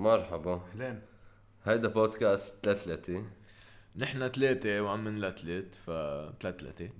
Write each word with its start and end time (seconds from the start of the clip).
مرحبا. 0.00 0.60
أهلين. 0.72 1.02
هيدا 1.64 1.88
بودكاست 1.88 2.64
تلاتلتي 2.64 3.24
نحن 3.96 4.28
ثلاثة 4.28 4.80
وعم 4.80 5.08
نلتلت 5.08 5.74
ف 5.74 5.90
ثلاثة 6.40 6.90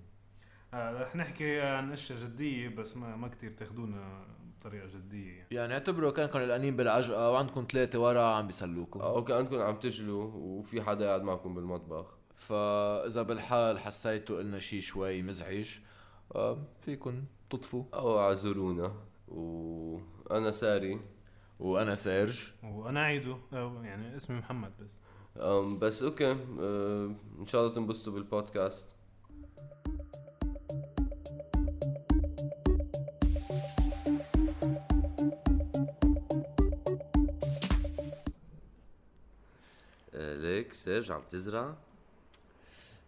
آه 0.75 1.03
رح 1.03 1.17
نحكي 1.17 1.61
عن 1.61 1.93
أشياء 1.93 2.19
جدية 2.19 2.69
بس 2.69 2.97
ما 2.97 3.17
ما 3.17 3.29
كثير 3.29 3.51
تاخذونا 3.51 4.27
بطريقة 4.61 4.87
جدية. 4.87 5.33
يعني. 5.33 5.47
يعني 5.51 5.73
اعتبروا 5.75 6.11
كانكم 6.11 6.39
قلقانين 6.39 6.77
بالعجقة 6.77 7.31
وعندكم 7.31 7.67
ثلاثة 7.71 7.99
ورا 7.99 8.23
عم 8.23 8.47
بيسلوكم 8.47 9.01
أو 9.01 9.25
كأنكم 9.25 9.61
عم 9.61 9.77
تجلوا 9.77 10.31
وفي 10.35 10.83
حدا 10.83 11.07
قاعد 11.09 11.23
معكم 11.23 11.55
بالمطبخ. 11.55 12.07
فإذا 12.37 13.23
بالحال 13.23 13.79
حسيتوا 13.79 14.39
قلنا 14.39 14.59
شي 14.59 14.81
شوي 14.81 15.23
مزعج 15.23 15.79
آه، 16.35 16.59
فيكن 16.81 17.25
تطفوا. 17.51 17.85
أو 17.95 18.19
اعذرونا. 18.19 18.95
وأنا 19.29 20.51
ساري. 20.51 21.01
وأنا 21.61 21.95
سيرج. 21.95 22.53
وأنا 22.63 23.03
عيدو. 23.03 23.37
أو 23.53 23.83
يعني 23.83 24.17
اسمي 24.17 24.39
محمد 24.39 24.73
بس. 24.81 24.97
أم 25.37 25.79
بس 25.79 26.03
أوكي. 26.03 26.31
أه 26.61 27.15
إن 27.39 27.47
شاء 27.47 27.61
الله 27.63 27.75
تنبسطوا 27.75 28.13
بالبودكاست. 28.13 28.87
أه 40.15 40.35
ليك 40.37 40.73
سيرج 40.73 41.11
عم 41.13 41.23
تزرع؟ 41.31 41.75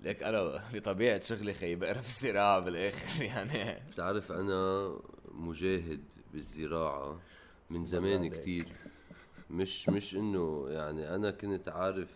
ليك 0.00 0.22
أنا 0.22 0.62
بطبيعة 0.74 1.20
شغلي 1.20 1.54
خي 1.54 1.74
بقرف 1.74 2.06
الزراعة 2.06 2.60
بالآخر 2.60 3.22
يعني. 3.32 3.80
بتعرف 3.90 4.32
أنا 4.32 4.92
مجاهد 5.32 6.00
بالزراعة. 6.32 7.20
من 7.78 7.84
زمان. 7.84 8.28
كتير. 8.30 8.66
مش 9.50 9.88
مش 9.88 10.14
إنه 10.14 10.66
يعني 10.68 11.14
أنا 11.14 11.30
كنت 11.30 11.68
عارف 11.68 12.08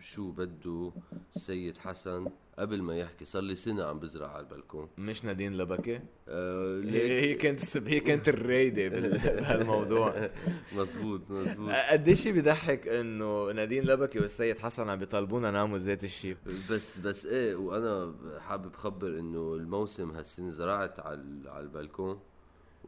شو 0.00 0.30
بده 0.30 0.92
السيد 1.36 1.78
حسن 1.78 2.26
قبل 2.58 2.82
ما 2.82 2.96
يحكي 2.98 3.24
صار 3.24 3.42
لي 3.42 3.56
سنة 3.56 3.84
عم 3.84 3.98
بزرع 3.98 4.28
على 4.28 4.40
البلكون. 4.46 4.88
مش 4.98 5.24
نادين 5.24 5.56
لبكة 5.56 6.00
أه 6.28 6.80
هي 6.84 7.34
كانت 7.34 7.62
السب... 7.62 7.88
هي 7.88 8.00
كانت 8.00 8.28
الرايدة 8.28 8.88
بال- 8.88 9.10
بهالموضوع. 9.18 10.30
مزبوط 10.76 11.30
مزبوط 11.30 11.70
قديش 11.70 12.28
بضحك 12.28 12.88
إنه 12.88 13.52
نادين 13.52 13.84
لبكي 13.84 14.18
والسيد 14.18 14.58
حسن 14.58 14.88
عم 14.88 14.98
بيطالبونا 14.98 15.50
نعمل 15.50 15.80
ذات 15.80 16.04
الشيء 16.04 16.36
بس 16.70 16.98
بس 16.98 17.26
إيه 17.26 17.54
وأنا 17.54 18.14
حابب 18.40 18.74
خبر 18.76 19.08
إنه 19.18 19.54
الموسم 19.54 20.10
هالسنة 20.10 20.48
زرعت 20.50 21.00
على 21.00 21.42
على 21.46 21.64
البلكون. 21.64 22.20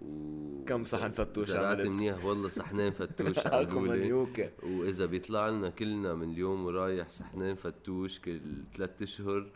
و 0.00 0.64
كم 0.66 0.84
صحن 0.84 1.10
فتوش 1.10 1.46
زرعت 1.46 1.76
عملت؟ 1.76 1.88
منيح. 1.88 2.24
والله 2.24 2.48
صحنين 2.48 2.92
فتوش. 2.92 3.36
منيوكة 3.74 4.50
وإذا 4.62 5.06
بيطلع 5.06 5.48
لنا 5.48 5.70
كلنا 5.70 6.14
من 6.14 6.32
اليوم 6.32 6.64
ورايح 6.66 7.08
صحنين 7.08 7.54
فتوش 7.54 8.18
كل 8.20 8.40
ثلاث 8.76 9.02
أشهر 9.02 9.46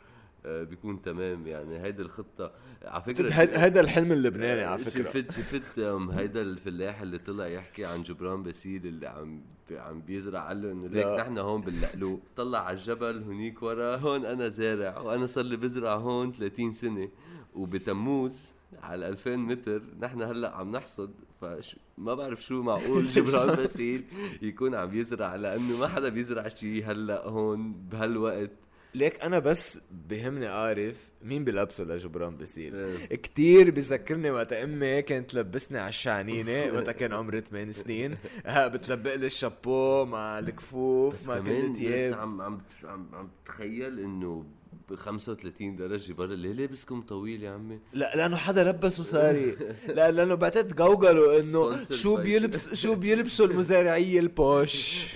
آه، 0.47 0.63
بيكون 0.63 1.03
تمام. 1.03 1.47
يعني 1.47 1.83
هيدي 1.83 2.03
الخطة. 2.03 2.53
على 2.85 3.03
فكرة 3.03 3.31
هيدا 3.33 3.81
الحلم 3.81 4.13
اللبناني 4.13 4.63
على 4.65 4.85
فكرة. 4.85 5.03
شفت 5.11 5.33
شفت 5.33 5.79
هيدا 6.13 6.43
الفلاح 6.43 7.01
اللي 7.01 7.19
طلع 7.19 7.47
يحكي 7.47 7.85
عن 7.85 8.03
جبران 8.03 8.43
باسيل 8.43 8.87
اللي 8.87 9.07
عم 9.07 9.43
عم 9.71 10.01
بيزرع 10.01 10.49
قال 10.49 10.63
له 10.63 10.73
إنه 10.73 10.87
ليك. 10.87 11.07
نحن 11.21 11.39
هون 11.39 11.61
باللقلوب 11.61 12.21
طلع 12.37 12.59
على 12.65 12.77
الجبل 12.77 13.23
هنيك 13.23 13.63
ورا 13.63 13.97
هون 13.97 14.25
أنا 14.25 14.49
زارع 14.49 14.99
وأنا 14.99 15.27
صار 15.27 15.45
لي 15.45 15.57
بزرع 15.57 15.95
هون 15.95 16.33
30 16.33 16.73
سنة. 16.73 17.09
وبتموز 17.55 18.53
على 18.83 19.09
2000 19.09 19.37
متر 19.37 19.83
نحن 20.01 20.23
هلأ 20.23 20.57
عم 20.57 20.71
نحصد 20.77 21.11
فش 21.41 21.77
ما 21.99 22.15
بعرف 22.15 22.43
شو 22.43 22.63
معقول 22.63 23.09
جبران 23.15 23.55
باسيل 23.57 24.05
يكون 24.43 24.75
عم 24.75 24.99
يزرع 24.99 25.35
لأنه 25.35 25.81
ما 25.81 25.89
حدا 25.89 26.09
بيزرع 26.09 26.49
شيء 26.49 26.85
هلأ 26.91 27.27
هون 27.27 27.73
بهالوقت. 27.73 28.51
ليك 28.95 29.21
أنا 29.21 29.39
بس 29.39 29.81
بهمني 30.09 30.49
أعرف 30.49 30.97
مين 31.23 31.45
بلبسه 31.45 31.85
لجبران 31.85 32.37
باسيل؟ 32.37 32.75
إيه. 32.75 33.17
كتير 33.17 33.71
بذكرني 33.71 34.31
وقت 34.31 34.53
أمي 34.53 35.03
كانت 35.03 35.31
تلبسني 35.31 35.79
على 35.79 35.89
الشعنينة 35.89 36.65
وقت 36.75 36.91
كان 36.91 37.13
عمري 37.13 37.41
8 37.41 37.73
سنين. 37.73 38.17
ها 38.47 38.69
بتلبق 38.69 39.15
لي 39.15 39.27
الشابو 39.27 40.05
مع 40.05 40.39
الكفوف 40.39 41.15
بس 41.15 41.29
مع 41.29 41.35
كل 41.39 41.41
كمان 41.43 41.73
بس 41.73 41.79
الثياب 41.79 42.15
عم 42.19 42.41
عم 42.41 42.61
عم 42.85 43.07
عم 43.15 43.29
تخيل 43.47 43.99
إنه 44.01 44.45
ب 44.91 44.95
35 44.95 45.77
درجة 45.77 46.13
برا. 46.13 46.35
ليه 46.35 46.53
لابسكم 46.53 47.03
طويل 47.03 47.43
يا 47.43 47.51
عمي؟ 47.51 47.79
لا 47.93 48.17
لأنه 48.17 48.37
حدا 48.37 48.65
لبسه 48.65 49.03
ساري. 49.03 49.57
لا 49.97 50.11
لأنه 50.11 50.35
بعتقد 50.35 50.77
جوجلوا 50.77 51.41
إنه 51.41 51.85
شو 51.85 52.17
بيلبس 52.17 52.75
شو 52.75 52.95
بيلبسوا 52.95 53.47
المزارعية 53.47 54.21
البوش. 54.21 55.07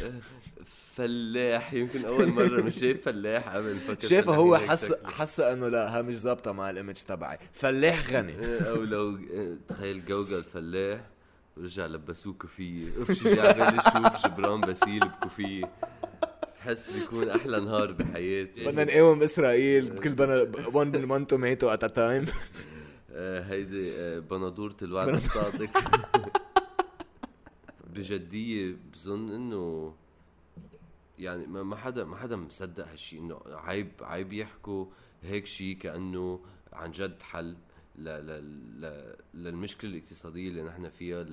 فلاح 0.96 1.72
يمكن 1.74 2.04
أول 2.04 2.28
مرة. 2.28 2.62
مش 2.62 2.78
شايف 2.78 3.04
فلاح 3.04 3.48
قبل 3.48 3.76
فكرت 3.76 4.06
شايفه 4.10 4.34
هو 4.34 4.56
حس. 4.56 4.92
حس 5.04 5.40
إنه 5.40 5.68
لا 5.68 5.98
ها 5.98 6.02
مش 6.02 6.14
ظابطة 6.18 6.52
مع 6.52 6.70
ال 6.70 6.74
image 6.74 6.94
تبعي. 6.94 7.38
فلاح 7.52 8.10
غني. 8.12 8.32
إيه، 8.44 8.60
أو 8.60 8.82
لو 8.82 9.16
إيه، 9.16 9.56
تخيل 9.68 10.04
جوجل 10.04 10.44
فلاح 10.44 11.00
ورجع 11.56 11.86
لبسوه 11.86 12.32
كوفية. 12.32 12.88
اف 12.98 13.12
شي 13.12 13.34
جا 13.34 13.52
بالي 13.52 13.82
شوف 13.82 14.26
جبران 14.26 14.60
باسيل 14.60 15.00
بكوفية. 15.00 15.72
بحس 16.64 16.90
بيكون 16.90 17.28
أحلى 17.28 17.60
نهار 17.60 17.92
بحياتي. 17.92 18.64
بدنا 18.64 18.84
نقاوم 18.84 19.22
إسرائيل 19.22 19.90
بكل 19.90 20.12
بنا 20.12 20.44
one 21.08 21.26
tomato 21.26 21.68
at 21.68 21.82
a 21.82 21.92
time. 21.92 22.28
آه، 23.16 23.40
هيدي 23.40 23.92
آه، 23.92 24.18
بندورة 24.18 24.76
الوعد 24.82 25.08
الصادق. 25.08 25.70
بجدية 27.94 28.76
بظن 28.92 29.30
إنه 29.30 29.94
يعني 31.18 31.46
ما 31.46 31.76
حدا 31.76 32.04
ما 32.04 32.16
حدا 32.16 32.36
مصدق 32.36 32.88
هالشيء 32.88 33.20
إنه 33.20 33.40
عيب 33.46 33.90
عيب 34.00 34.32
يحكوا 34.32 34.86
هيك 35.22 35.46
شيء 35.46 35.76
كأنه 35.76 36.40
عن 36.72 36.90
جد 36.90 37.22
حل 37.22 37.56
ل 37.98 38.08
ل 38.08 38.30
ل 38.80 39.14
للمشكلة 39.34 39.90
الاقتصادية 39.90 40.48
اللي 40.48 40.62
نحن 40.62 40.88
فيها 40.88 41.24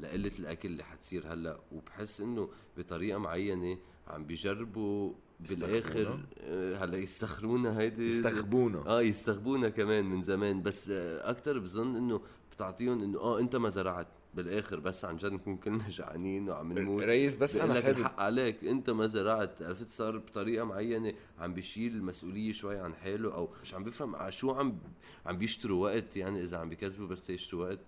لقلة 0.00 0.32
الأكل 0.38 0.68
اللي 0.68 0.84
حتصير 0.84 1.32
هلأ. 1.32 1.60
وبحس 1.72 2.20
إنه 2.20 2.48
بطريقة 2.78 3.18
معينة 3.18 3.78
عم 4.08 4.24
بيجربوا 4.24 5.12
بالآخر؟ 5.40 6.18
آه، 6.40 6.76
هلا 6.84 6.96
يستخرونا 6.96 7.78
هيدي 7.80 8.08
يستخبونا. 8.08 8.78
آه 8.86 9.02
يستغبونا 9.02 9.68
كمان 9.68 10.04
من 10.04 10.22
زمان. 10.22 10.62
بس 10.62 10.90
آه، 10.90 11.30
أكتر 11.30 11.58
بظن 11.58 11.96
إنه 11.96 12.20
بتعطيهم 12.56 13.02
إنه 13.02 13.18
آه 13.18 13.38
أنت 13.40 13.56
ما 13.56 13.68
زرعت 13.68 14.06
بالآخر 14.34 14.80
بس 14.80 15.04
عن 15.04 15.16
جد 15.16 15.32
نكون 15.32 15.56
كلنا 15.56 15.88
جعانين 15.98 16.48
وعم 16.48 16.72
نموت. 16.72 17.02
رئيس 17.02 17.36
بس 17.36 17.56
أنا 17.56 17.72
لك 17.72 17.82
حابب. 17.84 17.98
الحق 17.98 18.20
عليك 18.20 18.64
أنت 18.64 18.90
ما 18.90 19.06
زرعت 19.06 19.62
عرفت 19.62 19.90
صار 19.90 20.18
بطريقة 20.18 20.64
معينة 20.64 21.12
عم 21.38 21.54
بيشيل 21.54 21.94
المسؤولية 21.96 22.52
شوي 22.52 22.78
عن 22.78 22.94
حاله 22.94 23.34
أو 23.34 23.48
مش 23.62 23.74
عم 23.74 23.84
بيفهم 23.84 24.16
على 24.16 24.32
شو 24.32 24.50
عم 24.50 24.78
عم 25.26 25.38
بيشتروا 25.38 25.82
وقت 25.84 26.16
يعني 26.16 26.42
إذا 26.42 26.56
عم 26.56 26.68
بيكذبوا 26.68 27.06
بس 27.06 27.30
يشتروا 27.30 27.64
وقت. 27.68 27.78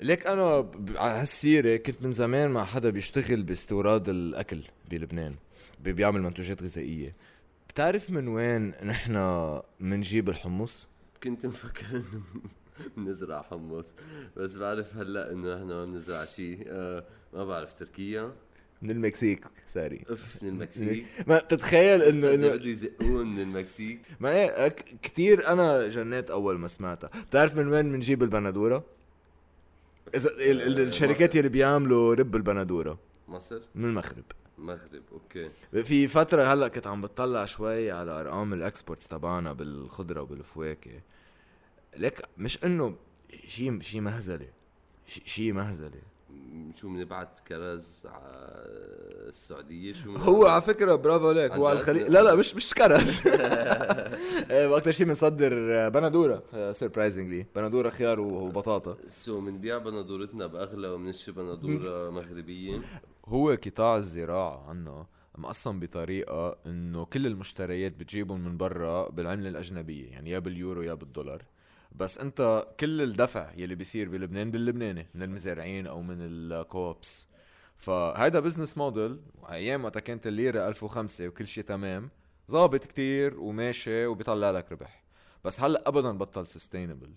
ليك 0.00 0.26
أنا 0.26 0.70
على 0.96 1.20
هالسيرة 1.20 1.76
كنت 1.76 2.02
من 2.02 2.12
زمان 2.12 2.50
مع 2.50 2.64
حدا 2.64 2.90
بيشتغل 2.90 3.42
باستوراد 3.42 4.08
الأكل 4.08 4.60
بلبنان. 4.90 5.34
بيعمل 5.80 6.22
منتوجات 6.22 6.62
غذائية. 6.62 7.14
بتعرف 7.68 8.10
من 8.10 8.28
وين 8.28 8.68
نحن 8.84 9.16
منجيب 9.80 10.28
الحمص؟ 10.28 10.88
كنت 11.22 11.46
مفكر 11.46 11.86
إنه 11.92 12.02
بنزرع 12.96 13.42
حمص 13.42 13.92
بس 14.36 14.56
بعرف 14.56 14.96
هلأ 14.96 15.32
إنه 15.32 15.54
نحن 15.56 15.66
ما 15.66 15.84
بنزرع 15.84 16.24
شيء 16.24 16.64
آه 16.68 17.04
ما 17.34 17.44
بعرف 17.44 17.72
تركيا. 17.72 18.32
من 18.82 18.90
المكسيك 18.90 19.44
ساري 19.68 20.02
اف 20.08 20.42
من 20.42 20.48
المكسيك. 20.48 21.06
ما 21.28 21.38
تتخيل 21.38 22.02
إنه 22.02 22.34
إنه 22.34 22.46
يزقون 22.70 23.26
من 23.34 23.42
المكسيك. 23.42 24.00
ما 24.20 24.30
إيه 24.30 24.68
ك- 24.68 24.84
كتير 25.02 25.48
أنا 25.48 25.88
جنيت 25.88 26.30
أول 26.30 26.58
ما 26.58 26.68
سمعتها. 26.68 27.10
بتعرف 27.28 27.56
من 27.56 27.68
وين 27.68 27.92
بنجيب 27.92 28.22
البندورة؟ 28.22 28.84
إذا 30.14 30.30
ال- 30.30 30.80
الشركات 30.80 31.36
اللي 31.36 31.48
بيعملوا 31.48 32.14
رب 32.14 32.36
البندورة. 32.36 32.98
مصر؟ 33.28 33.60
من 33.74 33.84
المغرب. 33.84 34.24
مغرب 34.58 35.02
أوكي. 35.12 35.50
في 35.84 36.08
فترة 36.08 36.42
هلأ 36.42 36.68
كنت 36.68 36.86
عم 36.86 37.02
بتطلع 37.02 37.44
شوي 37.44 37.90
على 37.90 38.20
أرقام 38.20 38.52
ال 38.52 38.59
exports 38.59 39.08
تبعنا 39.08 39.52
بالخضرة 39.52 40.22
وبالفواكه. 40.22 41.00
لك 41.96 42.28
مش 42.38 42.64
إنه 42.64 42.94
شيء 43.46 43.80
شيء 43.80 44.00
مهزلة 44.00 44.48
شيء 45.06 45.52
مهزلة. 45.52 46.00
شو 46.76 46.88
بنبعت 46.88 47.40
كرز 47.48 48.02
على 48.06 48.64
السعودية؟ 49.28 49.92
شو؟ 49.92 50.16
هو 50.16 50.46
على 50.46 50.62
فكرة 50.62 50.94
برافو 50.94 51.28
عليك. 51.28 51.52
هو 51.52 51.66
على؟ 51.66 51.78
الخليج 51.78 52.02
لا 52.02 52.22
لا 52.22 52.34
مش 52.34 52.54
مش 52.54 52.74
كرز. 52.74 53.20
إيه، 54.50 54.66
وأكثر 54.66 54.90
شيء 54.90 55.06
بنصدر 55.06 55.88
بندورة. 55.88 56.72
surprisingly 56.72 57.46
بندورة 57.56 57.88
خيار 57.88 58.20
وبطاطا. 58.20 58.96
so 59.08 59.40
بنبيع 59.40 59.78
بندورتنا 59.78 60.46
بأغلى 60.46 60.88
وبنشتري 60.88 61.34
بندورة 61.34 62.10
مغربية. 62.10 62.80
هو 63.28 63.50
قطاع 63.50 63.96
الزراعة 63.96 64.68
عنا 64.70 65.06
مقسم 65.38 65.80
بطريقة 65.80 66.56
إنه 66.66 67.04
كل 67.04 67.26
المشتريات 67.26 67.92
بتجيبهم 67.92 68.40
من 68.44 68.56
برا 68.56 69.08
بالعملة 69.10 69.48
الأجنبية 69.48 70.10
يعني 70.10 70.30
يا 70.30 70.38
باليورو 70.38 70.82
يا 70.82 70.94
بالدولار. 70.94 71.44
بس 71.92 72.18
أنت 72.18 72.66
كل 72.80 73.02
الدفع 73.02 73.52
يلي 73.56 73.74
بيصير 73.74 74.08
بلبنان 74.08 74.50
باللبناني 74.50 75.06
من 75.14 75.22
المزارعين 75.22 75.86
أو 75.86 76.02
من 76.02 76.16
الكوبس 76.20 77.26
فهيدا 77.76 78.40
business 78.40 78.78
model 78.78 79.20
أيام 79.50 79.84
وقتها 79.84 80.00
كانت 80.00 80.26
الليرة 80.26 80.68
1005 80.68 81.28
وكل 81.28 81.46
شيء 81.46 81.64
تمام 81.64 82.10
ظابط 82.50 82.84
كتير 82.84 83.40
وماشي 83.40 84.06
وبيطلع 84.06 84.50
لك 84.50 84.72
ربح. 84.72 85.04
بس 85.44 85.60
هلأ 85.60 85.88
ابدا 85.88 86.18
بطل 86.18 86.46
sustainable 86.46 87.10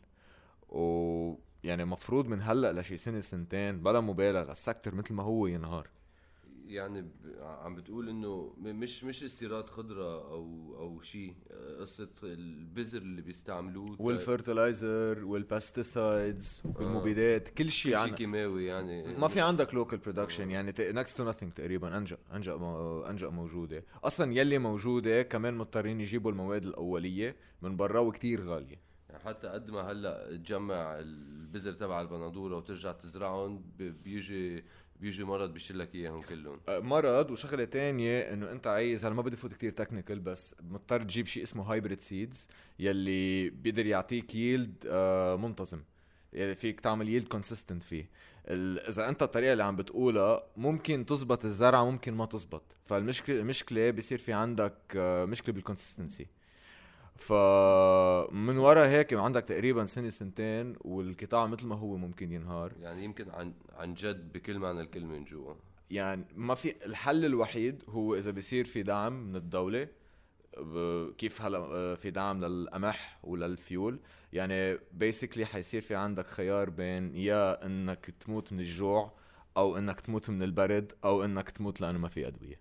و 0.70 1.34
يعني 1.64 1.86
مفروض 1.86 2.28
من 2.28 2.42
هلأ 2.42 2.82
لشي 2.82 2.98
سنة 2.98 3.20
سنتين 3.20 3.84
بلا 3.84 4.00
مبالغة 4.00 4.52
ال 4.52 4.57
secteur 4.57 4.96
مثل 4.96 5.14
ما 5.14 5.24
هو 5.24 5.48
ينهار. 5.48 5.90
يعني 6.68 7.02
ب... 7.02 7.08
عم 7.42 7.76
بتقول 7.76 8.10
إنه 8.10 8.54
مش 8.58 9.04
مش 9.04 9.24
استيراد 9.24 9.70
خضرة 9.70 10.32
أو 10.32 10.76
أو 10.80 11.02
شيء 11.02 11.34
قصة 11.80 12.10
البذر 12.24 13.02
اللي 13.02 13.22
بيستعملوه 13.22 13.96
وال 14.00 14.21
fertilizer 14.21 15.26
وال 15.26 15.48
pesticides 15.48 16.62
والمبيدات 16.76 17.50
كل 17.50 17.72
شيء 17.72 17.92
شيء 17.92 17.98
عن 17.98 18.16
كيماوي 18.16 18.66
يعني. 18.66 19.18
ما 19.18 19.28
في 19.28 19.42
عندك 19.42 19.74
local 19.74 20.00
production 20.00 20.52
يعني 20.52 20.74
next 20.80 21.18
to 21.18 21.30
nothing 21.30 21.54
تقريبا 21.54 21.98
أنجأ 21.98 22.18
أنجأ 22.34 22.56
أنجأ 23.10 23.30
موجودة. 23.30 23.84
أصلا 24.04 24.34
يلي 24.34 24.58
موجودة 24.58 25.22
كمان 25.22 25.58
مضطرين 25.58 26.02
يجيبوا 26.02 26.32
المواد 26.32 26.66
الأولية 26.66 27.36
من 27.62 27.78
برا 27.78 28.00
وكتير 28.00 28.44
غالية. 28.44 28.87
يعني 29.10 29.24
حتى 29.24 29.48
قد 29.48 29.72
ما 29.72 29.82
هلا 29.82 30.38
تجمع 30.38 31.00
البذر 31.00 31.74
تبع 31.74 32.02
البندورة 32.02 32.58
وترجع 32.58 32.92
تزرعهم 32.92 33.64
بيجي 33.78 34.64
بيجي 35.00 35.24
مرض 35.24 35.54
بيشيل 35.54 35.80
لك 35.80 35.96
إياهم 35.96 36.22
كلهم. 36.22 36.60
أه، 36.70 36.80
مرض. 36.80 37.32
وشغلة 37.32 37.66
تانية 37.66 38.34
إنه 38.34 38.52
أنت 38.52 38.68
عايز 38.68 39.06
أنا 39.06 39.16
ما 39.16 39.22
بدي 39.22 39.36
فوت 39.36 39.54
كتير 39.54 39.72
technical 39.72 40.20
بس 40.20 40.56
مضطر 40.62 41.04
تجيب 41.04 41.26
شيء 41.26 41.44
اسمه 41.44 41.64
hybrid 41.64 42.02
seeds 42.02 42.48
يلي 42.80 43.50
بيقدر 43.50 43.86
يعطيك 43.86 44.36
yield 44.36 44.88
منتظم. 45.40 45.80
يعني 46.34 46.56
فيك 46.56 46.80
تعمل 46.80 47.10
yield 47.10 47.28
consistent 47.28 47.84
فيه. 47.84 48.10
إذا 48.90 49.10
أنت 49.10 49.24
الطريقة 49.24 49.52
اللي 49.54 49.64
عم 49.64 49.76
بتقولها 49.76 50.44
ممكن 50.58 51.06
تزبط 51.06 51.46
الزرعة 51.46 51.92
ممكن 51.92 52.14
ما 52.14 52.26
تزبط. 52.26 52.64
فالمشكلة 52.86 53.40
المشكلة 53.40 53.90
بيصير 53.90 54.18
في 54.18 54.34
عندك 54.34 54.74
آه، 54.96 55.26
مشكلة 55.26 55.56
بال 55.56 55.67
consistency 55.67 56.28
فمن 57.18 58.58
ورا 58.58 58.88
هيك 58.88 59.14
عندك 59.14 59.44
تقريبا 59.44 59.86
سنة 59.86 60.10
سنتين 60.10 60.76
والقطاع 60.82 61.48
مثل 61.48 61.68
ما 61.68 61.76
هو 61.76 61.98
ممكن 61.98 62.32
ينهار. 62.32 62.74
يعني 62.82 63.04
يمكن 63.04 63.30
عن 63.30 63.54
عن 63.78 63.94
جد 63.94 64.32
بكل 64.34 64.60
معنى 64.60 64.82
الكلمة 64.82 65.18
من 65.18 65.26
جوا. 65.26 65.54
يعني 65.92 66.26
ما 66.36 66.56
في 66.56 66.86
الحل 66.86 67.26
الوحيد 67.26 67.84
هو 67.90 68.16
إذا 68.16 68.32
بيصير 68.32 68.66
في 68.66 68.84
دعم 68.84 69.14
من 69.14 69.36
الدولة 69.36 69.88
كيف 71.18 71.42
هلا 71.42 71.58
آه، 71.58 71.96
في 71.96 72.12
دعم 72.12 72.46
للقمح 72.46 73.20
وللفيول. 73.24 74.00
يعني 74.34 74.80
بيسكلي 74.92 75.46
حيصير 75.46 75.82
في 75.82 75.96
عندك 75.96 76.28
خيار 76.28 76.70
بين 76.70 77.16
يا 77.16 77.66
إنك 77.66 78.14
تموت 78.20 78.54
من 78.54 78.60
الجوع 78.60 79.14
أو 79.58 79.78
إنك 79.78 80.02
تموت 80.02 80.30
من 80.30 80.44
البرد 80.44 80.92
أو 81.04 81.24
إنك 81.24 81.50
تموت 81.50 81.82
لأنه 81.82 82.00
ما 82.00 82.08
في 82.08 82.28
أدوية. 82.28 82.60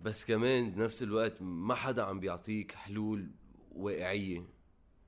بس 0.00 0.24
كمان 0.24 0.70
بنفس 0.70 1.02
الوقت 1.02 1.42
ما 1.42 1.74
حدا 1.74 2.02
عم 2.02 2.20
بيعطيك 2.20 2.72
حلول 2.72 3.30
واقعيه 3.76 4.42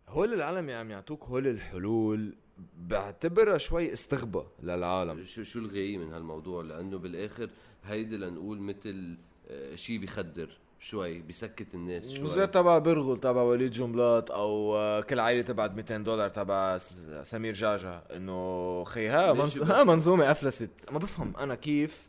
هول 0.08 0.32
العالم 0.32 0.70
عم 0.70 0.90
يعطوك 0.90 1.24
هول 1.24 1.46
الحلول. 1.46 2.34
بعتبرها 2.78 3.58
شوي 3.58 3.92
استغبى 3.92 4.42
للعالم. 4.62 5.24
شو 5.24 5.42
شو 5.42 5.58
الغاية 5.58 5.98
من 5.98 6.12
هالموضوع؟ 6.12 6.62
لأنه 6.62 6.98
بالآخر 6.98 7.50
هيدي 7.84 8.16
لنقول 8.16 8.58
مثل 8.60 9.16
آه، 9.50 9.74
شيء 9.76 9.98
بخدر 9.98 10.58
شوي 10.80 11.22
بسكت 11.22 11.74
الناس 11.74 12.12
شوي. 12.12 12.28
زي 12.28 12.46
تبع 12.46 12.78
برغل 12.78 13.18
تبع 13.20 13.42
وليد 13.42 13.70
جملات 13.70 14.30
أو 14.30 14.76
آه، 14.76 15.00
كل 15.00 15.20
عائلة 15.20 15.42
تبعت 15.42 15.70
200 15.70 15.96
دولار 15.98 16.28
تبع 16.28 16.78
سمير 17.22 17.54
جعجع 17.54 18.02
إنه 18.16 18.84
خي 18.84 19.08
ها 19.08 19.30
ها 19.62 19.84
منظومة 19.84 20.30
أفلست. 20.30 20.70
ما 20.92 20.98
بفهم 20.98 21.36
أنا 21.36 21.54
كيف 21.54 22.06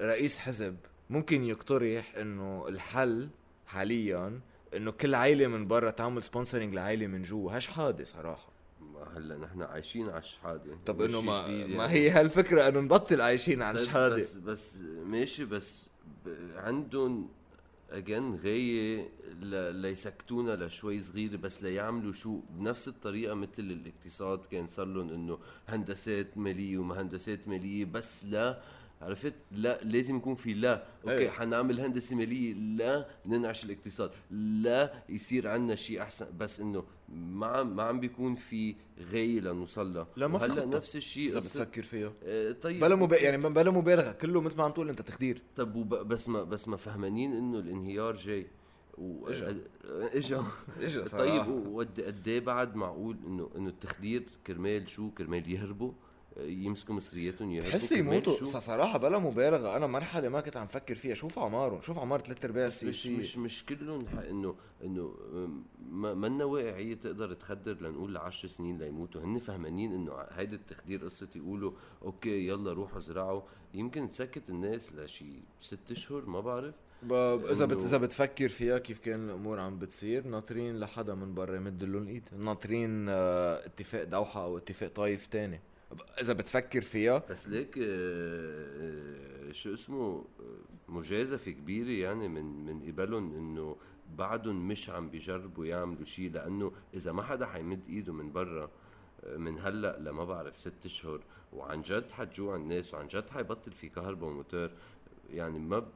رئيس 0.00 0.38
حزب 0.38 0.76
ممكن 1.10 1.44
يقترح 1.44 2.14
إنه 2.16 2.68
الحل 2.68 3.28
حاليا 3.66 4.40
إنه 4.76 4.90
كل 4.90 5.14
عائله 5.14 5.46
من 5.46 5.66
برا 5.68 5.90
تعمل 5.90 6.22
سبونسرنج 6.22 6.74
لعائله 6.74 7.06
من 7.06 7.22
جوا 7.22 7.56
هالشحاده 7.56 8.04
صراحة. 8.04 8.48
ما 8.80 9.08
هلا 9.16 9.38
نحن 9.38 9.62
عايشين 9.62 10.08
على 10.08 10.18
الشحاده 10.18 10.78
طب 10.86 11.02
إنه 11.02 11.20
ما 11.20 11.42
جديد 11.48 11.66
ما 11.76 11.84
يعني. 11.84 11.92
هي 11.92 12.10
هالفكرة 12.10 12.68
إنه 12.68 12.80
نبطل 12.80 13.20
عايشين 13.20 13.62
عن 13.62 13.76
طيب 13.76 13.84
شحاده 13.86 14.16
بس 14.16 14.36
بس 14.36 14.76
ماشي 15.06 15.44
بس 15.44 15.88
عندهم 16.56 17.28
اجين 17.90 18.36
غاية 18.36 19.08
ل- 19.40 19.74
ليسكتونا 19.74 20.64
لشوي 20.64 21.00
صغيرة 21.00 21.36
بس 21.36 21.62
ليعملوا 21.62 22.12
شو 22.12 22.40
بنفس 22.50 22.88
الطريقة 22.88 23.34
مثل 23.34 23.50
الاقتصاد 23.58 24.46
كان 24.46 24.66
صار 24.66 24.86
لهم 24.86 25.08
إنه 25.10 25.38
هندسات 25.68 26.38
مالية 26.38 26.78
ومهندسات 26.78 27.48
مالية 27.48 27.84
بس 27.84 28.24
لا 28.24 28.60
عرفت؟ 29.02 29.34
لا 29.50 29.80
لازم 29.82 30.16
يكون 30.16 30.34
في 30.34 30.54
لا. 30.54 30.84
أوكي 31.04 31.18
إيه. 31.18 31.30
حنعمل 31.30 31.80
هندسة 31.80 32.16
مالية 32.16 32.54
لا 32.54 33.08
ننعش 33.26 33.64
الاقتصاد 33.64 34.10
لا 34.30 34.92
يصير 35.08 35.48
عنا 35.48 35.74
شيء 35.74 36.02
أحسن. 36.02 36.26
بس 36.38 36.60
إنه 36.60 36.84
ما 37.08 37.46
عم 37.46 37.76
ما 37.76 37.82
عم 37.82 38.00
بيكون 38.00 38.34
في 38.34 38.74
غاية 39.12 39.40
لنوصل 39.40 39.94
لها 39.94 40.06
لا، 40.16 40.26
ما 40.26 40.38
خطة. 40.38 40.64
نفس 40.64 40.96
الشيء 40.96 41.28
إذا 41.28 41.38
بتفكر 41.38 41.82
فيها. 41.82 42.12
آه، 42.24 42.52
طيب. 42.52 42.80
بلا 42.80 42.94
مب... 42.96 43.12
يعني 43.12 43.36
بلا 43.48 43.70
مبالغة. 43.70 44.12
كله 44.12 44.40
مثل 44.40 44.56
ما 44.56 44.64
عم 44.64 44.70
تقول 44.70 44.88
أنت 44.88 45.02
تخدير. 45.02 45.42
طب 45.56 45.76
وب... 45.76 45.94
بس 45.94 46.28
ما 46.28 46.42
بس 46.42 46.68
ما 46.68 46.76
فهمانين 46.76 47.32
إنه 47.32 47.58
الانهيار 47.58 48.16
جاي. 48.16 48.46
و... 48.98 49.28
إجا. 49.28 49.58
إجا. 49.84 50.44
اجى 50.80 51.02
طيب 51.02 51.48
وقد 51.48 52.00
قد 52.00 52.28
إيه 52.28 52.40
بعد 52.40 52.76
معقول 52.76 53.16
انه 53.26 53.50
إنه 53.56 53.68
التخدير 53.68 54.22
كرمال 54.46 54.88
شو؟ 54.88 55.10
كرمال 55.10 55.52
يهربوا؟ 55.52 55.92
يمسكوا 56.38 56.94
مصرياتهم 56.94 57.60
كرمال 57.60 57.92
يموتوا. 57.92 58.36
شو؟ 58.36 58.44
ص- 58.44 58.56
صراحة 58.56 58.98
بلا 58.98 59.18
مبالغة. 59.18 59.76
أنا 59.76 59.86
مرحلة 59.86 60.28
ما 60.28 60.40
كنت 60.40 60.56
عم 60.56 60.66
فكر 60.66 60.94
فيها. 60.94 61.14
شوف 61.14 61.38
أعمارهم 61.38 61.82
شوف 61.82 61.98
أعمار 61.98 62.20
ثلاث 62.20 62.44
أرباع 62.44 62.66
بس 62.66 62.84
مش 62.84 63.06
مش 63.06 63.38
مش 63.38 63.64
كلهم 63.64 64.06
انه 64.30 64.54
إنه 64.84 65.14
ما 65.90 66.14
منا 66.14 66.44
واقعية 66.44 66.94
تقدر 66.94 67.32
تخدر 67.32 67.76
لنقول 67.80 68.14
لعشر 68.14 68.48
سنين 68.48 68.78
ليموتوا. 68.78 69.20
هن 69.20 69.38
فهمانين 69.38 69.92
إنه 69.92 70.12
هيدا 70.30 70.56
التخدير 70.56 71.04
قصة 71.04 71.28
يقولوا 71.36 71.72
okay 72.02 72.48
يلا 72.48 72.72
روحوا 72.72 72.98
زرعوا. 72.98 73.42
يمكن 73.74 74.10
تسكت 74.10 74.50
الناس 74.50 74.92
لشي 74.92 75.32
ست 75.60 75.90
أشهر 75.90 76.26
ما 76.26 76.40
بعرف. 76.40 76.74
ب... 77.02 77.12
إذا 77.50 77.64
بت... 77.66 77.82
إذا 77.82 77.96
بتفكر 77.96 78.48
فيها 78.48 78.78
كيف 78.78 78.98
كان 78.98 79.24
الأمور 79.24 79.60
عم 79.60 79.78
بتصير 79.78 80.26
ناطرين 80.26 80.80
لحدا 80.80 81.14
من 81.14 81.34
برا 81.34 81.56
يمد 81.56 81.84
لهم 81.84 82.02
الإيد. 82.02 82.22
ناطرين 82.38 83.08
آه، 83.08 83.66
اتفاق 83.66 84.04
دوحة 84.04 84.44
أو 84.44 84.58
اتفاق 84.58 84.90
طايف 84.92 85.26
تاني. 85.26 85.60
إذا 86.20 86.32
بتفكر 86.32 86.80
فيها. 86.80 87.22
بس 87.30 87.48
ليك 87.48 87.78
آه، 87.78 89.48
آه، 89.48 89.52
شو 89.52 89.74
اسمه 89.74 90.24
آه، 90.40 90.90
مجازفة 90.90 91.50
كبيرة 91.50 91.90
يعني 91.90 92.28
من 92.28 92.64
من 92.64 92.80
قبلهم 92.92 93.34
إنه 93.34 93.76
بعدهم 94.18 94.68
مش 94.68 94.90
عم 94.90 95.10
بيجربوا 95.10 95.66
يعملوا 95.66 96.04
شيء 96.04 96.30
لأنه 96.30 96.72
إذا 96.94 97.12
ما 97.12 97.22
حدا 97.22 97.46
حيمد 97.46 97.80
إيده 97.88 98.12
من 98.12 98.32
برا 98.32 98.70
من 99.36 99.58
هلأ 99.58 99.98
لما 99.98 100.24
بعرف 100.24 100.56
ست 100.56 100.84
اشهر 100.84 101.20
وعن 101.52 101.82
جد 101.82 102.10
حتجوع 102.10 102.56
الناس 102.56 102.94
وعن 102.94 103.08
جد 103.08 103.30
حيبطل 103.30 103.72
في 103.72 103.88
كهرباء 103.88 104.30
وموتور 104.30 104.70
يعني 105.30 105.58
ما 105.58 105.86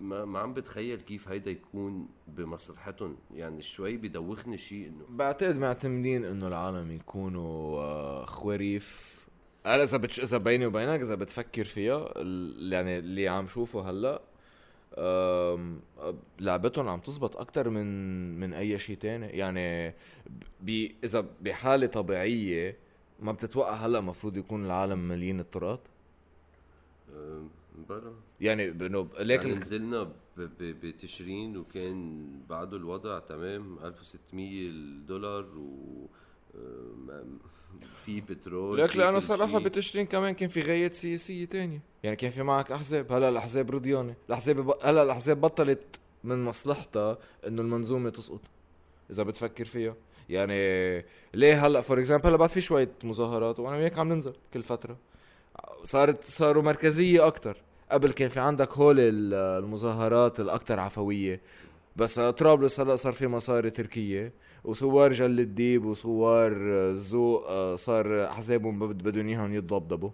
ما 0.00 0.24
ما 0.24 0.38
عم 0.38 0.54
بتخيل 0.54 1.00
كيف 1.00 1.28
هيدا 1.28 1.50
يكون 1.50 2.08
بمصلحتهم. 2.28 3.16
يعني 3.34 3.62
شوي 3.62 3.96
بدوخني 3.96 4.58
شيء 4.58 4.88
إنه 4.88 5.04
بعتقد 5.08 5.56
معتمدين 5.56 6.24
إنه 6.24 6.48
العالم 6.48 6.90
يكونوا 6.90 8.24
خواريف 8.24 9.21
أنا 9.66 9.82
إذا 9.82 9.96
بتش... 9.98 10.20
إذا 10.20 10.38
بيني 10.38 10.66
وبينك 10.66 11.00
إذا 11.00 11.14
بتفكر 11.14 11.64
فيها 11.64 12.08
ال- 12.16 12.72
يعني 12.72 12.98
اللي 12.98 13.28
عم 13.28 13.46
شوفه 13.48 13.90
هلأ 13.90 14.22
أم، 14.98 15.80
لعبتهم 16.40 16.88
عم 16.88 17.00
تزبط 17.00 17.36
أكتر 17.36 17.68
من 17.70 18.40
من 18.40 18.52
أي 18.54 18.78
شيء 18.78 18.96
تاني. 18.96 19.26
يعني 19.26 19.94
ب... 20.60 20.88
إذا 21.04 21.24
بحالة 21.40 21.86
طبيعية 21.86 22.76
ما 23.20 23.32
بتتوقع 23.32 23.72
هلأ 23.74 23.98
المفروض 23.98 24.36
يكون 24.36 24.66
العالم 24.66 25.08
مليين 25.08 25.44
آه، 27.14 27.42
برا. 27.88 28.14
يعني 28.40 28.68
انه 28.68 29.08
ليك 29.18 29.44
يعني 29.44 29.56
نزلنا 29.56 30.02
ب- 30.02 30.10
ب- 30.36 30.80
بتشرين 30.86 31.56
وكان 31.56 32.26
بعده 32.48 32.76
الوضع 32.76 33.18
تمام 33.18 33.78
1600 33.84 34.68
الدولار 34.68 35.44
و 35.58 36.06
في 38.04 38.20
بترول 38.20 38.76
ليك 38.80 38.90
في 38.90 38.98
لأنه 38.98 39.18
كل 39.18 39.22
صراحة. 39.22 39.58
بتشرين 39.58 40.06
كمان 40.06 40.34
كان 40.34 40.48
في 40.48 40.60
غايات 40.60 40.92
سياسية 40.92 41.44
تانية. 41.44 41.80
يعني 42.02 42.16
كان 42.16 42.30
في 42.30 42.42
معك 42.42 42.72
أحزاب. 42.72 43.12
هلا 43.12 43.28
الأحزاب 43.28 43.70
رضيانة. 43.70 44.14
الأحزاب 44.28 44.60
ب... 44.60 44.72
هلا 44.82 45.02
الأحزاب 45.02 45.40
بطلت 45.40 46.00
من 46.24 46.44
مصلحتها 46.44 47.18
إنه 47.46 47.62
المنظومة 47.62 48.10
تسقط 48.10 48.40
إذا 49.10 49.22
بتفكر 49.22 49.64
فيها. 49.64 49.94
يعني 50.28 50.54
ليه 51.34 51.66
هلا 51.66 51.80
for 51.80 51.98
example 51.98 52.26
هلا 52.28 52.36
بعد 52.36 52.48
في 52.48 52.60
شوية 52.60 52.90
مظاهرات 53.04 53.60
وأنا 53.60 53.76
وياك 53.76 53.98
عم 53.98 54.12
ننزل 54.12 54.32
كل 54.54 54.62
فترة. 54.62 54.96
صارت 55.84 56.24
صاروا 56.24 56.62
مركزية 56.62 57.26
أكتر. 57.26 57.56
قبل 57.90 58.12
كان 58.12 58.28
في 58.28 58.40
عندك 58.40 58.72
هول 58.72 59.00
ال- 59.00 59.34
المظاهرات 59.64 60.40
الاكثر 60.40 60.80
عفوية. 60.80 61.40
بس 61.96 62.20
طرابلس 62.20 62.80
هلا 62.80 62.96
صار 62.96 63.12
في 63.12 63.26
مصاري 63.26 63.70
تركية 63.70 64.32
وصور 64.64 65.12
جل 65.12 65.40
الديب 65.40 65.84
وصور 65.84 66.52
الزوق 66.90 67.44
آه، 67.48 67.76
صار 67.76 68.24
احزابهم 68.24 68.78
بد- 68.78 69.02
بدهم 69.02 69.28
إياهم 69.28 69.54
يتضبضبوا 69.54 70.10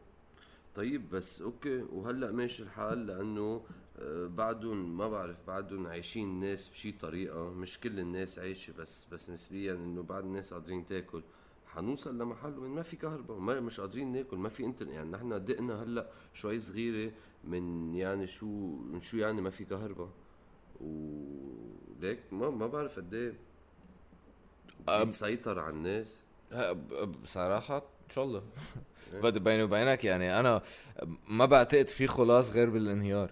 طيب 0.75 1.11
بس 1.11 1.43
okay 1.43 1.83
وهلأ 1.93 2.31
ماشي 2.33 2.63
الحال 2.63 3.07
لأنه 3.07 3.61
آه، 3.99 4.27
بعدهم 4.27 4.97
ما 4.97 5.09
بعرف 5.09 5.37
بعدهم 5.47 5.87
عايشين 5.87 6.25
الناس 6.29 6.69
بشي 6.69 6.93
طريقة 6.93 7.51
مش 7.51 7.81
كل 7.81 7.99
الناس 7.99 8.39
عايشة 8.39 8.73
بس 8.79 9.07
بس 9.13 9.31
نسبيا 9.31 9.73
إنه 9.75 10.03
بعد 10.03 10.25
الناس 10.25 10.55
قادرين 10.55 10.87
تاكل. 10.87 11.23
حنوصل 11.67 12.19
لمحل 12.19 12.59
وين 12.59 12.71
ما 12.71 12.83
في 12.83 12.97
كهرباء 12.97 13.39
ما 13.39 13.61
مش 13.61 13.81
قادرين 13.81 14.13
ناكل 14.13 14.37
ما 14.37 14.49
في 14.49 14.65
إنترنت. 14.65 14.91
يعني 14.93 15.11
نحن 15.11 15.45
دقنا 15.45 15.83
هلأ 15.83 16.11
شوي 16.35 16.59
صغيرة 16.59 17.11
من 17.45 17.95
يعني 17.95 18.27
شو 18.27 18.47
من 18.93 19.01
شو 19.01 19.17
يعني 19.17 19.41
ما 19.41 19.51
في 19.51 19.65
كهرباء. 19.65 20.09
وليك 20.81 22.19
ما 22.33 22.51
ما 22.51 22.67
بعرف 22.67 22.97
قد 22.97 23.15
إيه 23.15 23.33
بتسيطر 25.05 25.59
على 25.61 25.71
الناس. 25.75 26.15
ه- 26.53 26.73
ب- 26.73 27.13
بصراحة 27.23 27.77
إن 27.77 28.11
شاء 28.15 28.25
الله. 28.25 28.43
بدي 29.23 29.39
بيني 29.39 29.63
وبينك 29.63 30.05
يعني 30.05 30.41
أنا 30.41 30.63
ما 31.29 31.47
بعتقد 31.47 31.89
في 31.89 32.07
خلاص 32.07 32.53
غير 32.53 32.71
بالانهيار. 32.71 33.31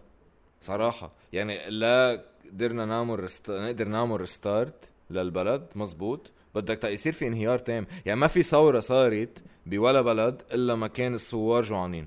صراحة. 0.60 1.10
يعني 1.32 1.70
لا 1.70 2.24
قدرنا 2.46 2.84
نعمل 2.84 3.20
رست... 3.20 3.50
نقدر 3.50 3.88
نعمل 3.88 4.20
ريستارت 4.20 4.88
للبلد 5.10 5.66
مزبوط 5.74 6.30
بدك 6.54 6.84
يصير 6.84 7.12
في 7.12 7.26
انهيار 7.26 7.58
تام. 7.58 7.86
يعني 8.06 8.20
ما 8.20 8.26
في 8.26 8.42
ثورة 8.42 8.80
صارت 8.80 9.42
بولا 9.66 10.00
بلد 10.00 10.42
إلا 10.52 10.74
ما 10.74 10.86
كان 10.86 11.14
الثوار 11.14 11.62
جوعانين. 11.62 12.06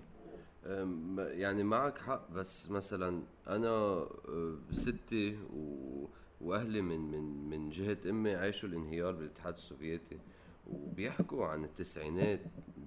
يعني 1.18 1.64
معك 1.64 1.98
حق 1.98 2.32
بس 2.32 2.70
مثلا 2.70 3.24
أنا 3.48 3.68
أه، 3.68 4.58
ستي 4.74 5.38
و... 5.54 6.06
وأهلي 6.42 6.82
من 6.82 7.00
من 7.00 7.50
من 7.50 7.70
جهة 7.70 7.98
أمي 8.10 8.36
عاشوا 8.36 8.70
الانهيار 8.70 9.12
بالاتحاد 9.12 9.54
السوفيتي 9.54 10.20
وبيحكوا 10.68 11.46
عن 11.46 11.64
التسعينات 11.64 12.40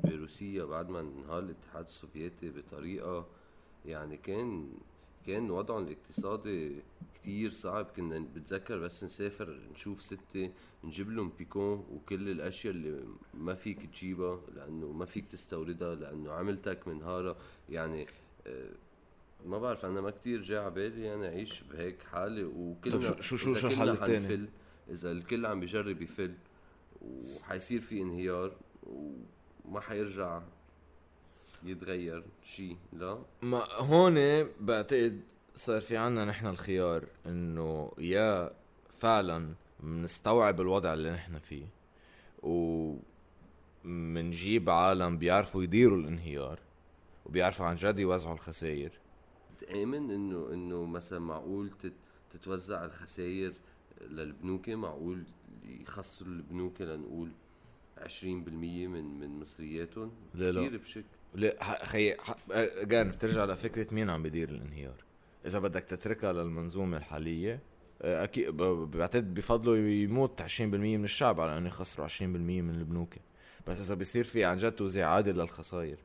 بروسيا 0.05 0.65
بعد 0.65 0.89
ما 0.89 1.01
انهار 1.01 1.39
الاتحاد 1.39 1.85
السوفيتي 1.85 2.51
بطريقة 2.51 3.27
يعني 3.87 4.17
كان 4.17 4.69
كان 5.27 5.51
وضعهم 5.51 5.83
الاقتصادي 5.87 6.77
كتير 7.15 7.51
صعب 7.51 7.85
كنا 7.97 8.19
بتذكر 8.35 8.79
بس 8.79 9.05
نسافر 9.05 9.59
نشوف 9.73 10.03
ستي 10.03 10.51
نجيب 10.85 11.11
لهم 11.11 11.33
بيكون 11.39 11.85
وكل 11.93 12.29
الأشياء 12.29 12.75
اللي 12.75 13.05
ما 13.35 13.55
فيك 13.55 13.87
تجيبها 13.87 14.41
لأنه 14.55 14.93
ما 14.93 15.05
فيك 15.05 15.27
تستوردها 15.27 15.95
لأنه 15.95 16.33
عملتك 16.33 16.89
منهارة 16.89 17.37
يعني 17.71 18.07
آه، 18.47 18.71
ما 19.47 19.59
بعرف 19.59 19.85
أنا 19.85 20.01
ما 20.01 20.11
كتير 20.11 20.43
جاي 20.43 20.59
على 20.59 20.71
بالي 20.71 21.03
يعني 21.03 21.27
أعيش 21.29 21.63
بهيك 21.63 22.03
حالة 22.03 22.45
وكلنا 22.57 23.11
طب 23.11 23.21
شو- 23.21 23.37
شو- 23.37 23.55
شو- 23.55 23.69
إذا 23.69 23.69
الحل 23.69 23.89
التاني؟ 23.91 24.49
إذا 24.91 25.13
الكل 25.13 25.47
عم 25.47 25.61
بيجرب 25.61 26.03
يفل 26.03 26.35
وحيصير 27.03 27.81
في 27.81 28.03
انهيار 28.03 28.53
وما 28.87 29.81
حيرجع 29.81 30.43
يتغير 31.65 32.25
شيء 32.45 32.77
لا؟ 32.93 33.19
ما 33.43 33.65
هون 33.73 34.49
بعتقد 34.61 35.21
صار 35.57 35.81
في 35.81 35.97
عنا 35.97 36.25
نحن 36.25 36.47
الخيار 36.47 37.05
إنه 37.27 37.93
يا 37.99 38.53
فعلا 38.95 39.55
منستوعب 39.81 40.61
الوضع 40.61 40.93
اللي 40.93 41.11
نحن 41.11 41.39
فيه 41.39 41.67
و 42.43 42.95
منجيب 43.85 44.71
عالم 44.71 45.19
بيعرفوا 45.19 45.63
يديروا 45.63 45.99
الانهيار 45.99 46.59
وبيعرفوا 47.27 47.67
عن 47.67 47.75
جد 47.77 47.99
يوزعوا 47.99 48.35
الخسائر 48.35 48.91
تآمن 49.61 50.11
إنه 50.11 50.49
إنه 50.53 50.87
مثلا 50.87 51.19
معقول 51.19 51.71
تت 51.83 51.93
تتوزع 52.33 52.85
الخسائر 52.85 53.53
للبنوك؟ 54.01 54.69
معقول 54.69 55.25
يخسروا 55.65 56.33
البنوك 56.33 56.81
لنقول 56.81 57.31
20% 58.09 58.25
من 58.25 59.21
من 59.21 59.41
مصرياتهم. 59.41 60.13
لا 60.35 60.53
لا. 60.53 60.67
كثير 60.67 60.79
بشكل. 60.79 61.05
لا 61.35 61.85
خي 61.85 62.17
اجان 62.51 63.11
بترجع 63.11 63.45
لفكرة 63.45 63.95
مين 63.95 64.11
عم 64.11 64.23
بيدير 64.23 64.49
الانهيار. 64.49 65.05
إذا 65.47 65.59
بدك 65.59 65.85
تتركها 65.85 66.33
للمنظومة 66.33 66.97
الحالية 66.97 67.61
آه، 68.03 68.25
أكيد 68.25 68.51
بعتقد 68.57 69.35
بفضلوا 69.35 69.77
يموت 69.77 70.43
20% 70.43 70.63
من 70.63 71.05
الشعب 71.05 71.41
على 71.41 71.59
إنه 71.59 71.67
يخسروا 71.67 72.07
20% 72.07 72.23
من 72.23 72.75
البنوك. 72.75 73.15
بس 73.67 73.81
إذا 73.81 73.95
بيصير 73.95 74.25
في 74.25 74.45
عن 74.45 74.57
جد 74.57 74.73
توزيع 74.73 75.09
عادل 75.09 75.35
للخسائر 75.35 75.97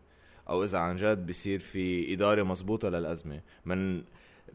أو 0.50 0.64
إذا 0.64 0.78
عن 0.78 0.96
جد 0.96 1.26
بيصير 1.26 1.60
في 1.60 2.14
إدارة 2.14 2.44
مزبوطه 2.44 2.90
للأزمة 2.90 3.42
من 3.66 4.04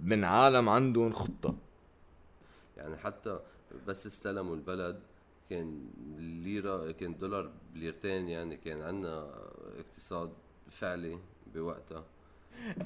من 0.01 0.25
عالم 0.25 0.69
عندهم 0.69 1.13
خطة. 1.13 1.57
يعني 2.77 2.97
حتى 2.97 3.41
بس 3.87 4.07
استلموا 4.07 4.55
البلد 4.57 5.01
كان 5.53 5.91
الليرة 6.19 6.91
كان 6.91 7.19
دولار 7.19 7.51
بليرتين 7.75 8.29
يعني 8.29 8.57
كان 8.57 8.83
عندنا 8.83 9.31
اقتصاد 9.79 10.33
فعلي 10.71 11.19
بوقتها. 11.55 12.05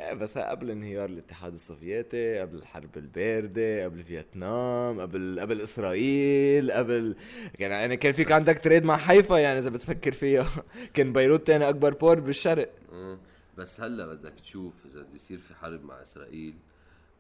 إيه 0.01 0.15
بس 0.15 0.39
قبل 0.39 0.71
انهيار 0.71 1.09
الاتحاد 1.09 1.53
السوفيتي 1.53 2.39
قبل 2.39 2.59
الحرب 2.59 2.97
الباردة 2.97 3.85
قبل 3.85 4.03
فيتنام 4.03 5.01
قبل 5.01 5.41
قبل 5.41 5.61
إسرائيل 5.61 6.73
قبل 6.73 7.17
يعني 7.59 7.75
يعني 7.75 7.97
كان 7.97 8.13
فيك 8.13 8.33
عندك 8.33 8.59
تريد 8.59 8.85
مع 8.85 8.97
حيفا 8.97 9.37
يعني 9.39 9.59
إذا 9.59 9.71
بتفكر 9.71 10.13
فيها. 10.13 10.49
كان 10.95 11.13
بيروت 11.13 11.47
تاني 11.47 11.69
أكبر 11.69 11.95
بورت 11.95 12.23
بالشرق. 12.23 12.71
آه، 12.93 13.19
بس 13.59 13.81
هلأ 13.81 14.07
بدك 14.07 14.35
تشوف 14.41 14.75
إذا 14.87 15.01
بده 15.01 15.15
يصير 15.15 15.39
في 15.39 15.55
حرب 15.55 15.85
مع 15.85 16.03
إسرائيل 16.03 16.55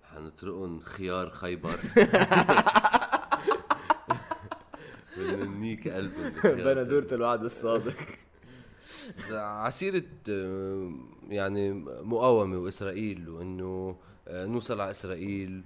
حنطرقهم 0.03 0.81
خيار 0.81 1.31
خيبر. 1.31 1.79
بننيك 5.37 5.89
قلبهم 5.89 6.33
بندورة 6.45 7.15
الوعد 7.15 7.45
الصادق. 7.45 7.95
عسيرة 9.31 10.03
يعني 11.29 11.73
مقاومة 12.03 12.59
وإسرائيل 12.59 13.29
وإنه 13.29 13.97
آه، 14.29 14.47
نوصل 14.47 14.81
على 14.81 14.91
إسرائيل 14.91 15.63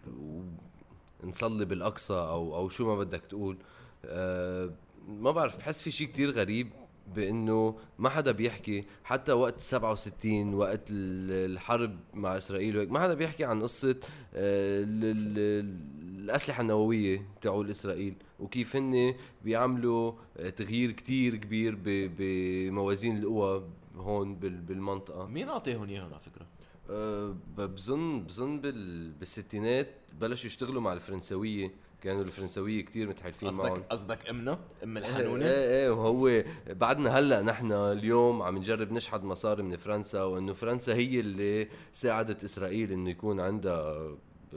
ونصلي 1.24 1.64
بالأقصى 1.64 2.14
أو 2.14 2.56
أو 2.56 2.68
شو 2.68 2.86
ما 2.86 2.96
بدك 3.04 3.22
تقول. 3.28 3.56
آه، 4.04 4.70
ما 5.08 5.30
بعرف 5.30 5.56
بحس 5.58 5.82
في 5.82 5.90
شيء 5.90 6.06
كتير 6.06 6.30
غريب 6.30 6.70
بإنه 7.16 7.78
ما 7.98 8.08
حدا 8.08 8.32
بيحكي. 8.32 8.84
حتى 9.04 9.32
وقت 9.32 9.60
67 9.60 10.54
وقت 10.54 10.90
ال- 10.90 11.52
الحرب 11.52 11.96
مع 12.14 12.36
إسرائيل 12.36 12.76
وهيك 12.76 12.90
ما 12.90 13.00
حدا 13.00 13.14
بيحكي 13.14 13.44
عن 13.44 13.62
قصة 13.62 13.90
آه، 13.90 14.82
ال- 14.84 15.04
ال- 15.04 16.20
الأسلحة 16.24 16.60
النووية 16.62 17.22
تاعول 17.40 17.70
إسرائيل. 17.70 18.14
وكيف 18.40 18.76
هن 18.76 19.14
بيعملوا 19.44 20.12
آه، 20.36 20.50
تغيير 20.50 20.90
كتير 20.90 21.36
كبير 21.36 21.74
ب- 21.84 22.10
بموازين 22.18 23.18
القوى 23.18 23.64
هون 23.96 24.34
بال- 24.34 24.60
بالمنطقة 24.60 25.26
مين 25.26 25.48
اعطيهم 25.48 25.88
اياهم 25.88 26.06
على 26.12 26.20
فكرة؟ 26.20 26.46
أه 26.90 27.36
بظن 27.58 28.22
بظن 28.22 28.60
بال 28.60 29.10
بالستينات 29.12 29.88
بلشوا 30.20 30.46
يشتغلوا 30.46 30.80
مع 30.82 30.92
الفرنسوية 30.92 31.70
كانوا 32.02 32.22
الفرنسوية 32.22 32.80
كتير 32.84 33.08
متحالفين 33.08 33.52
معهم 33.52 33.68
قصدك 33.70 33.84
قصدك 33.90 34.28
أمنا؟ 34.30 34.58
أم 34.84 34.96
إيه 34.96 35.06
الحنونة؟ 35.06 35.44
إيه 35.46 35.90
وهو 35.90 36.44
بعدنا 36.70 37.18
هلأ 37.18 37.42
نحن 37.42 37.72
اليوم 37.72 38.42
عم 38.42 38.58
نجرب 38.58 38.92
نشحد 38.92 39.24
مصاري 39.24 39.62
من 39.62 39.76
فرنسا 39.76 40.22
وإنه 40.22 40.52
فرنسا 40.52 40.94
هي 40.94 41.20
اللي 41.20 41.68
ساعدت 41.92 42.44
إسرائيل 42.44 42.92
إنه 42.92 43.10
يكون 43.10 43.40
عندها 43.40 44.16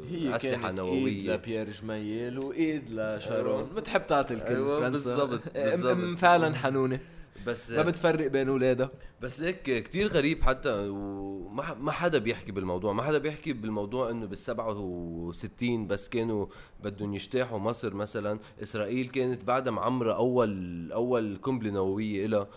هي 0.09 0.35
اسلحه 0.35 0.37
كانت 0.37 0.65
إيد 0.65 0.79
نووية. 0.79 1.33
لبيير 1.35 1.69
جميل 1.69 2.39
وايد 2.39 2.89
لشارون 2.89 3.55
أيوة. 3.63 3.73
بتحب 3.73 4.07
تعطي 4.07 4.33
الكل 4.33 4.45
أيوة، 4.55 4.89
بالضبط، 4.89 5.41
أم- 5.43 5.57
أم 5.57 5.63
بالضبط. 5.71 6.17
فعلا 6.19 6.55
حنونة. 6.55 6.99
بس 7.47 7.71
ما 7.71 7.81
بتفرق 7.83 8.27
بين 8.27 8.49
اولادها 8.49 8.91
بس 9.21 9.41
هيك 9.41 9.63
كتير 9.83 10.07
غريب 10.07 10.43
حتى 10.43 10.87
وما 10.89 11.73
ما 11.73 11.91
حدا 11.91 12.17
بيحكي 12.17 12.51
بالموضوع. 12.51 12.93
ما 12.93 13.03
حدا 13.03 13.17
بيحكي 13.17 13.53
بالموضوع 13.53 14.09
إنه 14.09 14.25
بال 14.25 14.37
67 14.37 15.87
بس 15.87 16.09
كانوا 16.09 16.45
بدهم 16.83 17.13
يجتاحوا 17.13 17.59
مصر 17.59 17.93
مثلا. 17.93 18.39
إسرائيل 18.63 19.07
كانت 19.07 19.43
بعدها 19.43 19.71
معمرة 19.73 20.13
أول 20.13 20.91
أول 20.91 21.37
قنبلة 21.43 21.71
نووية 21.71 22.25
لها 22.27 22.47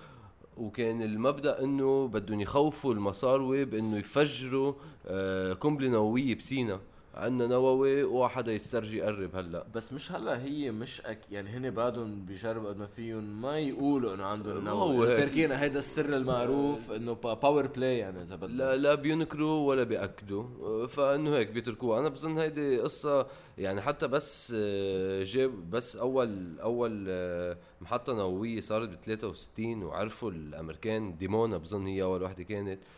وكان 0.56 1.02
المبدأ 1.02 1.62
إنه 1.64 2.06
بدهم 2.08 2.40
يخوفوا 2.40 2.94
المصاروي 2.94 3.64
بإنه 3.64 3.98
يفجروا 3.98 4.72
آه، 5.06 5.52
قنبلة 5.52 5.88
نووية 5.88 6.34
بسينا 6.34 6.80
عندنا 7.16 7.46
نووي 7.46 8.02
اوعى 8.02 8.28
حدا 8.28 8.52
يسترجي 8.52 8.96
يقرب 8.98 9.36
هلا. 9.36 9.66
بس 9.74 9.92
مش 9.92 10.12
هلا 10.12 10.44
هي 10.44 10.70
مش 10.70 11.00
أك 11.00 11.18
يعني 11.30 11.50
هن 11.50 11.70
بعدهم 11.70 12.24
بيجربوا 12.24 12.68
قد 12.68 12.76
ما 12.76 12.86
فيهم 12.86 13.42
ما 13.42 13.58
يقولوا 13.58 14.14
إنه 14.14 14.24
عندهم 14.24 14.64
نووي. 14.64 15.08
هيك. 15.08 15.18
تركينا 15.18 15.62
هيدا 15.62 15.78
السر 15.78 16.16
المعروف 16.16 16.90
إنه 16.92 17.12
power 17.12 17.66
play 17.66 17.98
يعني 17.98 18.22
إذا 18.22 18.36
لا 18.46 18.76
لا 18.76 18.94
بينكروا 18.94 19.68
ولا 19.68 19.82
بيأكدوا. 19.82 20.44
آه، 20.62 20.86
فإنه 20.86 21.36
هيك 21.36 21.50
بيتركوها. 21.50 22.00
أنا 22.00 22.08
بظن 22.08 22.38
هيدي 22.38 22.78
قصة 22.80 23.26
يعني 23.58 23.80
حتى 23.80 24.08
بس 24.08 24.52
آه، 24.56 25.22
جاب 25.24 25.70
بس 25.70 25.96
اول 25.96 26.60
أول 26.60 27.04
آه، 27.08 27.58
محطة 27.80 28.12
نووية 28.14 28.60
صارت 28.60 28.88
ب 28.88 28.94
63 29.04 29.82
وعرفوا 29.82 30.30
الأمريكان 30.30 31.16
ديمونا 31.16 31.56
بظن 31.56 31.86
هي 31.86 32.02
أول 32.02 32.22
وحده 32.22 32.42
كانت. 32.44 32.78
آه، 32.80 32.95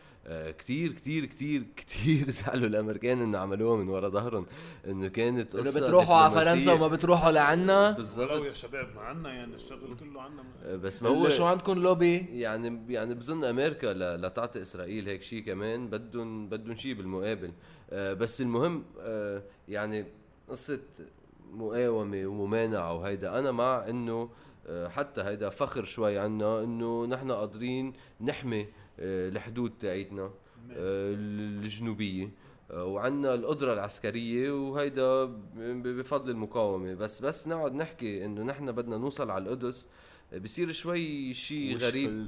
كتير 0.58 0.92
كتير 0.92 1.24
كتير 1.24 1.62
كتير 1.76 2.30
زعلوا 2.30 2.66
الأمريكان 2.68 3.20
إنه 3.22 3.38
عملوها 3.38 3.76
من 3.76 3.88
ورا 3.88 4.08
ظهرهم 4.08 4.46
إنه 4.86 5.08
كانت 5.08 5.54
إنه 5.54 5.64
قصة 5.64 5.80
بتروحوا 5.80 6.16
على 6.16 6.30
فرنسا. 6.30 6.72
وما 6.72 6.88
بتروحوا 6.88 7.30
لعنا؟ 7.32 7.86
ولو 7.88 7.96
بالضبط 7.96 8.44
يا 8.46 8.52
شباب 8.52 8.94
ما 8.94 9.00
عنا 9.00 9.34
يعني 9.34 9.54
الشغل 9.54 9.96
كله 10.00 10.22
عنا. 10.22 10.42
آه، 10.64 10.76
بس 10.76 11.02
ما 11.02 11.08
هو 11.08 11.28
شو 11.28 11.44
عندكم 11.44 11.78
لوبي؟ 11.78 12.16
يعني 12.16 12.82
يعني 12.88 13.14
بظن 13.14 13.44
أمريكا 13.44 13.86
ل- 13.86 14.22
لتعطي 14.26 14.60
إسرائيل 14.60 15.08
هيك 15.08 15.22
شيء 15.22 15.42
كمان 15.42 15.88
بدهم 15.90 16.48
بدهم 16.48 16.76
شيء 16.76 16.94
بالمقابل. 16.94 17.52
آه، 17.90 18.12
بس 18.14 18.40
المهم 18.40 18.84
آه، 19.00 19.42
يعني 19.68 20.06
قصة 20.48 20.80
مقاومة 21.52 22.26
وممانعة 22.26 22.92
وهيدا 22.94 23.38
أنا 23.38 23.50
مع 23.52 23.86
إنه 23.88 24.30
آه، 24.66 24.88
حتى 24.88 25.20
هيدا 25.22 25.48
فخر 25.50 25.84
شوي 25.84 26.18
عنا 26.18 26.64
إنه 26.64 27.06
نحن 27.06 27.30
قادرين 27.32 27.92
نحمي 28.20 28.60
آه، 28.62 28.66
الحدود 28.98 29.72
تاعتنا 29.80 30.22
آه، 30.22 31.14
الجنوبية. 31.14 32.30
آه، 32.70 32.84
وعنا 32.84 33.34
القدرة 33.34 33.72
العسكرية 33.72 34.50
وهيدا 34.68 35.24
بفضل 35.56 36.30
المقاومة. 36.30 36.94
بس 36.94 37.20
بس 37.20 37.48
نقعد 37.48 37.74
نحكي 37.74 38.26
إنه 38.26 38.42
نحن 38.42 38.72
بدنا 38.72 38.98
نوصل 38.98 39.30
على 39.30 39.44
القدس. 39.44 39.86
آه، 39.86 39.88
بصير 40.36 40.72
شوي 40.72 41.34
شيء 41.34 41.76
غريب. 41.76 42.26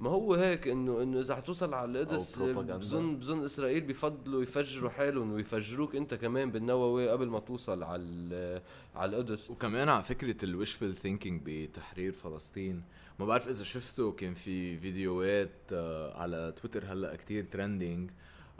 ما 0.00 0.10
هو 0.10 0.34
هيك 0.34 0.68
انه 0.68 1.02
إنه 1.02 1.20
إذا 1.20 1.36
حتوصل 1.36 1.74
على 1.74 2.02
القدس. 2.02 2.38
بظن 2.42 3.16
بظن 3.16 3.44
إسرائيل 3.44 3.80
بفضلوا 3.80 4.42
يفجروا 4.42 4.90
حالهم 4.90 5.32
ويفجروك 5.32 5.96
أنت 5.96 6.14
كمان 6.14 6.50
بالنووي 6.50 7.08
قبل 7.08 7.26
ما 7.26 7.38
توصل 7.38 7.82
على 7.82 8.62
على 8.94 9.16
القدس. 9.16 9.50
وكمان 9.50 9.88
على 9.88 10.04
فكرة 10.04 10.44
ال 10.44 10.50
wishful 10.50 10.94
thinking 10.94 11.42
بتحرير 11.44 12.12
فلسطين؟ 12.12 12.82
ما 13.18 13.26
بعرف 13.26 13.48
إذا 13.48 13.64
شفتوا 13.64 14.12
كان 14.12 14.34
في 14.34 14.78
فيديوهات 14.78 15.50
آه، 15.72 16.20
على 16.20 16.54
تويتر 16.62 16.84
هلأ 16.92 17.16
كتير 17.16 17.44
ترندينج 17.44 18.10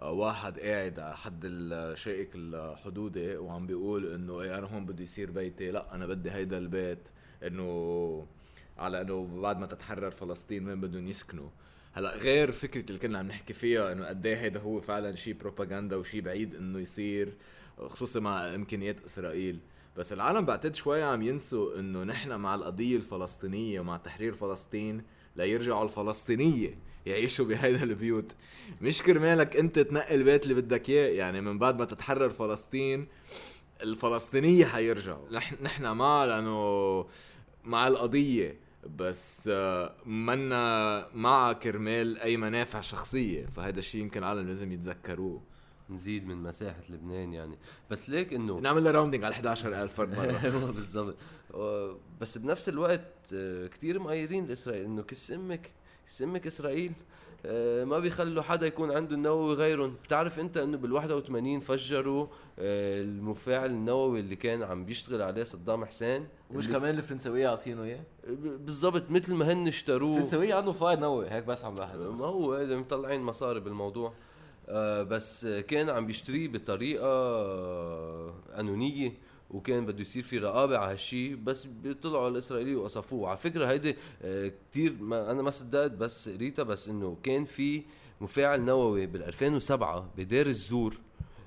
واحد 0.03 0.61
قاعد 0.61 1.00
على 1.00 1.17
حد 1.17 1.41
الشائك 1.45 2.31
الحدودي 2.35 3.37
وعم 3.37 3.67
بيقول 3.67 4.14
إنه 4.14 4.41
إيه 4.41 4.59
أنا 4.59 4.67
هون 4.67 4.87
بدي 4.87 5.03
يصير 5.03 5.31
بيتي 5.31 5.71
لأ 5.71 5.95
أنا 5.95 6.07
بدي 6.07 6.31
هيدا 6.31 6.59
البيت 6.59 7.09
إنه 7.43 8.26
على 8.78 9.00
إنه 9.00 9.40
بعد 9.40 9.59
ما 9.59 9.66
تتحرر 9.66 10.11
فلسطين 10.11 10.69
وين 10.69 10.81
بدهم 10.81 11.09
يسكنوا. 11.09 11.49
هلا 11.93 12.16
غير 12.16 12.52
فكرة 12.52 12.81
اللي 12.81 12.99
كنا 12.99 13.19
عم 13.19 13.26
نحكي 13.26 13.52
فيها 13.52 13.93
إنه 13.93 14.07
قد 14.07 14.26
إيه 14.26 14.37
هيدا 14.37 14.61
هو 14.61 14.81
فعلا 14.81 15.16
شيء 15.16 15.35
بروباغندا 15.35 15.97
وشيء 15.97 16.21
بعيد 16.21 16.54
إنه 16.54 16.78
يصير 16.78 17.35
خصوصا 17.78 18.21
مع 18.21 18.54
إمكانيات 18.54 19.04
إسرائيل. 19.04 19.59
بس 19.97 20.12
العالم 20.12 20.45
بعتقد 20.45 20.75
شوي 20.75 21.02
عم 21.02 21.23
ينسوا 21.23 21.78
إنه 21.78 22.04
نحن 22.04 22.33
مع 22.40 22.54
القضية 22.54 22.97
الفلسطينية 22.97 23.81
ومع 23.81 23.97
تحرير 23.97 24.35
فلسطين 24.35 25.02
ليرجعوا 25.37 25.85
الفلسطينية 25.85 26.78
يعيشوا 27.07 27.45
بهيدا 27.45 27.83
البيوت. 27.83 28.33
مش 28.81 29.02
كرمالك 29.02 29.57
أنت 29.57 29.78
تنقي 29.78 30.14
البيت 30.14 30.43
اللي 30.43 30.54
بدك 30.54 30.88
إياه 30.88 31.09
يعني 31.09 31.40
من 31.40 31.59
بعد 31.59 31.78
ما 31.78 31.85
تتحرر 31.85 32.31
فلسطين 32.31 33.09
الفلسطينية 33.83 34.64
حيرجعوا. 34.64 35.33
نحن 35.62 35.93
مع 35.93 36.25
لأنه 36.25 37.07
مع 37.64 37.88
القضية. 37.88 38.63
بس 38.97 39.49
آه، 39.53 39.95
منا 40.07 41.07
مع 41.14 41.53
كرمال 41.53 42.19
أي 42.19 42.37
منافع 42.37 42.81
شخصية 42.81 43.47
فهذا 43.47 43.79
الشيء 43.79 44.00
يمكن 44.00 44.21
العالم 44.21 44.49
لازم 44.49 44.73
يتذكروه. 44.73 45.43
نزيد 45.91 46.26
من 46.26 46.37
مساحة 46.37 46.83
لبنان 46.88 47.33
يعني. 47.33 47.59
بس 47.91 48.11
ليك 48.11 48.33
إنه 48.33 48.59
نعمل 48.59 48.95
rounding 48.95 49.25
على 49.25 49.35
11000 49.35 49.95
فرد 49.95 50.17
مرة. 50.17 50.41
أيوه 50.45 50.73
بالضبط. 50.73 51.17
بس 52.21 52.38
بنفس 52.38 52.69
الوقت 52.69 53.12
آه، 53.35 53.67
كتير 53.67 53.99
مقايرين 53.99 54.47
لإسرائيل 54.47 54.85
إنه 54.85 55.03
كس 55.03 55.31
أمك 55.31 55.71
كس 56.06 56.23
أمك 56.23 56.46
إسرائيل 56.46 56.92
آه، 57.46 57.84
ما 57.84 57.99
بيخلوا 57.99 58.42
حدا 58.42 58.66
يكون 58.66 58.90
عنده 58.92 59.14
النووي 59.14 59.54
غيرهم. 59.54 59.94
بتعرف 60.04 60.38
أنت 60.38 60.56
إنه 60.56 60.76
بال 60.76 60.92
81 60.92 61.61
فجروا 61.61 62.26
آه، 62.58 63.02
المفاعل 63.02 63.70
النووي 63.70 64.21
اللي 64.21 64.36
كان 64.36 64.62
عم 64.62 64.84
بيشتغل 64.84 65.23
عليه 65.23 65.45
صدام 65.45 65.84
حسين. 65.84 66.28
مش 66.50 66.69
كمان 66.69 66.95
الفرنسويه 66.99 67.49
عاطينه 67.49 67.82
إياه؟ 67.82 68.04
بالضبط 68.38 69.10
مثل 69.10 69.34
ما 69.34 69.52
هن 69.52 69.69
اشتروه. 69.69 70.10
الفرنسويه 70.10 70.54
عنده 70.54 70.73
فايض 70.73 70.99
نووي 70.99 71.30
هيك 71.30 71.45
بس 71.45 71.64
عم 71.64 71.75
لاحظ. 71.75 72.00
ما 72.00 72.26
هو 72.26 72.67
مطلعين 72.67 73.21
مصاري 73.21 73.60
بالموضوع. 73.60 74.12
آه 74.69 75.02
بس 75.02 75.47
كان 75.47 75.90
عم 75.90 76.06
بيشتريه 76.06 76.49
بطريقة 76.49 77.08
قانونيه 78.56 79.12
وكان 79.50 79.87
بده 79.87 80.00
يصير 80.00 80.23
في 80.23 80.39
رقابة 80.39 80.78
على 80.78 80.93
هالشيء 80.93 81.35
بس 81.35 81.65
بيطلعوا 81.65 82.28
الاسرائيلي 82.28 82.75
وقصفوه. 82.75 83.28
على 83.28 83.39
فكرة 83.39 83.67
هيدي 83.71 83.97
آه 84.23 84.52
كثير 84.71 84.97
ما 85.00 85.30
أنا 85.30 85.43
ما 85.43 85.50
صدقت 85.50 85.91
بس 85.91 86.28
قريتها 86.28 86.63
بس 86.63 86.89
إنه 86.89 87.17
كان 87.23 87.45
في 87.45 87.83
مفاعل 88.21 88.61
نووي 88.61 89.07
بال 89.07 89.23
2007 89.23 90.11
بدير 90.17 90.47
الزور 90.47 90.97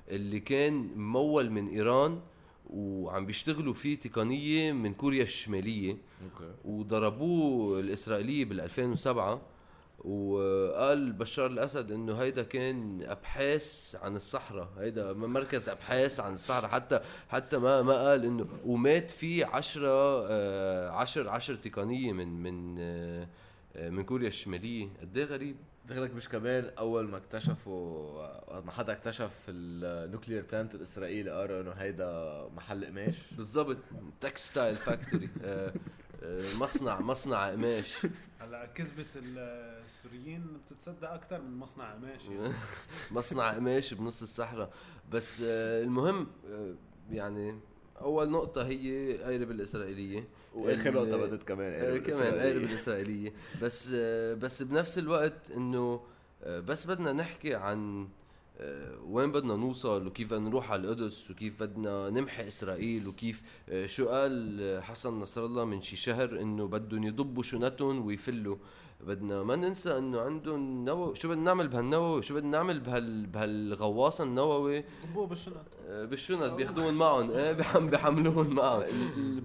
اللي 0.08 0.40
كان 0.40 0.72
ممول 0.96 1.50
من 1.50 1.68
إيران 1.68 2.20
وعم 2.70 3.26
بيشتغلوا 3.26 3.74
فيه 3.74 3.96
تقنية 3.98 4.72
من 4.72 4.94
كوريا 4.94 5.22
الشمالية. 5.22 5.90
أوكي. 6.24 6.52
وضربوه 6.64 7.80
الإسرائيلية 7.80 8.44
بال 8.44 8.60
2007 8.60 9.40
وقال 9.98 11.12
بشار 11.12 11.46
الأسد 11.46 11.92
إنه 11.92 12.14
هيدا 12.22 12.42
كان 12.42 13.02
أبحاث 13.02 13.96
عن 14.02 14.16
الصحراء 14.16 14.68
هيدا 14.78 15.12
مركز 15.12 15.68
أبحاث 15.68 16.20
عن 16.20 16.32
الصحراء 16.32 16.70
حتى 16.70 17.00
حتى 17.28 17.58
ما 17.58 17.82
ما 17.82 18.08
قال 18.08 18.24
إنه 18.24 18.46
ومات 18.66 19.10
فيه 19.10 19.46
10 19.46 20.88
10 20.90 21.30
10 21.30 21.54
تقنيه 21.56 22.12
من 22.12 22.28
من 22.42 22.76
آه، 22.78 23.28
آه، 23.76 23.90
من 23.90 24.04
كوريا 24.04 24.28
الشمالية. 24.28 24.88
قد 25.00 25.16
إيه 25.16 25.24
غريب؟ 25.24 25.56
دخلك 25.88 26.14
مش 26.14 26.28
كمان 26.28 26.70
أول 26.78 27.08
ما 27.08 27.16
اكتشفوا 27.16 28.60
ما 28.60 28.72
حدا 28.72 28.92
اكتشف 28.92 29.32
ال 29.48 29.60
nuclear 29.60 30.44
plant 30.52 30.74
الإسرائيلي 30.74 31.30
قالوا 31.30 31.60
إنه 31.60 31.70
هيدا 31.70 32.42
محل 32.56 32.84
قماش. 32.84 33.14
بالضبط 33.36 33.76
textile 34.20 34.76
factory 34.76 35.28
مصنع 36.60 37.00
مصنع 37.00 37.50
قماش 37.50 37.96
هلا 38.40 38.66
كذبة 38.66 39.04
السوريين 39.86 40.46
بتتصدق 40.66 41.10
أكثر 41.12 41.40
من 41.42 41.56
مصنع 41.58 41.92
قماش 41.92 42.24
يعني. 42.28 42.52
مصنع 43.10 43.52
قماش 43.52 43.94
بنص 43.94 44.22
الصحراء 44.22 44.70
بس 45.12 45.40
آه، 45.46 45.82
المهم 45.82 46.26
آه، 46.50 46.74
يعني 47.10 47.58
أول 48.00 48.30
نقطة 48.30 48.66
هي 48.66 49.16
قايرب 49.22 49.50
الإسرائيلية 49.50 50.28
وآخر 50.54 50.94
نقطة 50.94 51.16
بدت 51.16 51.42
كمان 51.42 51.72
آه، 51.72 51.84
قالوا 51.84 51.98
كمان 51.98 52.08
الإسرائيلية. 52.08 52.40
قايرب 52.42 52.62
الإسرائيلية 52.62 53.32
بس 53.62 53.90
آه، 53.94 54.34
بس 54.34 54.62
بنفس 54.62 54.98
الوقت 54.98 55.50
إنه 55.50 56.00
آه، 56.42 56.60
بس 56.60 56.86
بدنا 56.86 57.12
نحكي 57.12 57.54
عن 57.54 58.02
آه، 58.02 58.08
وين 59.04 59.32
بدنا 59.32 59.56
نوصل 59.56 60.06
وكيف 60.06 60.34
بدنا 60.34 60.48
نروح 60.48 60.72
على 60.72 60.82
القدس 60.82 61.30
وكيف 61.30 61.60
بدنا 61.60 62.10
نمحي 62.10 62.46
إسرائيل 62.48 63.08
وكيف؟ 63.08 63.42
آه، 63.68 63.86
شو 63.86 64.08
قال 64.08 64.60
آه، 64.60 64.80
حسن 64.80 65.20
نصر 65.20 65.44
الله 65.44 65.64
من 65.64 65.82
شي 65.82 65.96
شهر 65.96 66.40
إنه 66.40 66.68
بدهم 66.68 67.04
يضبوا 67.04 67.42
شنطهم 67.42 68.06
ويفلوا. 68.06 68.56
بدنا 69.00 69.42
ما 69.42 69.56
ننسى 69.56 69.98
إنه 69.98 70.20
عندهم 70.20 70.84
نووي 70.84 71.14
شو 71.14 71.28
بدنا 71.28 71.42
نعمل 71.44 71.68
بهالنووي 71.68 72.22
شو 72.22 72.34
بدنا 72.34 72.50
نعمل 72.50 72.80
بهال 72.80 73.26
بهالغواصة 73.26 74.24
النووي 74.24 74.84
ضبوه 75.10 75.26
بالشنط 75.26 75.66
آه، 75.88 76.04
بالشنط 76.04 76.52
بياخذوهم 76.52 76.94
معهم 76.98 77.30
إيه 77.30 77.52
بيحم- 77.58 77.90
بيحملوهم 77.90 78.54
معهم 78.54 78.84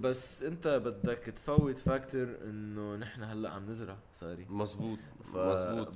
بس 0.00 0.42
أنت 0.42 0.68
بدك 0.84 1.18
تفوت 1.18 1.76
factor 1.76 2.28
إنه 2.44 2.96
نحن 2.96 3.22
هلأ 3.22 3.50
عم 3.50 3.70
نزرع 3.70 3.96
صاري 4.14 4.46
مزبوط 4.50 4.98
ف- 5.32 5.36
مزبوط. 5.36 5.88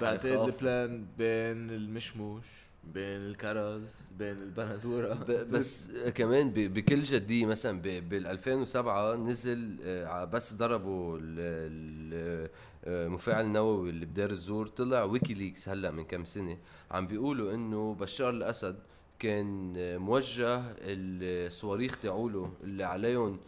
بعتقد. 0.00 0.26
ال 0.26 0.42
plan 0.42 1.06
B 1.18 1.70
المشموش 1.70 2.46
بين 2.94 3.04
الكرز 3.26 3.90
بين 4.18 4.42
البندورة. 4.42 5.14
بس 5.50 5.90
كمان 6.14 6.50
بكل 6.50 7.02
جدية 7.02 7.46
مثلا 7.46 7.80
بال 7.80 8.26
2007 8.26 9.16
نزل 9.16 9.76
آه، 9.84 10.24
بس 10.24 10.54
ضربوا 10.54 11.18
ال- 11.18 11.22
ال- 11.40 12.48
آه، 12.84 13.06
المفاعل 13.06 13.44
النووي 13.44 13.90
اللي 13.90 14.06
بدير 14.06 14.30
الزور 14.30 14.66
طلع 14.66 15.04
ويكيليكس 15.04 15.68
هلأ 15.68 15.90
من 15.90 16.04
كم 16.04 16.24
سنة 16.24 16.58
عم 16.90 17.06
بيقولوا 17.06 17.54
إنه 17.54 17.94
بشار 17.94 18.30
الأسد 18.30 18.76
كان 19.18 19.74
آه، 19.76 19.96
موجه 19.98 20.62
الصواريخ 20.80 21.96
تاعوله 22.00 22.52
اللي 22.64 22.84
عليهم 22.84 23.38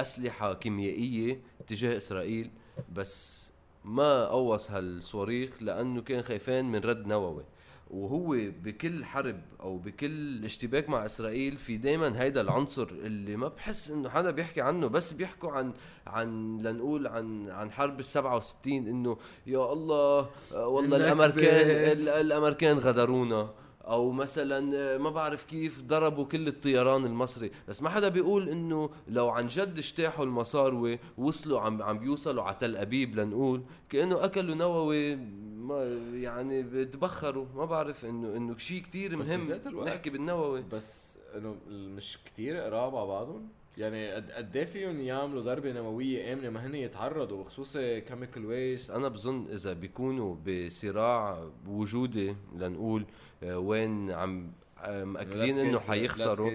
أسلحة 0.00 0.54
كيميائية 0.54 1.40
تجاه 1.66 1.96
إسرائيل 1.96 2.50
بس 2.94 3.42
ما 3.84 4.26
قوص 4.26 4.70
هالصواريخ 4.70 5.62
لأنه 5.62 6.02
كان 6.02 6.22
خايفان 6.22 6.64
من 6.64 6.78
رد 6.80 7.06
نووي. 7.06 7.44
وهو 7.92 8.36
بكل 8.64 9.04
حرب 9.04 9.40
أو 9.60 9.78
بكل 9.78 10.44
اشتباك 10.44 10.88
مع 10.88 11.04
إسرائيل 11.04 11.56
في 11.56 11.76
دائما 11.76 12.22
هيدا 12.22 12.40
العنصر 12.40 12.88
اللي 12.90 13.36
ما 13.36 13.48
بحس 13.48 13.90
إنه 13.90 14.08
حدا 14.08 14.30
بيحكي 14.30 14.60
عنه 14.60 14.86
بس 14.86 15.12
بيحكوا 15.12 15.50
عن 15.52 15.72
عن 16.06 16.58
لنقول 16.58 17.06
عن 17.06 17.50
عن 17.50 17.70
حرب 17.70 18.00
ال 18.00 18.04
67 18.04 18.72
إنه 18.72 19.16
يا 19.46 19.72
الله 19.72 20.30
آه، 20.52 20.66
والله. 20.66 20.96
الأمريكان 20.96 21.70
ال- 21.98 22.08
الأمريكان 22.08 22.78
غدرونا 22.78 23.50
أو 23.82 24.10
مثلا 24.12 24.76
آه، 24.76 24.98
ما 24.98 25.10
بعرف 25.10 25.44
كيف 25.44 25.80
ضربوا 25.82 26.24
كل 26.24 26.48
الطيران 26.48 27.04
المصري 27.06 27.50
بس 27.68 27.82
ما 27.82 27.90
حدا 27.90 28.08
بيقول 28.08 28.48
إنه 28.48 28.90
لو 29.08 29.28
عن 29.28 29.48
جد 29.48 29.78
اجتاحوا 29.78 30.24
المصاروي 30.24 30.98
وصلوا 31.18 31.60
عم 31.60 31.82
عم 31.82 31.98
بيوصلوا 31.98 32.42
على 32.42 32.56
تل 32.60 32.76
أبيب 32.76 33.16
لنقول 33.16 33.62
كأنه 33.90 34.24
أكلوا 34.24 34.54
نووي 34.54 35.18
ما 35.62 35.84
يعني 36.14 36.62
بتبخروا. 36.62 37.46
ما 37.54 37.64
بعرف 37.64 38.04
إنه 38.04 38.36
إنه 38.36 38.58
شيء 38.58 38.82
كتير 38.82 39.16
بس 39.16 39.28
مهم 39.28 39.84
نحكي 39.84 40.10
بالنووي. 40.10 40.62
بس 40.72 41.18
إنه 41.36 41.56
مش 41.68 42.18
كتير 42.24 42.56
قراب 42.56 42.96
على 42.96 43.06
بعضهم. 43.06 43.48
يعني 43.76 44.12
قد 44.12 44.56
إيه 44.56 44.64
فيهم 44.64 45.00
يعملوا 45.00 45.42
ضربة 45.42 45.72
نووية 45.72 46.32
آمنة 46.32 46.50
ما 46.50 46.66
هن 46.66 46.74
يتعرضوا 46.74 47.40
وخصوصي 47.40 48.00
كيميكال 48.00 48.46
ويست 48.46 48.90
أنا 48.90 49.08
بظن 49.08 49.46
إذا 49.52 49.72
بيكونوا 49.72 50.36
بصراع 50.46 51.48
وجودي 51.66 52.36
لنقول 52.56 53.04
آه، 53.42 53.58
وين 53.58 54.10
عم 54.10 54.52
مأكدين 54.88 55.58
إنه 55.58 55.78
حيخسروا 55.78 56.50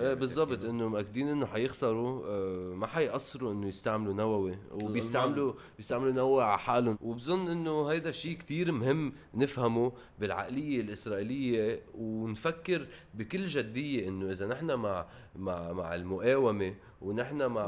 إيه 0.00 0.14
بالضبط 0.14 0.64
إنه 0.64 0.88
مأكدين 0.88 1.28
إنه 1.28 1.46
حيخسروا 1.46 2.26
آه، 2.26 2.74
ما 2.74 2.86
حيقصروا 2.86 3.52
إنه 3.52 3.68
يستعملوا 3.68 4.14
نووي. 4.14 4.58
وبيستعملوا 4.72 5.52
بيستعملوا 5.76 6.12
نووي 6.12 6.44
على 6.44 6.58
حالهم. 6.58 6.98
وبظن 7.00 7.48
إنه 7.48 7.86
هيدا 7.86 8.10
شيء 8.10 8.36
كتير 8.36 8.72
مهم 8.72 9.12
نفهمه 9.34 9.92
بالعقلية 10.20 10.80
الإسرائيلية 10.80 11.80
ونفكر 11.94 12.86
بكل 13.14 13.46
جدية 13.46 14.08
إنه 14.08 14.30
إذا 14.30 14.46
نحن 14.46 14.74
مع 14.74 15.06
مع 15.36 15.72
مع 15.72 15.94
المقاومة 15.94 16.74
ونحن 17.02 17.46
مع 17.46 17.62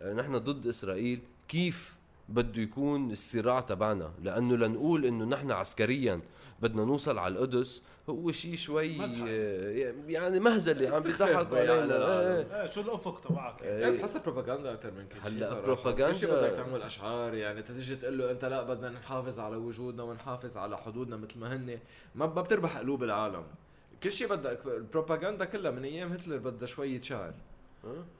آه، 0.00 0.14
نحن 0.14 0.38
ضد 0.38 0.66
إسرائيل 0.66 1.20
كيف 1.48 1.94
بده 2.28 2.62
يكون 2.62 3.10
الصراع 3.10 3.60
تبعنا؟ 3.60 4.12
لأنه 4.22 4.56
لنقول 4.56 5.04
إنه 5.06 5.24
نحن 5.24 5.50
عسكريا 5.50 6.20
بدنا 6.62 6.84
نوصل 6.84 7.18
على 7.18 7.34
القدس 7.34 7.82
هو 8.10 8.32
شيء 8.32 8.56
شوي 8.56 8.98
مزحة. 8.98 9.24
آه، 9.28 9.92
يعني 10.06 10.40
مهزله 10.40 10.94
عم 10.96 11.02
بيضحكوا 11.02 11.58
يعني 11.58 11.70
علينا 11.70 11.96
العالم. 11.96 12.46
إيه. 12.50 12.60
إيه 12.60 12.66
شو 12.66 12.80
الأفق 12.80 13.20
تبعك 13.20 13.62
يعني. 13.62 13.86
إيه. 13.86 13.98
بحسها 14.00 14.22
بروباغندا 14.22 14.72
أكثر 14.72 14.90
من 14.90 15.06
كل 15.08 15.14
شيء 15.30 15.38
هلأ 15.38 15.46
صراحة. 15.48 15.60
بروباغندا- 15.62 16.08
كل 16.08 16.14
شيء 16.14 16.30
بدك 16.30 16.50
تعمل 16.56 16.82
أشعار 16.82 17.34
يعني 17.34 17.62
تجي 17.62 17.96
تقول 17.96 18.18
له 18.18 18.30
أنت 18.30 18.44
لا 18.44 18.62
بدنا 18.62 18.88
نحافظ 18.88 19.38
على 19.38 19.56
وجودنا 19.56 20.02
ونحافظ 20.02 20.56
على 20.56 20.78
حدودنا 20.78 21.16
مثل 21.16 21.38
ما 21.38 21.56
هن 21.56 21.78
ما 22.14 22.26
ما 22.26 22.42
بتربح 22.42 22.78
قلوب 22.78 23.02
العالم 23.02 23.44
كل 24.02 24.12
شيء 24.12 24.28
بدك 24.28 24.60
البروباغندا 24.66 25.44
كلها 25.44 25.70
من 25.70 25.84
أيام 25.84 26.12
هتلر 26.12 26.36
بدها 26.38 26.66
شوية 26.66 27.00
شعر 27.00 27.34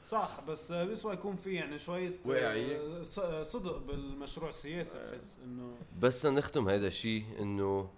صح 0.07 0.41
بس 0.49 0.73
بيسوى 0.73 1.13
يكون 1.13 1.37
في 1.37 1.55
يعني 1.55 1.79
شوية 1.79 2.13
واقعية. 2.25 2.77
آه، 2.77 3.03
ص- 3.03 3.21
صدق 3.53 3.79
بالمشروع 3.79 4.51
السياسي 4.51 4.99
بحس 5.13 5.39
إنه 5.45 5.75
بس 6.01 6.27
نختم 6.27 6.69
هذا 6.69 6.87
الشيء 6.87 7.25
إنه 7.39 7.65
آه، 7.65 7.91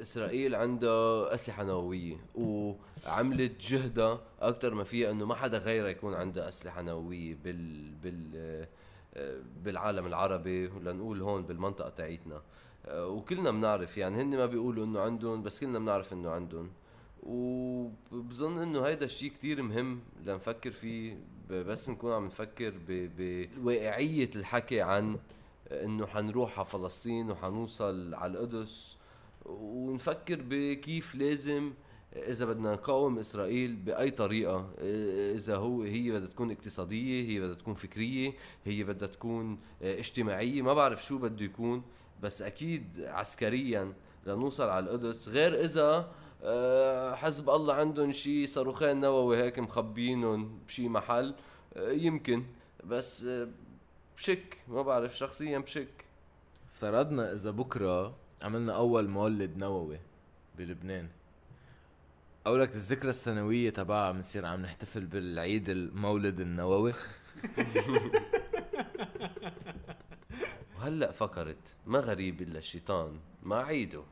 إسرائيل 0.00 0.54
عندها 0.54 1.34
أسلحة 1.34 1.64
نووية 1.64 2.16
وعملت 2.34 3.60
جهدها 3.60 4.20
أكثر 4.40 4.74
ما 4.74 4.84
فيها 4.84 5.10
إنه 5.10 5.26
ما 5.26 5.34
حدا 5.34 5.58
غيرها 5.58 5.88
يكون 5.88 6.14
عنده 6.14 6.48
أسلحة 6.48 6.82
نووية 6.82 7.34
بال 7.44 7.90
بال 8.02 8.30
آه، 8.36 8.68
آه، 9.14 9.40
بالعالم 9.64 10.06
العربي 10.06 10.66
لنقول 10.68 11.22
هون 11.22 11.42
بالمنطقة 11.42 11.88
تاعيتنا. 11.88 12.42
آه، 12.86 13.06
وكلنا 13.08 13.50
بنعرف 13.50 13.98
يعني 13.98 14.22
هن 14.22 14.36
ما 14.36 14.46
بيقولوا 14.46 14.84
إنه 14.84 15.00
عندهم 15.00 15.42
بس 15.42 15.60
كلنا 15.60 15.78
بنعرف 15.78 16.12
إنه 16.12 16.30
عندهم. 16.30 16.70
وبظن 17.22 18.58
إنه 18.58 18.82
هيدا 18.86 19.04
الشيء 19.04 19.30
كتير 19.30 19.62
مهم 19.62 20.00
لنفكر 20.26 20.70
فيه 20.70 21.18
بس 21.50 21.88
نكون 21.88 22.12
عم 22.12 22.26
نفكر 22.26 22.70
ب- 22.88 23.10
بواقعية 23.56 24.30
الحكي 24.36 24.80
عن 24.80 25.18
إنه 25.72 26.06
حنروح 26.06 26.58
على 26.58 26.68
فلسطين 26.68 27.30
وحنوصل 27.30 28.14
على 28.14 28.32
القدس 28.32 28.96
ونفكر 29.46 30.40
بكيف 30.48 31.14
لازم 31.14 31.72
إذا 32.12 32.44
بدنا 32.44 32.72
نقاوم 32.72 33.18
إسرائيل 33.18 33.76
بأي 33.76 34.10
طريقة. 34.10 34.70
إذا 35.34 35.56
هو 35.56 35.82
هي 35.82 36.10
بدها 36.10 36.28
تكون 36.28 36.50
اقتصادية 36.50 37.28
هي 37.28 37.40
بدها 37.40 37.54
تكون 37.54 37.74
فكرية 37.74 38.32
هي 38.64 38.84
بدها 38.84 39.08
تكون 39.08 39.58
اجتماعية. 39.82 40.62
ما 40.62 40.74
بعرف 40.74 41.04
شو 41.04 41.18
بده 41.18 41.44
يكون 41.44 41.82
بس 42.22 42.42
أكيد 42.42 42.84
عسكريا 43.00 43.92
لنوصل 44.26 44.68
على 44.68 44.84
القدس. 44.84 45.28
غير 45.28 45.64
إذا 45.64 46.12
آه، 46.42 47.14
حزب 47.14 47.50
الله 47.50 47.74
عندهم 47.74 48.12
شي 48.12 48.46
صاروخين 48.46 49.00
نووي 49.00 49.42
هيك 49.42 49.58
مخبينهم 49.58 50.58
بشي 50.66 50.88
محل 50.88 51.34
آه، 51.76 51.90
يمكن. 51.90 52.44
بس 52.84 53.24
آه، 53.24 53.48
بشك. 54.16 54.58
ما 54.68 54.82
بعرف 54.82 55.16
شخصيا 55.16 55.58
بشك. 55.58 56.04
افترضنا 56.70 57.32
إذا 57.32 57.50
بكرة 57.50 58.14
عملنا 58.42 58.76
أول 58.76 59.08
مولد 59.08 59.56
نووي 59.56 59.98
بلبنان. 60.58 61.08
أو 62.46 62.56
لك 62.56 62.68
الذكرى 62.68 63.08
السنوية 63.08 63.70
تبعها 63.70 64.12
بنصير 64.12 64.46
عم 64.46 64.62
نحتفل 64.62 65.06
بالعيد 65.06 65.68
المولد 65.68 66.40
النووي. 66.40 66.92
وهلأ 70.76 71.12
فكرت 71.12 71.74
ما 71.86 71.98
غريب 71.98 72.42
إلا 72.42 72.58
الشيطان 72.58 73.18
ما 73.42 73.56
عيده. 73.56 74.02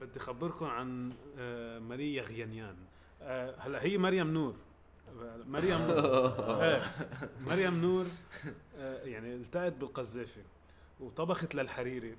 بدي 0.00 0.18
اخبركم 0.18 0.66
عن 0.66 1.10
آه، 1.38 1.78
ماريا 1.78 2.22
غيانيان. 2.22 2.76
آه، 3.22 3.54
هلأ 3.58 3.82
هي 3.82 3.98
مريم 3.98 4.30
نور. 4.30 4.54
مريم 5.46 5.78
نور. 5.78 6.60
إيه، 6.62 6.82
مريم 7.40 7.80
نور 7.80 8.06
آه، 8.78 9.04
يعني 9.04 9.34
التقت 9.34 9.72
بالقذافي 9.72 10.42
وطبخت 11.00 11.54
للحريري. 11.54 12.16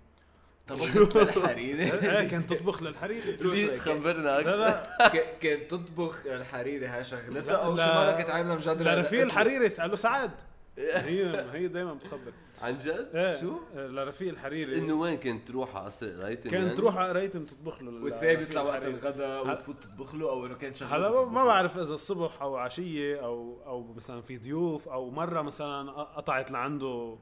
طبخت 0.68 1.16
للحريري 1.16 1.84
إيه 1.94 2.28
كانت 2.28 2.54
تطبخ 2.54 2.84
للحريري 2.84 3.32
بليز 3.42 3.80
خبرنا 3.80 4.22
لا 4.24 4.40
أكثر 4.40 4.56
لا 4.56 4.84
كانت 5.42 5.72
تطبخ 5.72 6.26
الحريري 6.26 6.88
هاي 6.88 7.04
شغلتها 7.04 7.52
لا، 7.54 7.66
أو 7.66 7.78
شو 7.78 7.84
لا. 7.84 8.06
مالك 8.06 8.18
كانت 8.18 8.30
عامله 8.30 8.56
مجادله 8.56 8.96
لرفيق 8.96 9.22
الحريري 9.22 9.66
اساله 9.68 9.96
سعد 9.96 10.32
هي 10.78 11.46
هي 11.54 11.68
دائما 11.68 11.94
بتخبر 11.94 12.32
عن 12.62 12.78
جد؟ 12.78 13.10
إيه 13.14 13.40
شو؟ 13.42 13.60
آه، 13.76 13.88
لرفيق 13.88 14.30
الحريري 14.30 14.78
إنه 14.78 14.94
وين 14.94 15.18
كنت 15.18 15.48
تروح 15.48 15.76
على 15.76 15.86
قصر 15.86 16.10
قرايتم 16.10 16.50
كانت 16.50 16.54
يعني؟ 16.64 16.76
تروح 16.76 16.98
على 16.98 17.10
قرايتم 17.10 17.46
تطبخ 17.46 17.82
له 17.82 18.04
والثاني 18.04 18.36
بيطلع 18.36 18.62
وقت. 18.62 18.84
الغداء 18.84 19.48
وتفوت 19.48 19.76
تطبخ 19.84 20.16
له 20.16 20.30
أو 20.30 20.46
إنه 20.46 20.56
كان 20.56 20.74
شغلة 20.74 20.96
هلا 20.96 21.26
ما-. 21.26 21.46
بعرف 21.46 21.78
إذا 21.78 21.94
الصبح 21.94 22.42
أو 22.42 22.56
عشية 22.56 23.26
أو 23.26 23.62
أو 23.66 23.94
مثلا 23.94 24.22
في 24.22 24.38
ضيوف 24.38 24.88
أو 24.90 25.10
مرة 25.10 25.42
مثلا 25.42 25.92
قطعت 25.92 26.52
لعنده 26.52 27.18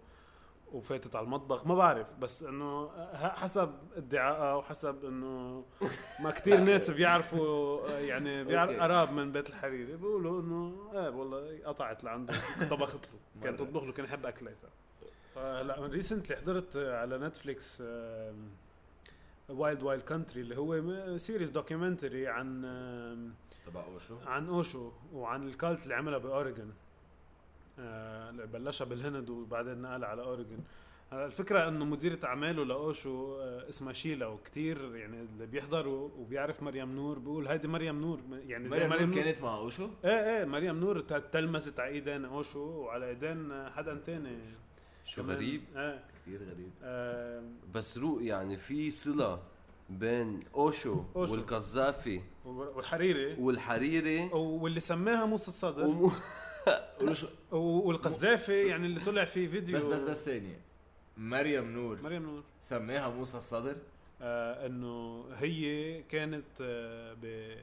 وفاتت 0.71 1.15
على 1.15 1.23
المطبخ 1.25 1.67
ما 1.67 1.75
بعرف 1.75 2.08
بس 2.19 2.43
إنه 2.43 2.89
حسب 3.13 3.75
ادعائها 3.95 4.54
وحسب 4.56 5.06
إنه 5.06 5.63
ما 6.19 6.32
كتير 6.32 6.58
ناس 6.69 6.89
بيعرفوا 6.91 7.89
يعني 7.89 8.43
بيعرف. 8.43 8.80
قراب 8.80 9.12
من 9.12 9.32
بيت 9.32 9.49
الحريري 9.49 9.95
بيقولوا 9.97 10.41
إنه 10.41 10.91
إيه 10.93 11.10
والله 11.10 11.60
قطعت 11.65 12.04
لعنده 12.04 12.34
طبخت 12.69 12.99
له 13.13 13.19
كانت. 13.43 13.60
تطبخ 13.60 13.84
له 13.84 13.91
كان 13.91 14.06
يحب 14.06 14.25
اكلاتها 14.25 14.69
هلا 15.38 15.88
recently 15.88 16.36
حضرت 16.38 16.78
على 16.78 17.17
Netflix 17.17 17.84
Wild 19.50 19.84
Wild 19.84 20.02
Country 20.04 20.41
اللي 20.41 20.58
هو 20.58 21.17
series 21.17 21.50
documentary 21.50 22.28
عن 22.28 22.62
تبع 23.65 23.84
أوشو 23.84 24.17
عن 24.25 24.47
أوشو 24.47 24.91
وعن 25.13 25.47
ال 25.48 25.55
cult 25.55 25.84
اللي 25.84 25.95
عملها 25.95 26.17
بأوريجون 26.17 26.73
بلشها 28.54 28.86
بالهند 28.86 29.30
وبعدين 29.30 29.82
نقل 29.82 30.04
على 30.04 30.22
أوريجون. 30.22 30.64
هلا 31.12 31.26
الفكرة 31.26 31.68
إنه 31.68 31.86
مديرة 31.86 32.20
أعماله 32.24 32.66
لأوشو 32.66 33.36
آه 33.36 33.70
اسمها 33.70 33.94
شيلا 33.94 34.28
وكتير 34.28 34.96
يعني 34.96 35.22
اللي 35.22 35.46
بيحضروا 35.46 36.10
وبيعرف 36.18 36.64
مريم 36.64 36.96
نور 36.96 37.20
بيقول 37.20 37.48
هيدي 37.48 37.68
مريم 37.68 38.02
نور 38.02 38.20
يعني 38.48 38.70
مريم 38.70 38.94
نور 38.94 39.24
كانت 39.24 39.42
مع 39.42 39.58
أوشو؟ 39.58 39.90
إيه 40.06 40.38
إيه 40.40 40.46
مريم 40.46 40.80
نور 40.80 41.00
تلمست 41.00 41.80
على 41.80 41.90
ايدين 41.90 42.26
أوشو 42.26 42.60
وعلى 42.60 43.10
إيدين 43.10 43.70
حدا 43.70 44.02
تاني. 44.06 44.38
شو. 45.06 45.22
غريب. 45.22 45.62
إيه. 45.76 46.04
كثير 46.22 46.44
غريب. 46.44 46.72
آه 46.84 47.44
بس 47.74 47.98
روق 47.98 48.24
يعني 48.24 48.58
في 48.58 48.92
صلة 48.92 49.40
بين 49.90 50.40
أوشو, 50.56 51.04
أوشو. 51.16 51.34
والقذافي 51.34 52.22
والحريري. 52.46 53.36
والحريري. 53.40 54.30
واللي 54.34 54.80
سماها 54.80 55.26
موسى 55.26 55.48
الصدر. 55.48 55.86
ومو... 55.86 56.12
والقذافي 57.51 58.67
يعني 58.67 58.86
اللي 58.86 58.99
طلع 58.99 59.25
في 59.25 59.47
فيديو 59.47 59.78
بس 59.78 59.84
بس 59.84 60.01
بس 60.01 60.25
ثانية. 60.25 60.60
مريم 61.17 61.71
نور. 61.71 62.01
مريم 62.01 62.23
نور. 62.23 62.43
سماها 62.60 63.10
موسى 63.10 63.38
الصدر؟ 63.38 63.75
آه 64.21 64.65
إنه 64.65 65.25
هي 65.34 66.01
كانت 66.04 66.45
آه 66.62 67.13
ب 67.21 67.56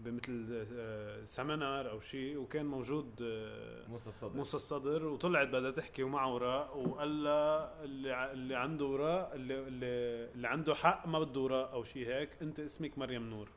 بمثل 0.00 0.66
آه 0.76 1.24
سيمينار 1.24 1.90
أو 1.90 2.00
شيء 2.00 2.36
وكان 2.36 2.66
موجود 2.66 3.10
آه 3.22 3.88
موسى 3.88 4.08
الصدر. 4.08 4.36
موسى 4.36 4.56
الصدر 4.56 5.06
وطلعت 5.06 5.48
بدها 5.48 5.70
تحكي 5.70 6.02
ومعه 6.02 6.34
وراء 6.34 6.78
وقال 6.78 7.24
لها 7.24 7.84
اللي 7.84 8.32
اللي 8.32 8.54
عنده 8.54 8.84
وراء 8.84 9.34
اللي, 9.34 9.54
اللي, 9.58 9.86
اللي 10.34 10.48
عنده 10.48 10.74
حق 10.74 11.06
ما 11.08 11.18
بده 11.18 11.40
وراء 11.40 11.72
أو 11.72 11.84
شيء 11.84 12.06
هيك 12.08 12.30
أنت 12.42 12.60
اسمك 12.60 12.98
مريم 12.98 13.30
نور. 13.30 13.48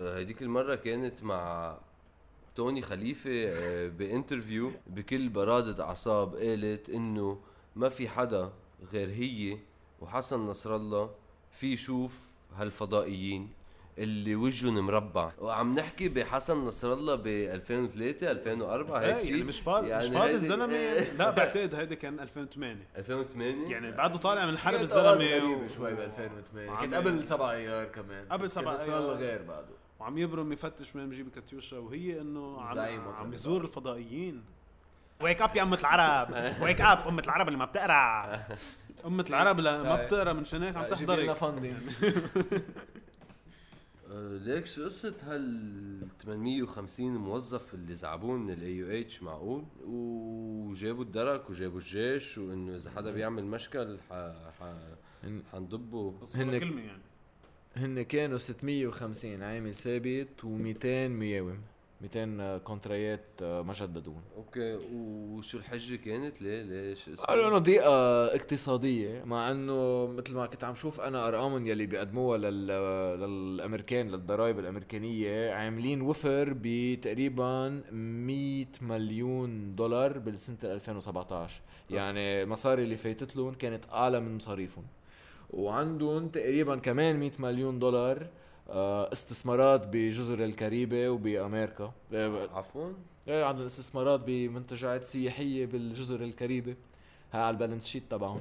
هديك 0.00 0.42
المرة 0.42 0.74
كانت 0.74 1.22
مع 1.22 1.78
توني 2.58 2.82
خليفة 2.82 3.30
آه، 3.48 3.88
ب 3.88 3.96
interview 3.96 4.72
بكل 4.86 5.28
برادة 5.28 5.84
أعصاب 5.84 6.34
قالت 6.36 6.90
إنه 6.90 7.40
ما 7.76 7.88
في 7.88 8.08
حدا 8.08 8.52
غير 8.92 9.08
هي 9.08 9.58
وحسن 10.00 10.40
نصر 10.40 10.76
الله 10.76 11.10
في 11.52 11.72
يشوف 11.72 12.34
هالفضائيين 12.56 13.52
اللي 13.98 14.34
وجهن 14.34 14.72
مربع. 14.80 15.32
وعم 15.38 15.74
نحكي 15.74 16.08
بحسن 16.08 16.56
نصر 16.56 16.92
الله 16.92 17.14
ب 17.14 17.26
2003 17.26 18.30
2004 18.30 19.00
هيك 19.00 19.16
إيه 19.16 19.22
شيء 19.22 19.30
يعني 19.32 19.44
مش 19.44 19.60
فاضي 19.60 19.88
يعني 19.88 20.08
مش 20.08 20.14
فاضي 20.14 20.30
الزلمة. 20.30 20.74
إيه. 20.74 21.12
لا 21.18 21.30
بعتقد 21.30 21.74
هيدي 21.74 21.96
كان 21.96 22.20
2008 22.20 22.86
2008 22.96 23.68
يعني 23.72 23.92
بعده 23.92 24.18
طالع 24.18 24.46
من 24.46 24.52
الحرب 24.52 24.80
الزلمة 24.80 25.08
غريبة 25.10 25.46
و... 25.64 25.68
شوي 25.68 25.94
ب 25.94 26.00
2008 26.00 26.70
وعم- 26.70 26.80
كانت 26.80 26.94
قبل 26.94 27.26
7 27.26 27.50
أيار 27.50 27.84
كمان. 27.84 28.26
قبل 28.30 28.50
7 28.50 28.76
كان 28.76 28.84
نصر 28.84 28.98
الله. 28.98 29.12
غير 29.12 29.42
بعده. 29.42 29.87
وعم 30.00 30.18
يبرم 30.18 30.52
يفتش 30.52 30.96
من 30.96 31.10
جيب 31.10 31.28
كاتيوشا 31.28 31.78
وهي 31.78 32.20
إنه 32.20 32.60
عم, 32.60 32.78
عم. 33.08 33.32
يزور 33.32 33.62
الفضائيين. 33.64 34.42
wake 35.22 35.42
up 35.42 35.56
يا 35.56 35.62
أمة 35.62 35.78
العرب. 35.80 36.34
wake 36.62 36.80
up 36.80 37.08
أمة 37.08 37.22
العرب 37.26 37.48
اللي 37.48 37.58
ما 37.58 37.64
بتقرأ. 37.64 38.46
أمة 39.06 39.24
العرب 39.28 39.58
اللي 39.58 39.82
ما 39.82 40.04
بتقرأ 40.04 40.32
من 40.32 40.44
شان 40.44 40.62
هيك 40.62 40.76
عم 40.76 40.82
لنا 40.84 40.90
تحضرك. 40.96 41.32
funding 41.32 41.72
آه، 44.10 44.38
ليك 44.38 44.66
شو 44.66 44.84
قصة 44.84 45.14
هال 45.26 46.08
850 46.18 47.16
موظف 47.16 47.74
اللي 47.74 47.94
زعبوه 47.94 48.36
من 48.36 48.50
ال 48.50 48.76
AUH 48.76 49.22
معقول؟ 49.22 49.64
وجابوا 49.84 51.04
الدرك 51.04 51.50
وجابوا 51.50 51.78
الجيش 51.78 52.38
وإنه 52.38 52.76
إذا 52.76 52.90
حدا 52.90 53.10
بيعمل 53.10 53.44
مشكل 53.44 53.98
ح 54.10 54.12
ح 54.60 54.62
هن- 55.24 55.42
حنضبه 55.52 56.14
هن 56.34 56.48
هن- 56.50 56.58
كلمة 56.58 56.80
يعني. 56.82 57.02
هن 57.76 58.02
كانوا 58.02 58.38
650 58.38 59.42
عامل 59.42 59.74
ثابت 59.74 60.28
و200 60.42 60.86
مياوم 60.86 61.58
200 62.00 62.58
كونتراتات 62.58 63.24
آه، 63.42 63.62
ما 63.62 63.72
جددون 63.72 64.22
okay 64.36 64.78
وشو 64.94 65.58
الحجة 65.58 65.96
كانت؟ 65.96 66.42
ليه؟ 66.42 66.62
ليش؟ 66.62 67.08
اسمه؟ 67.08 67.24
قالوا 67.24 67.48
إنه 67.48 67.58
ضيقة 67.58 68.26
اقتصادية 68.26 69.24
مع 69.24 69.50
إنه 69.50 70.06
مثل 70.06 70.34
ما 70.34 70.46
كنت 70.46 70.64
عم 70.64 70.74
شوف 70.74 71.00
أنا 71.00 71.28
أرقامهم 71.28 71.66
يلي 71.66 71.86
بيقدموها 71.86 72.38
لل... 72.38 72.66
للأمريكان 73.20 74.08
للضرائب 74.08 74.58
الأمريكانية 74.58 75.52
عاملين 75.52 76.00
وفر 76.02 76.54
بتقريبا 76.62 77.82
100 77.92 78.66
مليون 78.80 79.74
دولار 79.74 80.18
بالسنة 80.18 80.56
2017 80.64 81.60
يعني 81.90 82.42
المصاري 82.42 82.82
اللي 82.82 82.96
فايتت 82.96 83.36
لهم 83.36 83.54
كانت 83.54 83.84
أعلى 83.92 84.20
من 84.20 84.36
مصاريفهم. 84.36 84.84
وعندهم 85.50 86.28
تقريبا 86.28 86.76
كمان 86.76 87.16
100 87.20 87.30
مليون 87.38 87.78
دولار 87.78 88.26
آه، 88.70 89.12
استثمارات 89.12 89.86
بجزر 89.88 90.44
الكاريبي 90.44 91.08
وبأمريكا. 91.08 91.92
آه، 92.12 92.48
عفوا. 92.58 92.92
إيه 93.28 93.44
عندهم 93.44 93.64
استثمارات 93.66 94.20
بمنتجعات 94.26 95.04
سياحية 95.04 95.66
بالجزر 95.66 96.24
الكاريبي 96.24 96.76
ها 97.32 97.42
على 97.42 97.54
balance 97.54 97.86
sheet 97.86 98.02
تبعهم. 98.10 98.40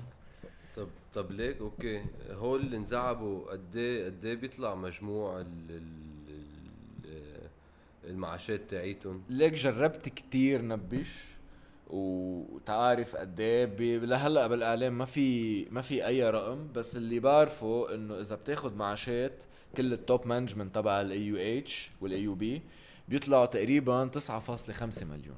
طب 0.76 0.88
طب 1.14 1.32
ليك 1.32 1.58
okay. 1.58 2.02
هول 2.32 2.60
اللي 2.60 2.78
انزعبوا 2.78 3.52
قد 3.52 3.76
إيه 3.76 4.06
قد 4.06 4.26
إيه 4.26 4.36
بيطلع 4.36 4.76
مجموع 4.76 5.42
ال 5.42 5.48
ال 5.70 5.82
ال 7.06 7.50
المعاشات 8.10 8.62
تاعيتهم؟ 8.70 9.24
ليك 9.30 9.54
جربت 9.54 10.10
كتير 10.10 10.62
نبش؟ 10.62 11.37
وتعرف 11.90 13.16
قد 13.16 13.40
إيه 13.40 13.98
لهلأ 13.98 14.48
بالاعلام 14.48 14.98
ما 14.98 15.06
في 15.06 15.66
ما 15.66 15.82
في 15.82 16.08
أي 16.08 16.30
رقم 16.30 16.72
بس 16.74 16.96
اللي 16.96 17.20
بعرفه 17.20 17.94
إنه 17.94 18.20
إذا 18.20 18.36
بتاخد 18.36 18.78
معاشات 18.78 19.44
كل 19.78 19.94
ال 19.94 20.02
top 20.02 20.28
management 20.28 20.76
تبع 20.76 21.02
ال 21.02 21.26
AUH 21.26 21.38
وال 21.38 22.24
AUB 22.24 22.62
بيطلعوا 23.08 23.46
تقريبا 23.46 24.10
9.5 24.20 25.04
مليون. 25.04 25.38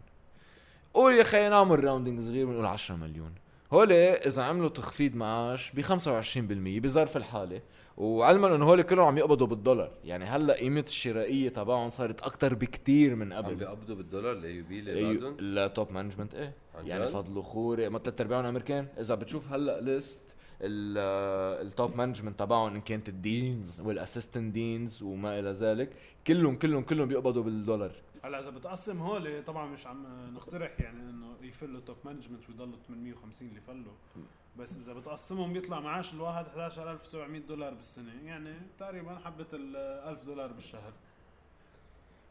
قول 0.93 1.13
يا 1.13 1.23
خي 1.23 1.49
نعمل 1.49 1.83
rounding 1.83 2.21
صغير 2.21 2.45
بنقول 2.45 2.65
10 2.65 2.95
مليون. 2.95 3.35
هول 3.73 3.91
إذا 3.91 4.43
عملوا 4.43 4.69
تخفيض 4.69 5.15
معاش 5.15 5.71
ب 5.71 5.81
25% 5.81 6.81
بظرف 6.83 7.17
الحالة 7.17 7.61
وعلما 7.99 8.55
انه 8.55 8.65
هول 8.65 8.81
كلهم 8.81 9.05
عم 9.05 9.17
يقبضوا 9.17 9.47
بالدولار. 9.47 9.91
يعني 10.03 10.25
هلأ 10.25 10.53
قيمة 10.53 10.85
الشرائية 10.87 11.49
تبعهم 11.49 11.89
صارت 11.89 12.21
أكتر 12.21 12.53
بكتير 12.53 13.15
من 13.15 13.33
عم 13.33 13.43
قبل 13.43 13.55
بيقبضوا 13.55 13.95
بالدولار 13.95 14.31
ال 14.31 14.55
AUB 14.55 14.79
اللي 14.79 14.93
أيوه، 14.93 15.13
بعدهم 15.13 15.35
ال 15.39 15.52
top 15.52 15.91
management 15.91 16.35
إيه. 16.35 16.53
عن 16.75 16.87
يعني 16.87 17.05
جد؟ 17.05 17.09
فضل 17.09 17.41
خوري 17.41 17.89
ما 17.89 17.99
ثلاث 17.99 18.21
ارباعهم 18.21 18.45
امريكان 18.45 18.87
إذا 18.99 19.15
بتشوف 19.15 19.51
هلأ 19.51 19.81
list 19.81 20.21
ال 20.61 20.95
top 20.95 21.95
management 21.95 22.39
تبعهم 22.39 22.75
إن 22.75 22.81
كانت 22.81 23.09
ال 23.09 23.21
deans 23.21 23.81
وال 23.81 23.94
assistant 23.94 24.53
deans 24.53 25.03
وما 25.03 25.39
إلى 25.39 25.51
ذلك 25.51 25.89
كلهم 26.27 26.55
كلهم 26.55 26.83
كلهم 26.83 27.07
بيقبضوا 27.07 27.43
بالدولار. 27.43 27.91
هلأ 28.23 28.39
إذا 28.39 28.49
بتقسم 28.49 29.01
هول 29.01 29.43
طبعا 29.43 29.65
مش 29.65 29.87
عم 29.87 30.05
نقترح 30.33 30.79
يعني 30.79 31.09
إنه 31.09 31.27
يفلوا 31.41 31.81
top 31.81 31.97
management 32.05 32.49
ويضلوا 32.49 32.77
850 32.87 33.47
اللي 33.47 33.61
فلوا. 33.61 33.93
بس 34.57 34.77
إذا 34.77 34.93
بتقسمهم 34.93 35.53
بيطلع 35.53 35.79
معاش 35.79 36.13
الواحد 36.13 36.45
11700 36.45 37.41
دولار 37.41 37.73
بالسنة. 37.73 38.11
يعني 38.25 38.53
تقريبا 38.79 39.17
حبة 39.25 39.47
ال 39.53 39.75
1000 39.75 40.23
دولار 40.23 40.51
بالشهر. 40.51 40.93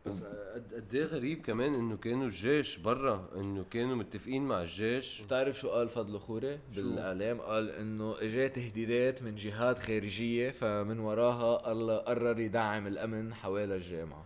بس 0.07 0.25
قد 0.25 0.75
قد 0.75 0.95
إيه 0.95 1.05
غريب 1.05 1.43
كمان 1.43 1.75
إنه 1.75 1.97
كانوا 1.97 2.27
الجيش 2.27 2.77
برا 2.77 3.29
إنه 3.37 3.65
كانوا 3.71 3.97
متفقين 3.97 4.43
مع 4.43 4.63
الجيش. 4.63 5.23
بتعرف 5.23 5.59
شو 5.59 5.71
قال 5.71 5.89
فضل 5.89 6.21
خوري 6.21 6.59
بالإعلام؟ 6.77 7.41
قال 7.41 7.71
إنه 7.71 8.17
اجى 8.21 8.49
تهديدات 8.49 9.23
من 9.23 9.35
جهات 9.35 9.79
خارجية 9.79 10.51
فمن 10.51 10.99
وراها 10.99 11.73
الله 11.73 11.97
قرر 11.97 12.41
يدعم 12.41 12.87
الأمن 12.87 13.35
حوالي 13.35 13.77
الجامعة. 13.77 14.25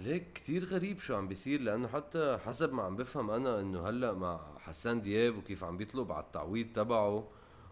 ليك 0.00 0.32
كتير 0.34 0.64
غريب 0.64 1.00
شو 1.00 1.14
عم 1.14 1.28
بيصير؟ 1.28 1.60
لأنه 1.60 1.88
حتى 1.88 2.38
حسب 2.46 2.72
ما 2.72 2.82
عم 2.82 2.96
بفهم 2.96 3.30
أنا 3.30 3.60
إنه 3.60 3.88
هلأ 3.88 4.12
مع 4.12 4.40
حسان 4.58 5.02
دياب 5.02 5.36
وكيف 5.36 5.64
عم 5.64 5.76
بيطلب 5.76 6.12
على 6.12 6.24
التعويض 6.24 6.66
تبعه 6.74 7.28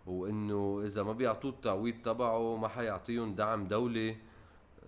وإنه 0.06 0.82
إذا 0.84 1.02
ما 1.02 1.12
بيعطوه 1.12 1.50
التعويض 1.50 1.94
تبعه 2.04 2.56
ما 2.56 2.68
حيعطيهم 2.68 3.34
دعم 3.34 3.66
دولي. 3.66 4.16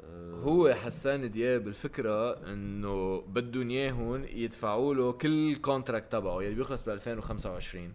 آه، 0.00 0.34
هو 0.34 0.74
حسان 0.74 1.30
دياب 1.30 1.68
الفكرة 1.68 2.32
إنه 2.52 3.20
بدهم 3.20 3.70
اياهم 3.70 4.24
يدفعوا 4.24 4.94
له 4.94 5.12
كل 5.12 5.56
كونتراكت 5.56 6.12
تبعه 6.12 6.42
يلي 6.42 6.54
بيخلص 6.54 6.82
ب 6.82 6.88
2025 6.88 7.94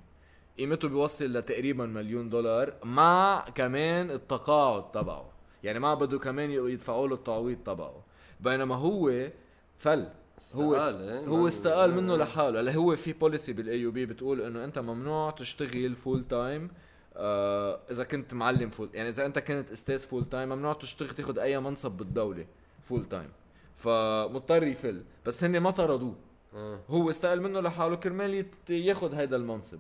قيمته 0.58 0.88
بيوصل 0.88 1.26
لتقريبا 1.26 1.86
مليون 1.86 2.30
دولار 2.30 2.74
مع 2.84 3.46
كمان 3.56 4.12
التقاعد 4.12 4.92
تبعه. 4.92 5.32
يعني 5.64 5.80
ما 5.80 5.94
بده 5.94 6.20
كمان 6.20 6.52
يدفعوا 6.52 7.08
له 7.08 7.16
التعويض 7.16 7.58
تبعه. 7.58 8.15
بينما 8.46 8.76
هو 8.76 9.30
فل. 9.78 10.10
هو 10.56 10.74
استقال، 10.74 10.96
إيه؟ 11.10 11.20
هو 11.28 11.38
ما- 11.42 11.48
استقال 11.48 11.96
منه 11.96 12.16
لحاله. 12.18 12.60
هلا 12.60 12.74
هو 12.76 12.96
في 12.96 13.14
policy 13.14 13.54
بال 13.54 13.80
AUB 13.82 14.06
بتقول 14.06 14.42
إنه 14.42 14.64
أنت 14.64 14.80
ممنوع 14.80 15.32
تشتغل 15.32 15.96
full 15.96 16.28
time 16.28 16.70
آه 17.16 17.80
إذا 17.92 18.04
كنت 18.04 18.34
معلم 18.34 18.70
full 18.70 18.90
يعني 18.94 19.10
إذا 19.10 19.26
أنت 19.26 19.40
كنت 19.40 19.72
أستاذ 19.72 20.00
full 20.00 20.26
time 20.30 20.50
ممنوع 20.50 20.74
تشتغل 20.74 21.10
تاخذ 21.10 21.40
أي 21.40 21.60
منصب 21.60 21.92
بالدولة 21.92 22.46
full 22.84 23.06
time 23.06 23.30
فمضطر 23.76 24.64
يفل. 24.64 25.04
بس 25.26 25.44
هن 25.44 25.58
ما 25.60 25.72
طردوه. 25.72 26.16
آه. 26.56 26.80
هو 26.90 27.10
استقال 27.10 27.42
منه 27.42 27.60
لحاله 27.60 27.96
كرمال 27.96 28.46
ياخذ 28.70 29.14
هيدا 29.16 29.36
المنصب. 29.36 29.80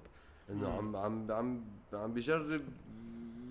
إنه 0.49 0.69
عم 0.69 0.95
عم 0.95 1.32
عم 1.32 1.63
عم 1.93 2.13
بيجرب 2.13 2.62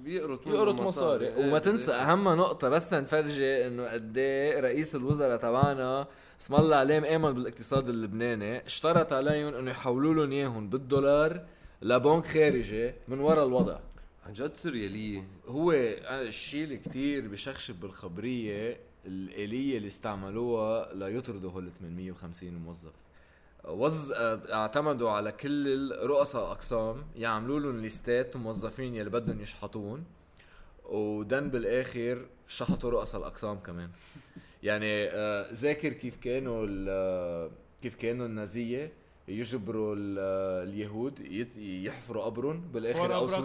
يقرط 0.06 0.46
منه 0.46 0.56
يقرط 0.56 0.74
مصاري. 0.74 1.28
إيه، 1.28 1.48
وما 1.48 1.58
تنسى. 1.58 1.92
أهم 1.92 2.28
نقطة 2.28 2.68
بس 2.68 2.88
تنفرجي 2.88 3.66
إنه 3.66 3.86
قد 3.86 4.18
إيه 4.18 4.60
رئيس 4.60 4.94
الوزراء 4.94 5.36
تبعنا 5.36 6.06
اسم 6.40 6.54
الله 6.54 6.76
عليه 6.76 7.00
مآمن 7.00 7.32
بالاقتصاد 7.32 7.88
اللبناني 7.88 8.66
اشترط 8.66 9.12
عليهم 9.12 9.54
إنه 9.54 9.70
يحولوا 9.70 10.14
لهم 10.14 10.32
إياهم 10.32 10.68
بالدولار 10.68 11.44
لبنك 11.82 12.26
خارجي 12.26 12.92
من 13.08 13.20
وراء 13.20 13.46
الوضع. 13.46 13.78
عن 14.26 14.32
جد 14.32 14.54
سوريالية. 14.54 15.24
هو 15.46 15.72
الشيء 15.72 16.64
اللي 16.64 16.76
كتير 16.76 17.28
بشخشب 17.28 17.80
بالخبرية 17.80 18.80
الآلية 19.06 19.76
اللي 19.76 19.88
استعملوها 19.88 20.94
ليطردوا 20.94 21.50
هول 21.50 21.70
850 21.80 22.54
موظف. 22.54 22.92
وز 23.68 24.12
اعتمدوا 24.12 25.10
على 25.10 25.32
كل 25.32 25.92
رؤساء 26.02 26.42
اقسام 26.50 27.04
يعملوا 27.16 27.60
لهم 27.60 27.80
ليستات 27.80 28.36
موظفين 28.36 28.94
يلي 28.94 29.10
بدهم 29.10 29.40
يشحطون 29.40 30.04
ودن 30.84 31.50
بالآخر 31.50 32.26
شحطوا 32.48 32.90
رؤساء 32.90 33.20
الأقسام 33.20 33.58
كمان 33.58 33.90
يعني 34.62 35.08
آه، 35.10 35.52
ذاكر 35.52 35.92
كيف 35.92 36.16
كانوا 36.16 36.66
ال- 36.68 37.50
كيف 37.82 37.94
كانوا 37.94 38.26
النازية 38.26 38.92
يجبروا 39.28 39.94
ال- 39.98 40.68
اليهود 40.68 41.20
يحفروا 41.58 42.24
قبرهم 42.24 42.60
بالآخر 42.60 43.14
اوصوا 43.14 43.40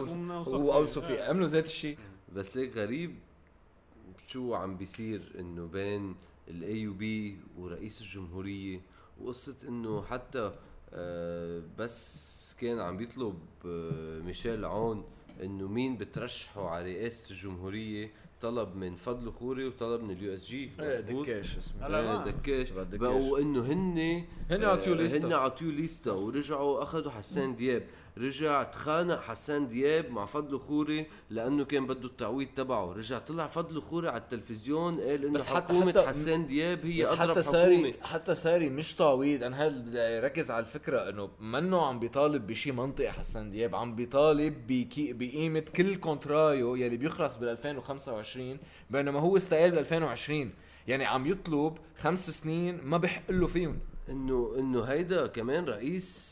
واوصوا. 0.57 1.01
فيه 1.01 1.23
عملوا 1.23 1.47
ذات 1.47 1.65
الشيء 1.65 1.97
بس 2.35 2.57
هيك 2.57 2.77
غريب 2.77 3.15
شو 4.27 4.53
عم 4.53 4.77
بيصير 4.77 5.21
إنه 5.39 5.65
بين 5.67 6.15
الاي 6.47 6.77
يو 6.81 6.93
بي 6.93 7.37
ورئيس 7.57 8.01
الجمهورية 8.01 8.81
وقصة 9.21 9.55
إنه 9.67 10.01
حتى 10.01 10.51
آه، 10.93 11.61
بس 11.77 12.55
كان 12.61 12.79
عم 12.79 12.97
بيطلب 12.97 13.35
آه، 13.65 14.19
ميشيل 14.19 14.65
عون 14.65 15.03
إنه 15.43 15.67
مين 15.67 15.97
بترشحه 15.97 16.69
على 16.69 16.93
رئاسة 16.93 17.31
الجمهورية 17.31 18.11
طلب 18.41 18.75
من 18.75 18.95
فضل 18.95 19.31
خوري 19.31 19.67
وطلب 19.67 20.01
من 20.03 20.11
اليو 20.11 20.33
إس 20.33 20.45
جي. 20.45 20.71
إيه 20.79 20.99
دكاش 20.99 21.57
اسمه. 21.57 21.87
هلا 21.87 22.01
ما- 22.01 22.25
دكاش. 22.25 22.71
دكاش. 22.71 22.99
بقوا 22.99 23.39
إنه 23.39 23.61
هن 23.61 24.23
هن 24.51 24.63
آه، 24.63 24.67
عطيو 24.67 24.93
ليستا. 24.93 25.27
هن 25.27 25.33
عطيو 25.33 25.71
ليستا 25.71 26.11
ورجعوا 26.11 26.83
أخذوا 26.83 27.11
حسان 27.11 27.55
دياب. 27.55 27.83
رجع 28.19 28.63
تخانق 28.63 29.21
حسان 29.21 29.67
دياب 29.69 30.11
مع 30.11 30.25
فضل 30.25 30.59
خوري 30.59 31.05
لأنه 31.29 31.65
كان 31.65 31.87
بده 31.87 32.07
التعويض 32.07 32.47
تبعه. 32.55 32.93
رجع 32.93 33.19
طلع 33.19 33.47
فضل 33.47 33.81
خوري 33.81 34.09
على 34.09 34.17
التلفزيون 34.21 34.99
قال 34.99 35.25
إنه 35.25 35.43
حكومة 35.43 35.93
حتى- 35.93 35.97
حسان 36.07 36.47
دياب 36.47 36.85
هي 36.85 37.01
بس 37.01 37.07
أضرب 37.07 37.19
حتى 37.19 37.29
حكومة. 37.29 37.41
ساري 37.51 37.93
حتى 38.01 38.35
ساري 38.35 38.69
مش 38.69 38.93
تعويض. 38.95 39.43
أنا 39.43 39.67
هل 39.67 39.81
بدي 39.81 39.99
أركز 40.01 40.51
على 40.51 40.59
الفكرة 40.59 41.09
إنه 41.09 41.29
منه 41.39 41.85
عم 41.85 41.99
بيطالب 41.99 42.47
بشي 42.47 42.71
منطقي 42.71 43.11
حسان 43.11 43.51
دياب؟ 43.51 43.75
عم 43.75 43.95
بيطالب 43.95 44.67
بقيمة 44.97 45.59
كل 45.75 45.95
كونترايو 45.95 46.75
يلي 46.75 46.97
بيخلص 46.97 47.35
بال 47.35 47.49
2025 47.49 48.57
بينما 48.89 49.19
هو 49.19 49.37
استقال 49.37 49.69
بال 49.71 49.79
2020 49.79 50.51
يعني 50.87 51.05
عم 51.05 51.27
يطلب 51.27 51.77
خمس 51.97 52.29
سنين 52.29 52.79
ما 52.83 52.97
بحق 52.97 53.31
له 53.31 53.47
فيهم. 53.47 53.79
إنه 54.09 54.55
إنه 54.59 54.83
هيدا 54.83 55.27
كمان 55.27 55.65
رئيس 55.65 56.29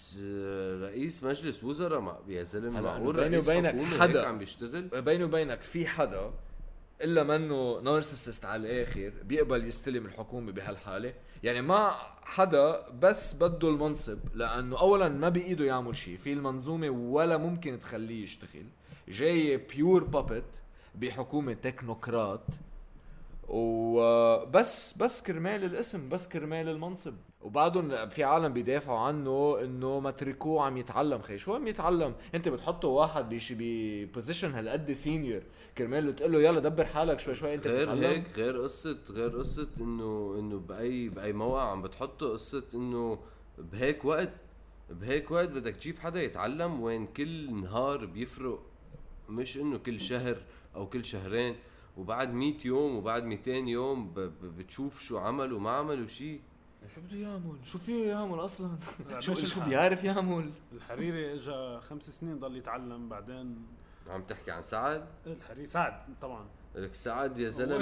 رئيس 0.81 1.23
مجلس 1.23 1.63
وزراء 1.63 1.99
مع 1.99 2.17
يا 2.27 2.43
زلمة 2.43 2.81
معقول 2.81 3.15
بيني 3.15 3.37
وبينك 3.37 3.75
حدا- 3.99 4.25
عم 4.27 4.37
بيشتغل؟ 4.37 5.01
بيني 5.01 5.23
وبينك 5.23 5.61
في 5.61 5.87
حدا 5.87 6.31
إلا 7.01 7.23
منه 7.23 7.79
نارسست 7.79 8.45
على 8.45 8.61
الآخر 8.67 9.11
بيقبل 9.23 9.67
يستلم 9.67 10.05
الحكومة 10.05 10.51
بهالحالة. 10.51 11.13
يعني 11.43 11.61
ما 11.61 11.91
حدا 12.23 12.89
بس 12.89 13.33
بده 13.33 13.69
المنصب 13.69 14.17
لأنه 14.35 14.79
اولا 14.79 15.09
ما 15.09 15.29
بإيده 15.29 15.65
يعمل 15.65 15.95
شيء 15.97 16.17
في 16.17 16.33
المنظومة 16.33 16.89
ولا 16.89 17.37
ممكن 17.37 17.79
تخليه 17.79 18.23
يشتغل. 18.23 18.65
جاي 19.07 19.57
pure 19.57 20.03
puppet 20.03 20.43
بحكومة 20.95 21.53
تكنوقراط 21.53 22.41
وبس 23.47 24.93
بس 24.97 25.21
كرمال 25.21 25.63
الاسم 25.63 26.09
بس 26.09 26.27
كرمال 26.27 26.69
المنصب. 26.69 27.13
وبعدهم 27.47 28.09
في 28.09 28.23
عالم 28.23 28.53
بيدافعوا 28.53 28.99
عنه 28.99 29.57
إنه 29.61 29.99
ما 29.99 30.11
تركوه 30.11 30.63
عم 30.63 30.77
يتعلم 30.77 31.21
خي. 31.21 31.37
شو 31.37 31.55
عم 31.55 31.67
يتعلم؟ 31.67 32.15
أنت 32.35 32.49
بتحطه 32.49 32.87
واحد 32.87 33.29
بشي 33.29 33.55
ب 33.59 33.69
position 33.69 34.51
هالقد 34.51 34.91
senior 34.91 35.41
كرمال 35.77 36.15
تقول 36.15 36.31
له 36.31 36.39
يلا 36.41 36.59
دبر 36.59 36.85
حالك 36.85 37.19
شوي 37.19 37.35
شوي 37.35 37.53
أنت 37.53 37.67
غير 37.67 37.81
بتتعلم. 37.85 38.03
هيك 38.03 38.23
غير 38.37 38.61
قصة 38.61 38.97
غير 39.09 39.39
قصة 39.39 39.67
انه 39.81 40.35
إنه 40.39 40.59
بأي 40.59 41.09
بأي 41.09 41.33
موقع 41.33 41.71
عم 41.71 41.81
بتحطه 41.81 42.29
قصة 42.33 42.63
إنه 42.73 43.19
بهيك 43.57 44.05
وقت 44.05 44.33
بهيك 44.89 45.31
وقت 45.31 45.49
بدك 45.49 45.75
تجيب 45.75 45.99
حدا 45.99 46.21
يتعلم 46.23 46.81
وين 46.81 47.07
كل 47.07 47.53
نهار 47.61 48.05
بيفرق. 48.05 48.59
مش 49.29 49.57
إنه 49.57 49.77
كل 49.77 49.99
شهر 49.99 50.37
أو 50.75 50.89
كل 50.89 51.05
شهرين. 51.05 51.55
وبعد 51.97 52.33
100 52.33 52.53
يوم 52.65 52.95
وبعد 52.95 53.23
200 53.23 53.51
يوم 53.51 54.13
بتشوف 54.57 55.01
شو 55.01 55.17
عمل 55.17 55.53
وما 55.53 55.69
عمل 55.69 56.03
وشي 56.03 56.39
شو 56.95 57.01
بده 57.01 57.17
يعمل؟ 57.17 57.57
شو 57.65 57.77
فيه 57.77 58.07
يعمل 58.09 58.39
أصلا؟ 58.39 58.77
لا، 59.09 59.19
شو 59.25 59.33
شو. 59.33 59.61
بيعرف 59.65 60.03
يعمل؟ 60.03 60.51
الحريري 60.73 61.33
اجى 61.35 61.79
خمس 61.81 62.09
سنين 62.09 62.39
ضل 62.39 62.57
يتعلم 62.57 63.09
بعدين 63.09 63.65
عم 64.07 64.23
تحكي 64.23 64.51
عن 64.51 64.61
سعد؟ 64.63 65.07
الحريري 65.27 65.65
سعد 65.65 65.93
طبعا. 66.21 66.45
لك 66.75 66.93
سعد 66.93 67.37
يا 67.39 67.49
زلمة 67.49 67.77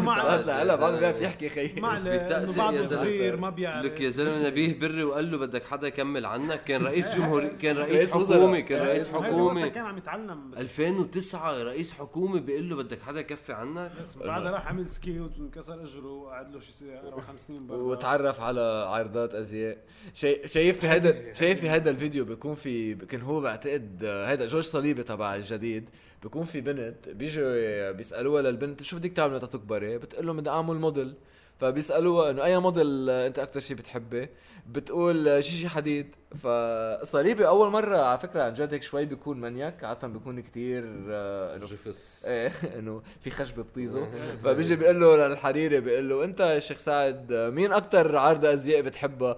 مع- 0.00 0.16
سعد 0.22 0.44
لا 0.46 0.74
بعد 0.76 0.88
زلمة. 0.90 0.98
بيعرف 1.00 1.20
يحكي 1.22 1.48
خي 1.48 1.80
ما 1.80 1.96
إنه 1.96 2.52
بعده. 2.56 2.84
صغير 2.84 3.36
ما 3.36 3.50
بيعرف. 3.50 3.84
لك 3.86 4.00
يا 4.00 4.10
زلمة 4.10 4.46
نبيه 4.46 4.78
بري 4.80 5.02
وقال 5.04 5.30
له 5.30 5.38
بدك 5.38 5.64
حدا 5.64 5.86
يكمل 5.86 6.26
عنك. 6.26 6.64
كان 6.64 6.82
رئيس 6.82 7.06
جمهوري 7.16 7.48
كان 7.48 7.76
رئيس. 7.76 8.10
حكومة 8.14 8.60
كان 8.60 8.86
رئيس 8.86 9.08
حكومة. 9.08 9.66
كان 9.68 9.84
عم 9.84 9.98
يتعلم 9.98 10.50
بس. 10.50 10.60
2009 10.60 11.62
رئيس 11.62 11.92
حكومة 11.92 12.40
بيقول 12.40 12.70
له 12.70 12.76
بدك 12.76 13.02
حدا 13.02 13.20
يكفي 13.20 13.52
عنك. 13.52 13.90
بس 14.02 14.16
بعدها 14.16 14.50
راح 14.50 14.68
عمل 14.68 14.88
سكيوت 14.88 15.38
وانكسر 15.38 15.82
اجره 15.82 16.06
وقعد 16.12 16.52
له 16.52 16.60
شي 16.60 16.98
أربع 17.06 17.22
خمس 17.22 17.48
سنين 17.48 17.66
برا. 17.66 17.76
وتعرف 17.76 18.40
على 18.40 18.60
عرضات 18.88 19.34
أزياء. 19.34 19.78
شايف 20.14 20.46
شايف 20.52 20.78
في 20.80 20.88
هيدا 20.88 21.32
شايف 21.34 21.60
في 21.60 21.70
هيدا 21.70 21.90
الفيديو 21.90 22.24
بيكون 22.24 22.54
في 22.54 22.94
كان 22.94 23.20
هو 23.22 23.40
بعتقد 23.40 24.04
هيدا 24.04 24.46
جورج 24.46 24.64
صليبي 24.64 25.02
تبع 25.02 25.34
الجديد. 25.34 25.90
بيكون 26.22 26.44
في 26.44 26.60
بنت 26.60 27.08
بيجوا 27.08 27.90
بيسألوها 27.90 28.42
للبنت 28.42 28.82
شو 28.82 28.96
بدك 28.96 29.12
تعملي 29.12 29.40
تكبري؟ 29.40 29.98
بتقول 29.98 30.26
لهم 30.26 30.36
بدي 30.36 30.50
أعمل 30.50 30.76
موديل 30.76 31.14
فبيسألوها 31.60 32.30
إنه 32.30 32.44
أي 32.44 32.58
موديل 32.58 33.10
أنت 33.10 33.38
أكثر 33.38 33.60
شيء 33.60 33.76
بتحبي 33.76 34.28
بتقول 34.66 35.44
شيشي 35.44 35.68
حديد. 35.68 36.14
فصليبي 36.30 37.46
أول 37.46 37.70
مرة 37.70 37.96
على 37.96 38.18
فكرة 38.18 38.42
عن 38.42 38.54
جد 38.54 38.72
هيك 38.72 38.82
شوي 38.82 39.04
بيكون 39.04 39.40
منيك 39.40 39.84
عادة 39.84 40.08
بيكون 40.08 40.40
كتير 40.40 40.84
آه، 41.10 41.56
إنه 41.56 41.66
جفس 41.66 42.24
إيه 42.24 42.48
إنه 42.78 43.02
في 43.20 43.30
خشبه 43.30 43.62
بطيزه 43.62 44.08
فبيجي 44.44 44.76
بيقول 44.76 45.00
له 45.00 45.28
للحريري 45.28 45.80
بيقول 45.80 46.08
له 46.08 46.24
أنت 46.24 46.40
يا 46.40 46.58
شيخ 46.58 46.78
سعد 46.78 47.32
مين 47.32 47.72
أكثر 47.72 48.16
عارضه 48.16 48.52
أزياء 48.52 48.82
بتحبها؟ 48.82 49.36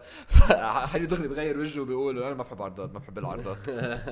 حريري 0.87 1.07
دغري 1.07 1.29
بغير 1.29 1.59
وجهه 1.59 1.81
وبيقول 1.83 2.23
أنا 2.23 2.35
ما 2.35 2.43
بحب 2.43 2.63
عرضات 2.63 2.93
ما 2.93 2.99
بحب 2.99 3.19
العرضات. 3.19 3.71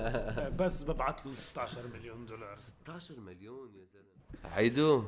بس 0.60 0.82
ببعث 0.82 1.26
له 1.26 1.34
16 1.34 1.80
مليون 1.94 2.26
دولار. 2.26 2.56
16 2.56 3.14
مليون 3.20 3.68
يا 3.74 3.84
زلمة. 3.92 4.54
عيدو 4.54 5.04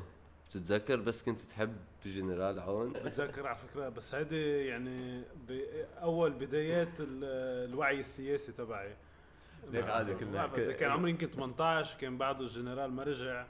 بتتذكر 0.56 0.96
بس 0.96 1.22
كنت 1.22 1.40
تحب 1.50 1.76
جنرال 2.06 2.60
عون 2.60 2.92
بتذكر 2.92 3.46
على 3.46 3.56
فكرة 3.56 3.88
بس 3.88 4.14
هيدي 4.14 4.66
يعني 4.66 5.22
باول 5.48 6.32
بدايات 6.32 7.00
ال- 7.00 7.68
الوعي 7.70 8.00
السياسي 8.00 8.52
تبعي. 8.52 8.96
ليك 9.70 9.84
عادي 9.88 10.14
بعرف، 10.24 10.54
كان 10.60 10.90
عمري 10.90 11.10
يمكن 11.10 11.26
18 11.30 11.98
كان 11.98 12.18
بعده 12.18 12.40
الجنرال 12.40 12.90
ما 12.92 13.02
رجع. 13.02 13.46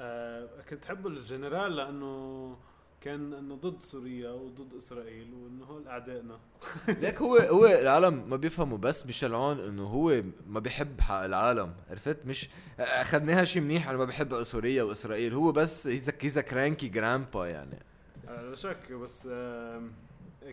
آه 0.00 0.48
كنت 0.68 0.84
احبه 0.84 1.08
الجنرال 1.08 1.76
لأنه 1.76 2.56
كان 3.04 3.32
إنه 3.32 3.54
ضد 3.54 3.80
سوريا 3.80 4.30
وضد 4.30 4.74
إسرائيل 4.74 5.34
وإنه 5.34 5.64
هول 5.64 5.88
أعدائنا. 5.88 6.40
ليك 7.02 7.22
هو 7.22 7.36
هو 7.36 7.66
العالم 7.66 8.30
ما 8.30 8.36
بيفهموا 8.36 8.78
بس 8.78 9.06
ميشيل 9.06 9.34
عون 9.34 9.60
إنه 9.60 9.86
هو 9.86 10.22
ما 10.46 10.60
بيحب 10.60 11.00
حق 11.00 11.24
العالم 11.24 11.74
عرفت؟ 11.90 12.26
مش 12.26 12.48
أخذناها 12.80 13.44
شيء 13.44 13.62
منيح 13.62 13.88
أنا 13.88 13.98
ما 13.98 14.04
بحب 14.04 14.42
سوريا 14.42 14.82
وإسرائيل 14.82 15.34
هو 15.34 15.52
بس 15.52 15.86
he's 15.86 16.10
he's 16.22 16.38
cranky 16.38 16.88
grandpa 16.88 17.46
يعني. 17.48 17.78
لا 18.26 18.54
شك 18.54 18.92
بس 18.92 19.28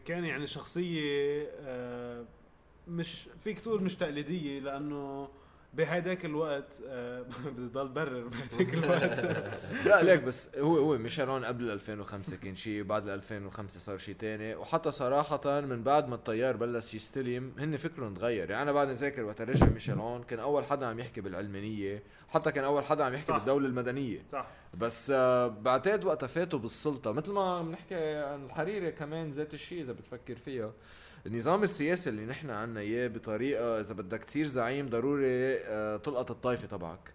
كان 0.05 0.25
يعني 0.25 0.47
شخصية 0.47 1.49
آه 1.59 2.25
مش 2.87 3.29
فيك 3.39 3.59
تقول 3.59 3.83
مش 3.83 3.95
تقليدية 3.95 4.59
لأنه 4.59 5.29
بهداك 5.73 6.25
الوقت 6.25 6.79
آه 6.87 7.21
بدي 7.45 7.67
ضل 7.67 7.87
برر 7.87 8.27
بهداك 8.27 8.73
الوقت. 8.83 9.19
لا 9.85 10.03
ليك 10.03 10.23
بس 10.23 10.49
هو 10.57 10.77
هو 10.77 10.97
ميشيل 10.97 11.29
عون 11.29 11.45
قبل 11.45 11.69
2005 11.71 12.35
كان 12.37 12.55
شيء 12.55 12.83
بعد 12.83 13.09
2005 13.09 13.79
صار 13.79 13.97
شيء 13.97 14.15
تاني. 14.15 14.55
وحتى 14.55 14.91
صراحة 14.91 15.61
من 15.61 15.83
بعد 15.83 16.07
ما 16.09 16.15
الطيار 16.15 16.57
بلش 16.57 16.93
يستلم 16.93 17.53
هن 17.59 17.77
فكرهم 17.77 18.13
تغير. 18.13 18.49
يعني 18.49 18.61
أنا 18.63 18.71
بعد 18.71 18.89
ذاكر 18.89 19.23
وقت 19.23 19.41
رجع 19.41 19.65
ميشيل 19.65 19.99
عون 19.99 20.23
كان 20.23 20.39
أول 20.39 20.65
حدا 20.65 20.85
عم 20.85 20.99
يحكي 20.99 21.21
بالعلمانية 21.21 22.03
وحتى 22.29 22.51
كان 22.51 22.63
أول 22.63 22.83
حدا 22.83 23.03
عم 23.03 23.13
يحكي 23.13 23.25
صح. 23.25 23.37
بالدولة 23.37 23.67
المدنية. 23.67 24.23
صح. 24.31 24.47
بس 24.77 25.11
آه، 25.15 25.47
بعتقد 25.47 26.03
وقتها 26.03 26.27
فاتوا 26.27 26.59
بالسلطة. 26.59 27.11
مثل 27.11 27.31
ما 27.31 27.61
بنحكي 27.61 28.15
عن 28.15 28.45
الحريري 28.45 28.91
كمان 28.91 29.29
ذات 29.29 29.53
الشيء 29.53 29.81
إذا 29.81 29.93
بتفكر 29.93 30.35
فيها. 30.35 30.73
النظام 31.25 31.63
السياسي 31.63 32.09
اللي 32.09 32.25
نحن 32.25 32.49
عنا 32.49 32.79
إياه 32.79 33.07
بطريقة 33.07 33.79
إذا 33.79 33.93
بدك 33.93 34.23
تصير 34.23 34.45
زعيم 34.45 34.89
ضروري 34.89 35.57
آه، 35.57 35.97
تلقط 35.97 36.31
الطائفة 36.31 36.67
تبعك. 36.67 37.13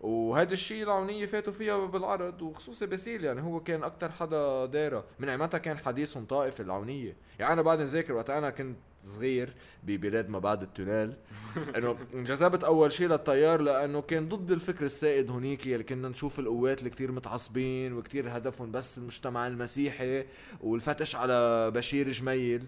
وهذا 0.00 0.52
الشيء 0.52 0.82
العونية 0.82 1.26
فاتوا 1.26 1.52
فيها 1.52 1.86
بالعرض 1.86 2.42
وخصوصي 2.42 2.86
باسيل 2.86 3.24
يعني 3.24 3.42
هو 3.42 3.60
كان 3.60 3.82
أكتر 3.82 4.12
حدا 4.12 4.66
دايرة. 4.66 5.04
من 5.18 5.28
ايمتها 5.28 5.58
كان 5.58 5.78
حديثهم 5.78 6.24
طائفة 6.24 6.64
العونية؟ 6.64 7.16
يعني 7.38 7.52
أنا 7.52 7.62
بعد 7.62 7.80
نذاكر 7.80 8.12
وقت 8.12 8.30
أنا 8.30 8.50
كنت 8.50 8.76
صغير 9.04 9.54
ببلاد 9.82 10.28
ما 10.28 10.38
بعد 10.38 10.62
التلال 10.62 11.16
إنه 11.76 11.96
انجذبت 12.14 12.64
أول 12.64 12.92
شيء 12.92 13.08
للطيار 13.08 13.60
لأنه 13.60 14.02
كان 14.02 14.28
ضد 14.28 14.50
الفكر 14.50 14.84
السائد 14.84 15.30
هونيك 15.30 15.66
اللي 15.66 15.84
كنا 15.84 16.08
نشوف 16.08 16.38
القوات 16.38 16.78
اللي 16.78 16.90
كتير 16.90 17.12
متعصبين 17.12 17.92
وكتير 17.92 18.36
هدفهم 18.36 18.72
بس 18.72 18.98
المجتمع 18.98 19.46
المسيحي 19.46 20.24
والفتش 20.60 21.16
على 21.16 21.70
بشير 21.70 22.10
جميل. 22.10 22.64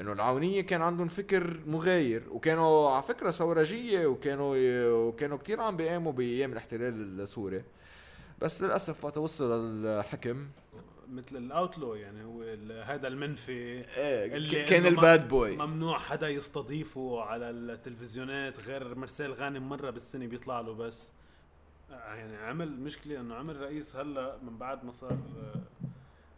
إنه 0.00 0.12
العونية 0.12 0.60
كان 0.60 0.82
عندهم 0.82 1.08
فكر 1.08 1.60
مغاير 1.66 2.22
وكانوا 2.30 2.90
على 2.90 3.02
فكرة 3.02 3.30
ثورجية 3.30 4.06
وكانوا 4.06 4.56
وكانوا 4.90 5.38
كتير 5.38 5.60
عم 5.60 5.76
بيقاموا 5.76 6.12
بأيام 6.12 6.52
الاحتلال 6.52 7.20
السوري. 7.20 7.62
بس 8.40 8.62
للأسف 8.62 9.04
وقت 9.04 9.18
وصلوا 9.18 9.56
للحكم 9.56 10.46
مثل 11.12 11.36
ال 11.36 11.44
outlaw 11.44 11.94
يعني 11.94 12.24
هو 12.24 12.42
هذا 12.82 13.08
المنفي 13.08 13.52
إيه 13.52 14.36
اللي 14.36 14.64
كان 14.64 14.86
ال 14.86 14.96
bad 14.96 15.28
boy 15.28 15.56
ممنوع 15.56 15.98
حدا 15.98 16.28
يستضيفه 16.28 17.20
على 17.20 17.50
التلفزيونات 17.50 18.60
غير 18.60 18.94
مرسال 18.94 19.32
غانم 19.32 19.68
مرة 19.68 19.90
بالسنة 19.90 20.26
بيطلع 20.26 20.60
له 20.60 20.74
بس. 20.74 21.12
يعني 21.90 22.36
عمل 22.36 22.80
مشكلة 22.80 23.20
إنه 23.20 23.34
عمل 23.34 23.60
رئيس 23.60 23.96
هلأ 23.96 24.38
من 24.42 24.58
بعد 24.58 24.84
ما 24.84 24.90
صار 24.90 25.18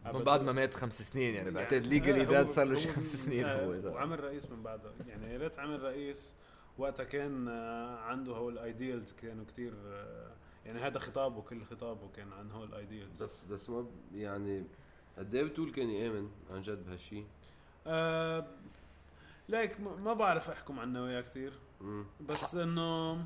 من 0.05 0.23
بعد 0.23 0.41
ما 0.41 0.51
مات 0.51 0.73
خمس 0.73 1.01
سنين 1.01 1.35
يعني 1.35 1.51
بعتقد 1.51 1.83
آه، 1.85 1.89
ليجلي 1.89 2.25
داد 2.25 2.49
صار 2.49 2.65
له 2.65 2.75
شي 2.75 2.87
خمس 2.89 3.15
سنين 3.15 3.45
آه، 3.45 3.65
هو 3.65 3.73
إذا. 3.73 3.89
وعمل 3.89 4.23
رئيس 4.23 4.49
من 4.51 4.63
بعدها 4.63 4.93
يعني 5.07 5.33
يا 5.33 5.37
ريت 5.37 5.59
عمل 5.59 5.83
رئيس 5.83 6.35
وقتها 6.77 7.03
كان 7.03 7.47
آه، 7.47 7.97
عنده 7.97 8.31
هو 8.33 8.49
الايديالز 8.49 9.11
كانوا 9.13 9.45
كتير 9.45 9.73
آه، 9.85 10.31
يعني 10.65 10.79
هذا 10.79 10.99
خطابه 10.99 11.41
كل 11.41 11.63
خطابه 11.65 12.09
كان 12.15 12.33
عن 12.33 12.51
هو 12.51 12.63
الايديالز 12.63 13.23
بس 13.23 13.41
بس 13.43 13.69
ما 13.69 13.85
يعني 14.13 14.63
قد 15.17 15.35
إيه 15.35 15.43
بتقول 15.43 15.71
كان 15.71 15.89
يآمن 15.89 16.29
عن 16.51 16.61
جد 16.61 16.85
بهالشيء؟ 16.85 17.25
آه 17.87 18.47
ليك 19.49 19.79
ما- 19.81 19.95
ما 19.95 20.13
بعرف 20.13 20.49
أحكم 20.49 20.79
عن 20.79 20.87
النوايا 20.87 21.21
كتير. 21.21 21.53
بس 22.21 22.55
إنه 22.55 23.25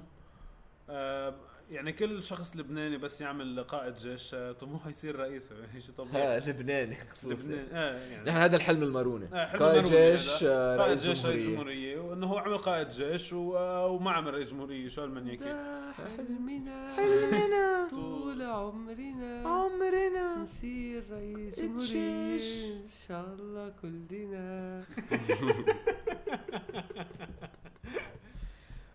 آه 0.89 1.35
يعني 1.71 1.91
كل 1.91 2.23
شخص 2.23 2.55
لبناني 2.55 2.97
بس 2.97 3.21
يعمل 3.21 3.63
قائد 3.63 3.95
جيش 3.95 4.33
آه، 4.33 4.51
طموحه 4.51 4.89
يصير 4.89 5.15
رئيس؟ 5.15 5.53
هي 5.73 5.81
شو 5.81 5.91
طبيعي 5.93 6.39
لبناني 6.39 6.95
خصوصي 6.95 7.43
لبنان 7.53 7.67
آه 7.73 7.97
يعني. 7.97 8.25
نحن 8.29 8.37
هذا 8.37 8.55
الحلم 8.55 8.83
الماروني. 8.83 9.25
آه، 9.33 9.45
حلم 9.45 9.59
قائد 9.63 9.85
المرونة 9.85 10.11
جيش. 10.11 10.43
آه، 10.43 10.77
قائد 10.77 10.89
رئيس 10.89 11.03
جيش 11.03 11.25
رئيس 11.25 11.47
جمهورية. 11.47 11.95
جمهورية. 11.95 11.99
وإنه 12.11 12.27
هو 12.27 12.37
عمل 12.37 12.57
قائد 12.57 12.87
جيش 12.89 13.33
و... 13.33 13.57
آه، 13.57 13.87
وما 13.87 14.11
عمل 14.11 14.33
رئيس 14.33 14.49
جمهورية. 14.51 14.87
شو 14.87 15.01
هالمنيكي 15.01 15.43
ده 15.43 15.91
حلمنا. 15.91 16.89
حلمنا. 16.95 17.87
طول 17.89 18.41
عمرنا. 18.41 19.41
عمرنا. 19.49 20.37
نصير 20.37 21.03
رئيس 21.11 21.59
الجيش. 21.59 21.91
جمهورية. 21.91 22.73
إن 22.75 22.87
شاء 23.07 23.35
الله 23.39 23.73
كلنا. 23.81 24.83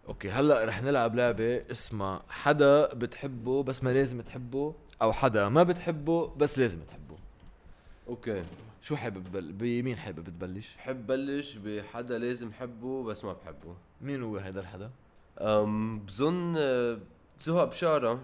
okay 0.08 0.30
هلأ 0.30 0.64
رح 0.64 0.82
نلعب 0.82 1.14
لعبة 1.14 1.70
اسمها 1.70 2.22
حدا 2.28 2.94
بتحبه 2.94 3.62
بس 3.62 3.84
ما 3.84 3.90
لازم 3.90 4.20
تحبه 4.20 4.74
أو 5.02 5.12
حدا 5.12 5.48
ما 5.48 5.62
بتحبه 5.62 6.34
بس 6.36 6.58
لازم 6.58 6.80
تحبه. 6.80 7.16
okay. 8.08 8.42
شو 8.82 8.96
حابب 8.96 9.24
ببل... 9.24 9.52
بمين 9.52 9.96
حابب 9.96 10.24
تبلش؟ 10.24 10.74
بحب 10.76 11.06
بلش 11.06 11.56
بحدا 11.56 12.18
لازم 12.18 12.52
حبه 12.52 13.02
بس 13.04 13.24
ما 13.24 13.32
بحبه. 13.32 13.74
مين 14.00 14.22
هو 14.22 14.36
هذا 14.36 14.60
الحدا؟ 14.60 14.90
أم 15.40 16.00
بظن 16.00 16.54
آه، 16.58 16.98
سهى 17.38 17.66
بشارة. 17.66 18.20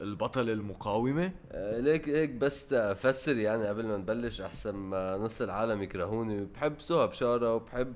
البطل 0.00 0.50
المقاومة؟ 0.50 1.32
آه، 1.52 1.80
ليك 1.80 2.08
هيك 2.08 2.30
بس 2.30 2.72
افسر 2.72 3.36
يعني 3.36 3.66
قبل 3.66 3.86
ما 3.86 3.96
نبلش 3.96 4.40
أحسن 4.40 4.74
ما 4.74 5.16
نص 5.16 5.42
العالم 5.42 5.82
يكرهوني. 5.82 6.44
بحب 6.44 6.80
سهى 6.80 7.06
بشارة 7.06 7.54
وبحب 7.54 7.94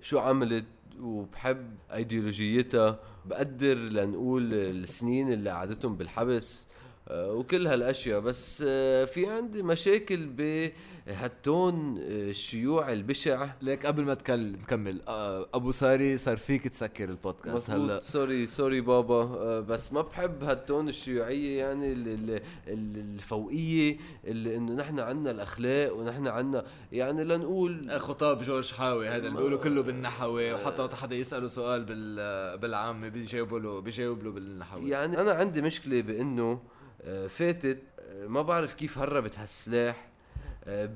شو 0.00 0.18
عملت 0.18 0.64
وبحب 1.00 1.74
ايديولوجيتها. 1.94 3.00
بقدر 3.26 3.74
لنقول 3.74 4.54
السنين 4.54 5.32
اللي 5.32 5.50
قعدتهم 5.50 5.96
بالحبس 5.96 6.66
آه، 7.08 7.32
وكل 7.32 7.66
هالأشياء. 7.66 8.20
بس 8.20 8.64
آه، 8.66 9.04
في 9.04 9.26
عندي 9.26 9.62
مشاكل 9.62 10.26
بهال 10.26 10.46
tone 10.46 10.72
آه، 11.08 12.30
الشيوع 12.30 12.92
البشع. 12.92 13.48
ليك 13.62 13.86
قبل 13.86 14.02
ما 14.04 14.14
تكلم 14.14 14.52
نكمل 14.56 15.00
آه، 15.08 15.46
أبو 15.54 15.72
ساري 15.72 16.16
صار 16.18 16.36
فيك 16.36 16.68
تسكر 16.68 17.08
البودكاست 17.08 17.70
هلا. 17.70 18.00
sorry 18.00 18.46
sorry 18.46 18.80
بابا. 18.80 19.14
آه، 19.22 19.60
بس 19.60 19.92
ما 19.92 20.02
بحب 20.02 20.44
هال 20.44 20.59
tone 20.59 20.88
الشيوعية 20.88 21.58
يعني 21.58 21.92
ال- 21.92 22.08
ال- 22.08 22.40
ال- 22.68 22.96
الفوقية 23.14 23.96
اللي 24.24 24.56
إنه 24.56 24.72
نحن 24.72 24.98
عنا 25.00 25.30
الأخلاق 25.30 25.96
ونحن 25.96 26.26
عنا 26.26 26.64
يعني 26.92 27.24
لنقول 27.24 27.90
خطاب 28.00 28.42
جورج 28.42 28.72
حاوي 28.72 29.08
هذا 29.08 29.16
اللي 29.26 29.36
بيقولوا 29.36 29.58
كله 29.58 29.82
بالنحوي 29.82 30.52
وحتى 30.52 30.88
حدا 30.96 31.16
يسأله 31.16 31.46
سؤال 31.48 31.84
بال 31.84 32.58
بالعامة 32.58 33.08
بيجاوبوا 33.08 33.58
له 33.58 33.80
بيجاوب 33.80 34.22
له 34.22 34.30
بالنحوي 34.30 34.90
يعني 34.90 35.20
أنا 35.20 35.30
عندي 35.30 35.62
مشكلة 35.62 36.00
بإنه 36.00 36.62
آه، 37.02 37.26
فاتت 37.26 37.78
آه، 38.00 38.26
ما 38.26 38.42
بعرف 38.42 38.74
كيف 38.74 38.98
هربت 38.98 39.38
هالسلاح. 39.38 39.96
آه، 40.06 40.09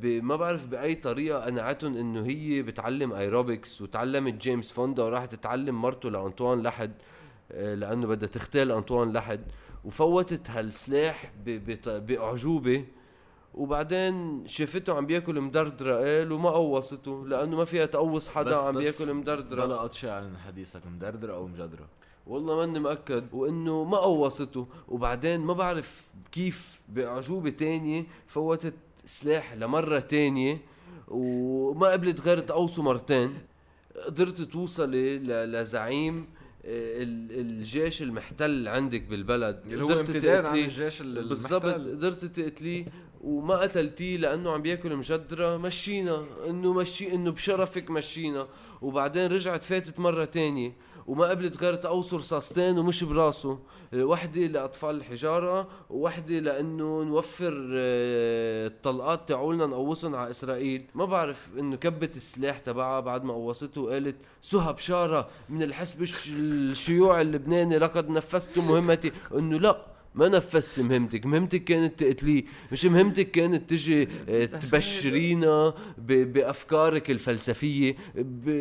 ما 0.05 0.37
بعرف 0.37 0.67
بأي 0.69 0.95
طريقة 0.95 1.45
قنعتهم 1.45 1.97
إنه 1.97 2.27
هي 2.27 2.63
بتعلم 2.63 3.13
ايروبكس 3.13 3.83
وتعلمت 3.83 4.35
جين 4.35 4.73
فوندا 4.73 5.03
وراحت 5.03 5.35
تتعلم 5.35 5.83
مرته 5.83 6.11
لأنطوان 6.11 6.63
لحد 6.63 6.93
آه، 7.53 7.75
لأنه 7.75 8.07
بدها 8.07 8.29
تغتال 8.29 8.71
أنطوان 8.73 9.13
لحد 9.13 9.45
وفوتت 9.85 10.51
هالسلاح 10.51 11.33
بأعجوبة 11.87 12.85
وبعدين 13.55 14.43
شافته 14.47 14.95
عم 14.95 15.07
بياكل 15.07 15.41
مدردرة 15.41 15.95
قال 15.97 16.33
وما 16.33 16.51
قوصته 16.51 17.27
لأنه 17.27 17.57
ما 17.57 17.65
فيها 17.65 17.87
تقوص 17.87 18.29
حدا 18.29 18.51
بس- 18.51 18.57
عم 18.69 18.75
بس 18.75 19.01
بياكل 19.01 19.15
مدردرة. 19.15 19.67
بلا 19.67 19.77
قطشة 19.77 20.13
عن 20.15 20.37
حديثك 20.39 20.87
مدردرة 20.87 21.35
أو 21.35 21.47
مجدرة؟ 21.47 21.89
والله 22.27 22.57
ماني 22.57 22.79
مأكد 22.79 23.25
وإنه 23.33 23.85
ما 23.85 23.97
قوصته 23.97 24.67
وبعدين 24.89 25.41
ما 25.41 25.53
بعرف 25.53 26.07
كيف 26.33 26.81
بأعجوبة 26.89 27.51
تانية 27.51 28.05
فوتت 28.27 28.75
سلاح 29.07 29.55
لمرة 29.55 29.99
تانية 29.99 30.59
وما 31.09 31.89
قبلت 31.89 32.21
غير 32.21 32.41
تقوصه 32.41 32.83
مرتين. 32.83 33.35
قدرت 34.07 34.43
توصلي 34.43 35.19
لزعيم 35.19 36.27
آه، 36.67 37.03
ال- 37.03 37.41
الجيش 37.41 38.03
المحتل 38.03 38.69
عندك 38.69 39.03
بالبلد. 39.03 39.63
اللي 39.67 39.85
هو 39.85 39.89
قدرت 39.89 39.99
امتداد 40.11 40.45
عن. 40.47 40.57
الجيش 40.59 41.01
ال- 41.01 41.29
بالضبط 41.29 41.65
المحتل. 41.65 41.91
قدرت 41.97 42.25
تقتليه 42.25 42.85
وما 43.21 43.55
قتلتيه 43.57 44.17
لأنه 44.17 44.51
عم 44.53 44.63
بياكل 44.63 44.97
مجدرة. 44.97 45.57
مشينا 45.57 46.25
إنه 46.49 46.73
مشي 46.73 47.15
إنه 47.15 47.31
بشرفك 47.31 47.91
مشينا. 47.91 48.47
وبعدين 48.83 49.27
رجعت 49.27 49.65
فاتت 49.65 49.99
مرة 49.99 50.25
تانية. 50.25 50.73
وما 51.07 51.27
قبلت 51.27 51.57
غير 51.63 51.75
تقوص 51.75 52.15
رصاصتين 52.15 52.79
ومش 52.79 53.05
براسه. 53.05 53.59
وحدة 53.95 54.41
لأطفال 54.41 54.97
الحجارة 54.97 55.69
ووحده 55.91 56.39
لأنه 56.39 57.03
نوفر 57.03 57.71
آه، 57.75 58.67
الطلقات 58.67 59.29
تاعولنا 59.29 59.67
نقوصهم 59.67 60.15
على 60.17 60.31
إسرائيل. 60.31 60.87
ما 60.95 61.05
بعرف 61.05 61.49
إنه 61.59 61.77
كبت 61.77 62.17
السلاح 62.17 62.59
تبعها 62.59 63.01
بعد 63.01 63.25
ما 63.25 63.35
قوصته 63.35 63.81
وقالت 63.81 64.17
سهى 64.43 64.73
بشارة 64.73 65.29
من 65.49 65.63
الحزب 65.63 66.03
الش- 66.03 66.29
الشيوعي 66.39 67.23
اللبناني 67.23 67.79
لقد 67.79 68.09
نفذت 68.09 68.59
مهمتي. 68.59 69.13
إنه 69.35 69.59
لا. 69.59 69.94
ما 70.15 70.29
نفذت 70.29 70.81
مهمتك. 70.81 71.27
مهمتك 71.27 71.65
كانت 71.65 72.01
تقتليه 72.05 72.45
مش 72.73 72.85
مهمتك 72.85 73.31
كانت 73.31 73.71
تجي 73.71 74.09
آه، 74.29 74.45
تبشرينا 74.45 75.75
ب- 75.99 76.33
بأفكارك 76.33 77.11
الفلسفية. 77.11 77.97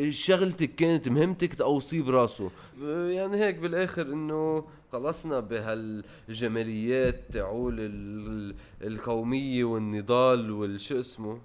شغلتك 0.09 0.75
كانت 0.75 1.07
مهمتك 1.09 1.53
تقوصيه 1.53 2.01
براسه 2.01 2.49
آه، 2.83 3.09
يعني 3.09 3.37
هيك 3.37 3.55
بالآخر 3.55 4.01
إنه 4.01 4.65
خلصنا 4.91 5.39
بهالجماليات 5.39 7.21
تعول 7.33 7.75
ال- 7.79 8.55
القومية 8.81 9.63
والنضال 9.63 10.51
والشو 10.51 10.99
اسمه. 10.99 11.41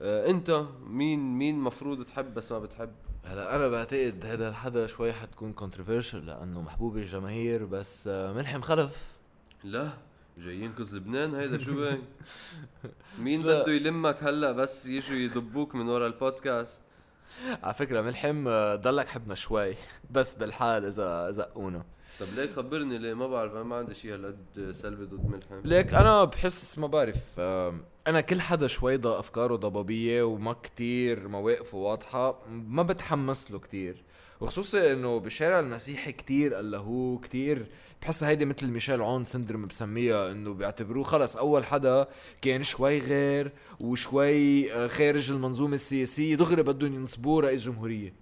آه، 0.00 0.30
أنت 0.30 0.64
مين 0.86 1.38
مين 1.38 1.58
مفروض 1.58 2.04
تحب 2.04 2.34
بس 2.34 2.52
ما 2.52 2.58
بتحب؟ 2.58 2.90
هلا 3.24 3.56
أنا 3.56 3.68
بعتقد 3.68 4.24
هذا 4.26 4.48
الحدا 4.48 4.86
شوي 4.86 5.12
حتكون 5.12 5.52
controversial 5.52 6.26
لأنه 6.26 6.62
محبوب 6.62 6.96
الجماهير 6.96 7.64
بس 7.64 8.06
ملحم 8.06 8.60
خلف 8.60 9.19
لا 9.64 9.90
جاي 10.38 10.60
ينقذ 10.60 10.96
لبنان 10.96 11.34
هيدا 11.34 11.58
شو 11.58 11.74
بك 11.80 11.98
مين. 13.18 13.42
بده 13.42 13.72
يلمك 13.72 14.22
هلا 14.24 14.52
بس 14.52 14.86
يجوا 14.86 15.16
يضبوك 15.16 15.74
من 15.74 15.88
ورا 15.88 16.06
البودكاست؟ 16.06 16.80
على 17.62 17.74
فكرة 17.74 18.00
ملحم 18.00 18.48
آه، 18.48 18.74
ضلك 18.74 19.08
حبنا 19.08 19.34
شوي. 19.34 19.74
بس 20.10 20.34
بالحال 20.34 20.84
إذا 20.84 21.30
زقونا 21.30 21.84
طب 22.20 22.26
ليك 22.36 22.52
خبرني 22.52 22.98
ليه؟ 22.98 23.14
ما 23.14 23.26
بعرف 23.28 23.52
أنا 23.52 23.62
ما 23.62 23.76
عندي 23.76 23.94
شيء 23.94 24.14
هالقد 24.14 24.70
سلبي 24.72 25.04
ضد 25.04 25.24
ملحم 25.30 25.60
ليك 25.64 25.94
أنا 25.94 26.24
بحس 26.24 26.78
ما 26.78 26.86
بعرف 26.86 27.16
آم، 27.38 27.84
أنا 28.06 28.20
كل 28.20 28.40
حدا 28.40 28.66
شوي 28.66 28.96
ضا 28.96 29.18
أفكاره 29.18 29.56
ضبابية 29.56 30.22
وما 30.22 30.52
كتير 30.52 31.28
مواقفه 31.28 31.78
واضحة 31.78 32.38
ما 32.48 32.82
بتحمس 32.82 33.50
له 33.50 33.58
كتير. 33.58 34.02
وخصوصي 34.40 34.92
إنه 34.92 35.20
بالشارع 35.20 35.60
المسيحي 35.60 36.12
كتير 36.12 36.60
الا 36.60 36.78
هو 36.78 37.18
كتير. 37.18 37.66
بحس 38.02 38.24
هيدي 38.24 38.44
مثل 38.44 38.66
ميشيل 38.66 39.02
عون 39.02 39.24
syndrome 39.24 39.66
بسميها 39.66 40.32
إنه 40.32 40.54
بيعتبروه 40.54 41.04
خلص 41.04 41.36
أول 41.36 41.64
حدا 41.64 42.06
كان 42.42 42.62
شوي 42.62 42.98
غير 42.98 43.52
وشوي 43.80 44.72
آه، 44.72 44.86
خارج 44.86 45.30
المنظومة 45.30 45.74
السياسية 45.74 46.36
دغري 46.36 46.62
بدهم 46.62 46.94
ينصبوه 46.94 47.42
رئيس 47.42 47.62
جمهورية. 47.62 48.14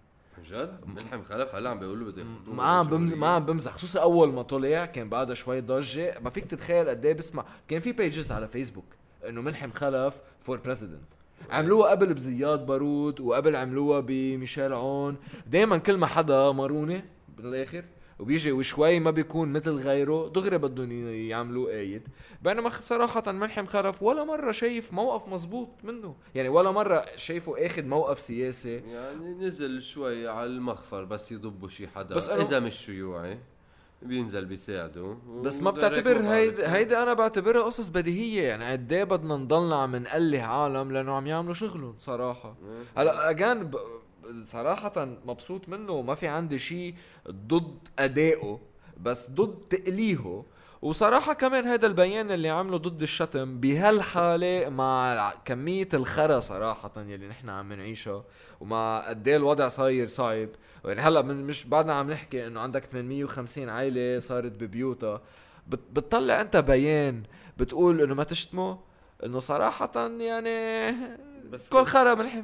جد؟ 0.45 0.81
ملحم 0.87 1.23
خلف 1.23 1.55
هلا 1.55 1.71
عم 1.71 1.79
بيقولوا 1.79 2.12
بده 2.12 2.23
يحطوه 2.23 2.55
ما 2.55 2.62
عم 2.62 2.89
بمزح. 2.89 3.16
ما 3.16 3.29
عم 3.29 3.45
بمزح. 3.45 3.73
خصوصي 3.73 4.01
أول 4.01 4.33
ما 4.33 4.43
طلع 4.43 4.87
كان 4.87 5.09
بعدها 5.09 5.35
شوي 5.35 5.61
ضجة. 5.61 6.19
ما 6.21 6.31
فيك 6.31 6.45
تتخيل 6.45 6.89
قد 6.89 7.07
إيه 7.07 7.12
بسمع. 7.14 7.45
كان 7.69 7.81
في 7.81 7.93
pages 7.93 8.33
على 8.33 8.49
فيسبوك 8.49 8.85
إنه 9.29 9.43
ملحم 9.43 9.71
خلف 9.71 10.14
for 10.41 10.57
president 10.59 11.18
عملوها 11.51 11.91
قبل 11.91 12.14
بزياد 12.14 12.66
بارود 12.66 13.20
وقبل 13.20 13.57
عملوها 13.57 14.01
بميشيل 14.01 14.72
عون. 14.72 15.16
دائما 15.47 15.78
كل 15.78 15.97
ما 15.97 16.07
حدا 16.07 16.53
مارونه 16.53 17.03
بالاخر 17.39 17.84
وبيجي 18.18 18.53
وشوي 18.53 19.01
ما 19.01 19.11
بيكون 19.11 19.53
مثل 19.53 19.70
غيره 19.70 20.28
دغري 20.28 20.59
بدهم 20.59 20.93
يعملوه 21.14 21.70
قايد. 21.70 22.09
بينما 22.43 22.70
صراحة 22.70 23.32
ملحم 23.32 23.66
خلف 23.66 24.03
ولا 24.03 24.24
مرة 24.24 24.53
شايف 24.53 24.93
موقف 24.93 25.28
مزبوط 25.28 25.68
منه. 25.84 26.16
يعني 26.34 26.49
ولا 26.49 26.70
مرة 26.70 27.05
شايفه 27.16 27.66
آخذ 27.66 27.84
موقف 27.84 28.20
سياسي. 28.20 28.76
يعني 28.76 29.34
نزل 29.34 29.82
شوي 29.82 30.28
على 30.28 30.47
المخفر 30.47 31.05
بس 31.05 31.32
يضبوا 31.32 31.68
شي 31.68 31.89
حدا. 31.89 32.14
بس 32.14 32.28
إذا 32.28 32.61
مش 32.61 32.74
شيوعي. 32.74 33.39
بينزل 34.03 34.45
بيساعده. 34.45 35.17
بس 35.43 35.61
ما 35.61 35.71
بتعتبر 35.71 36.19
هيدي. 36.21 36.67
هيدي 36.67 36.97
أنا 36.97 37.15
بعتبرها 37.15 37.63
قصص 37.63 37.89
بديهية 37.89 38.43
يعني 38.49 38.73
قد 38.73 38.93
إيه 38.93 39.05
بدنا 39.05 39.37
نضلنا 39.37 39.77
عم 39.77 39.97
نقله 39.97 40.43
عالم 40.43 40.93
لأنه 40.93 41.13
عم 41.13 41.27
يعملوا 41.27 41.55
شغلهم 41.55 41.95
صراحة. 41.99 42.57
هلا 42.97 43.31
اجان 43.31 43.71
ب... 43.71 43.77
صراحة 44.43 45.09
مبسوط 45.27 45.69
منه 45.69 45.93
وما 45.93 46.15
في 46.15 46.27
عندي 46.27 46.59
شيء 46.59 46.95
ضد 47.31 47.79
أدائه 47.99 48.61
بس 49.01 49.31
ضد 49.31 49.59
تقليهه. 49.71 50.45
وصراحة 50.83 51.33
كمان 51.33 51.66
هذا 51.66 51.87
البيان 51.87 52.31
اللي 52.31 52.49
عمله 52.51 52.76
ضد 52.76 53.03
الشتم 53.03 53.61
بهالحالة 53.61 54.68
مع 54.68 55.33
كمية 55.45 55.89
الخرا 55.95 56.41
صراحة 56.41 56.93
يلي 56.97 57.29
نحن 57.29 57.49
عم 57.49 57.72
نعيشها 57.72 58.24
ومع 58.61 59.09
قد 59.09 59.29
إيه 59.29 59.37
الوضع 59.37 59.68
صاير 59.68 60.09
صعب. 60.09 60.49
يعني 60.85 61.01
هلأ 61.01 61.22
من 61.22 61.45
مش 61.47 61.64
بعدنا 61.64 61.93
عم 61.95 62.11
نحكي 62.11 62.47
إنه 62.47 62.61
عندك 62.61 62.85
850 62.85 63.68
عائلة 63.68 64.18
صارت 64.18 64.53
ببيوتها. 64.53 65.20
بت- 65.68 65.91
بتطلع 65.93 66.41
أنت 66.41 66.57
بيان 66.57 67.22
بتقول 67.59 68.01
إنه 68.01 68.14
ما 68.14 68.24
تشتموا؟ 68.24 68.76
إنه 69.24 69.39
صراحة 69.39 69.93
يعني 70.20 70.97
بس 71.51 71.68
كل 71.68 71.85
خرا 71.85 72.14
ملحم 72.14 72.43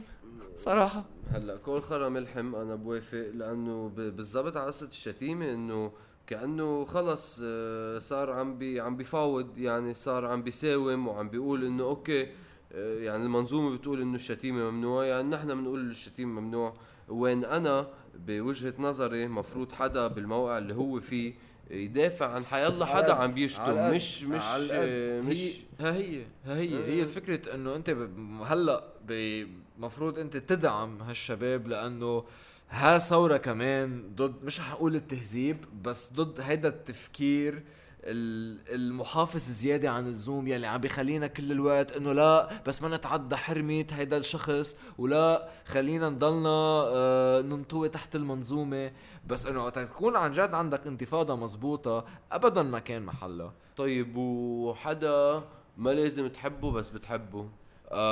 صراحة. 0.57 1.05
هلأ 1.30 1.57
كل 1.57 1.80
خرا 1.80 2.09
ملحم 2.09 2.55
أنا 2.55 2.74
بوافق 2.74 3.30
لأنه 3.35 3.89
بالضبط 3.89 4.57
على 4.57 4.66
قصة 4.66 4.87
الشتيمة 4.87 5.51
إنه 5.55 5.93
كأنه 6.27 6.85
خلص 6.85 7.41
آه، 7.45 7.99
صار 7.99 8.31
عم 8.31 8.59
بي 8.59 8.81
عم 8.81 8.97
بيفاوض 8.97 9.59
يعني 9.59 9.95
صار 9.95 10.27
عم 10.27 10.43
بيساوم 10.43 11.09
وعم 11.09 11.29
بيقول 11.29 11.64
إنه 11.64 11.85
okay 11.85 12.27
آه، 12.72 12.99
يعني 12.99 13.22
المنظومة 13.25 13.77
بتقول 13.79 14.01
إنه 14.03 14.14
الشتيمة 14.14 14.70
ممنوع. 14.70 15.05
يعني 15.05 15.29
نحن 15.29 15.55
بنقول 15.55 15.91
الشتيمة 15.91 16.41
ممنوع. 16.41 16.75
وين 17.09 17.45
أنا 17.45 17.89
بوجهة 18.14 18.75
نظري 18.79 19.27
مفروض 19.29 19.72
حدا 19.72 20.07
بالموقع 20.07 20.59
اللي 20.59 20.75
هو 20.75 21.01
فيه 21.01 21.35
يدافع 21.70 22.27
عن 22.27 22.43
حيالله 22.43 22.87
حدا 22.87 23.12
عم 23.14 23.31
بيشتم. 23.31 23.91
مش 23.95 24.22
مش 24.25 24.43
آه، 24.72 25.20
مش 25.20 25.37
هي 25.37 25.53
ها 25.81 25.93
هي 25.95 26.22
ها 26.45 26.57
هي. 26.57 26.85
هي 26.93 27.03
الفكرة 27.03 27.55
إنه 27.55 27.77
أنت 27.77 27.91
ب- 27.91 28.43
هلأ 28.45 28.85
المفروض 29.11 30.18
أنت 30.18 30.37
تدعم 30.37 31.03
هالشباب 31.03 31.66
لأنه 31.68 32.25
ها 32.71 32.99
ثورة 32.99 33.37
كمان 33.37 34.15
ضد 34.15 34.45
مش 34.45 34.61
حقول 34.61 34.95
التهذيب 34.95 35.65
بس 35.83 36.09
ضد 36.12 36.41
هيدا 36.41 36.69
التفكير 36.69 37.62
ال- 38.05 38.75
المحافظ 38.75 39.41
زيادة 39.41 39.91
عن 39.91 40.07
اللزوم 40.07 40.49
يلي 40.49 40.67
عم 40.67 40.81
بيخلينا 40.81 41.27
كل 41.27 41.53
الوقت 41.53 41.93
إنه 41.93 42.12
لا 42.12 42.49
بس 42.67 42.83
ما 42.83 42.97
نتعدى 42.97 43.37
حرمة 43.37 43.85
هيدا 43.93 44.17
الشخص 44.17 44.77
ولا 44.99 45.49
خلينا 45.67 46.09
نضلنا 46.09 46.49
آه 46.87 47.41
ننطوي 47.41 47.89
تحت 47.89 48.17
المنظومة. 48.17 48.93
بس 49.27 49.47
إنه 49.47 49.65
وقت 49.65 49.79
تكون 49.79 50.17
عن 50.17 50.33
جد 50.33 50.55
عندك 50.55 50.87
انتفاضة 50.87 51.37
مزبوطة 51.37 52.05
ابدا 52.33 52.62
ما 52.62 52.79
كان 52.79 53.03
محلها. 53.03 53.53
طيب 53.77 54.17
وحدا 54.17 55.45
ما 55.77 55.91
لازم 55.91 56.27
تحبه 56.27 56.71
بس 56.73 56.89
بتحبه؟ 56.91 57.49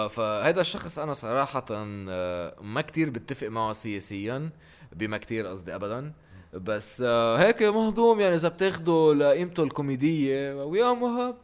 فهذا 0.09 0.61
الشخص 0.61 0.99
أنا 0.99 1.13
صراحة 1.13 1.65
آه 1.71 2.55
ما 2.61 2.81
كتير 2.81 3.11
بتفق 3.11 3.47
معه 3.49 3.73
سياسيا 3.73 4.51
بما 4.93 5.19
كتير 5.19 5.47
قصدي 5.47 5.75
ابدا. 5.75 6.13
بس 6.55 7.03
آه 7.07 7.37
هيك 7.37 7.63
مهضوم 7.63 8.21
يعني 8.21 8.35
إذا 8.35 8.49
بتاخده 8.49 9.15
لقيمته 9.15 9.63
الكوميدية 9.63 10.65
ويا 10.65 10.93
مهاب. 10.93 11.37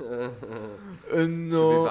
إنه 1.14 1.84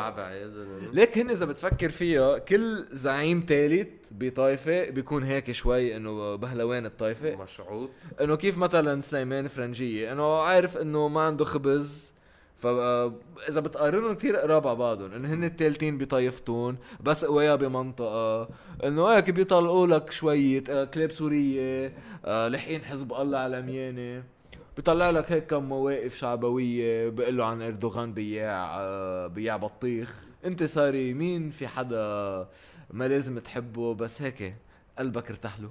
ليك 0.93 1.17
هن 1.17 1.29
إذا 1.29 1.45
بتفكر 1.45 1.89
فيها 1.89 2.37
كل 2.37 2.85
زعيم 2.91 3.41
تالت 3.41 3.89
بطائفة 4.11 4.89
بيكون 4.89 5.23
هيك 5.23 5.51
شوي 5.51 5.95
إنه 5.95 6.35
بهلوان 6.35 6.85
الطائفة 6.85 7.35
مشعوط. 7.43 7.89
إنه 8.21 8.35
كيف 8.35 8.57
مثلا 8.57 9.01
سليمان 9.01 9.47
فرنجية 9.47 10.11
إنه 10.11 10.37
عارف 10.41 10.77
إنه 10.77 11.07
ما 11.07 11.21
عنده 11.21 11.45
خبز. 11.45 12.14
فاذا 12.57 13.59
بتقارنهم 13.59 14.13
كثير 14.15 14.35
قراب 14.37 14.67
على 14.67 14.75
بعضهم 14.77 15.11
انه 15.11 15.33
هن 15.33 15.43
التالتين 15.43 15.97
بطايفتهم 15.97 16.77
بس 17.03 17.25
قوايا 17.25 17.55
بمنطقة 17.55 18.49
إنه 18.83 19.07
هيك 19.07 19.29
بيطلقوا 19.29 19.87
لك 19.87 20.11
شوية 20.11 20.63
آه، 20.69 20.85
كلاب 20.85 21.11
سورية 21.11 21.93
آه، 22.25 22.47
لحقين 22.47 22.81
حزب 22.81 23.13
الله 23.13 23.37
على 23.37 23.61
ميانة. 23.61 24.23
بيطلع 24.75 25.09
لك 25.09 25.31
هيك 25.31 25.45
كم 25.45 25.63
مواقف 25.63 26.15
شعبوية 26.15 27.09
بيقول 27.09 27.37
له 27.37 27.45
عن 27.45 27.61
إردوغان 27.61 28.13
بياع 28.13 28.77
آه، 28.79 29.27
بياع 29.27 29.57
بطيخ. 29.57 30.15
أنت 30.45 30.63
ساري 30.63 31.13
مين 31.13 31.49
في 31.49 31.67
حدا 31.67 32.47
ما 32.91 33.07
لازم 33.07 33.39
تحبه؟ 33.39 33.93
بس 33.93 34.21
هيك 34.21 34.55
قلبك 34.99 35.29
ارتاح 35.29 35.59
له. 35.59 35.69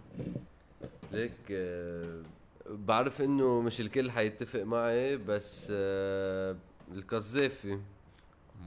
ليك 1.12 1.32
آه، 1.50 2.22
بعرف 2.70 3.22
إنه 3.22 3.60
مش 3.60 3.80
الكل 3.80 4.10
حيتفق 4.10 4.62
معي 4.62 5.16
بس 5.16 5.68
آه، 5.70 6.56
القذافي 6.92 7.78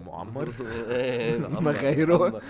معمر 0.06 0.54
إيه، 0.90 1.38
ما 1.62 1.72
غيره. 1.72 2.18
معمر. 2.18 2.42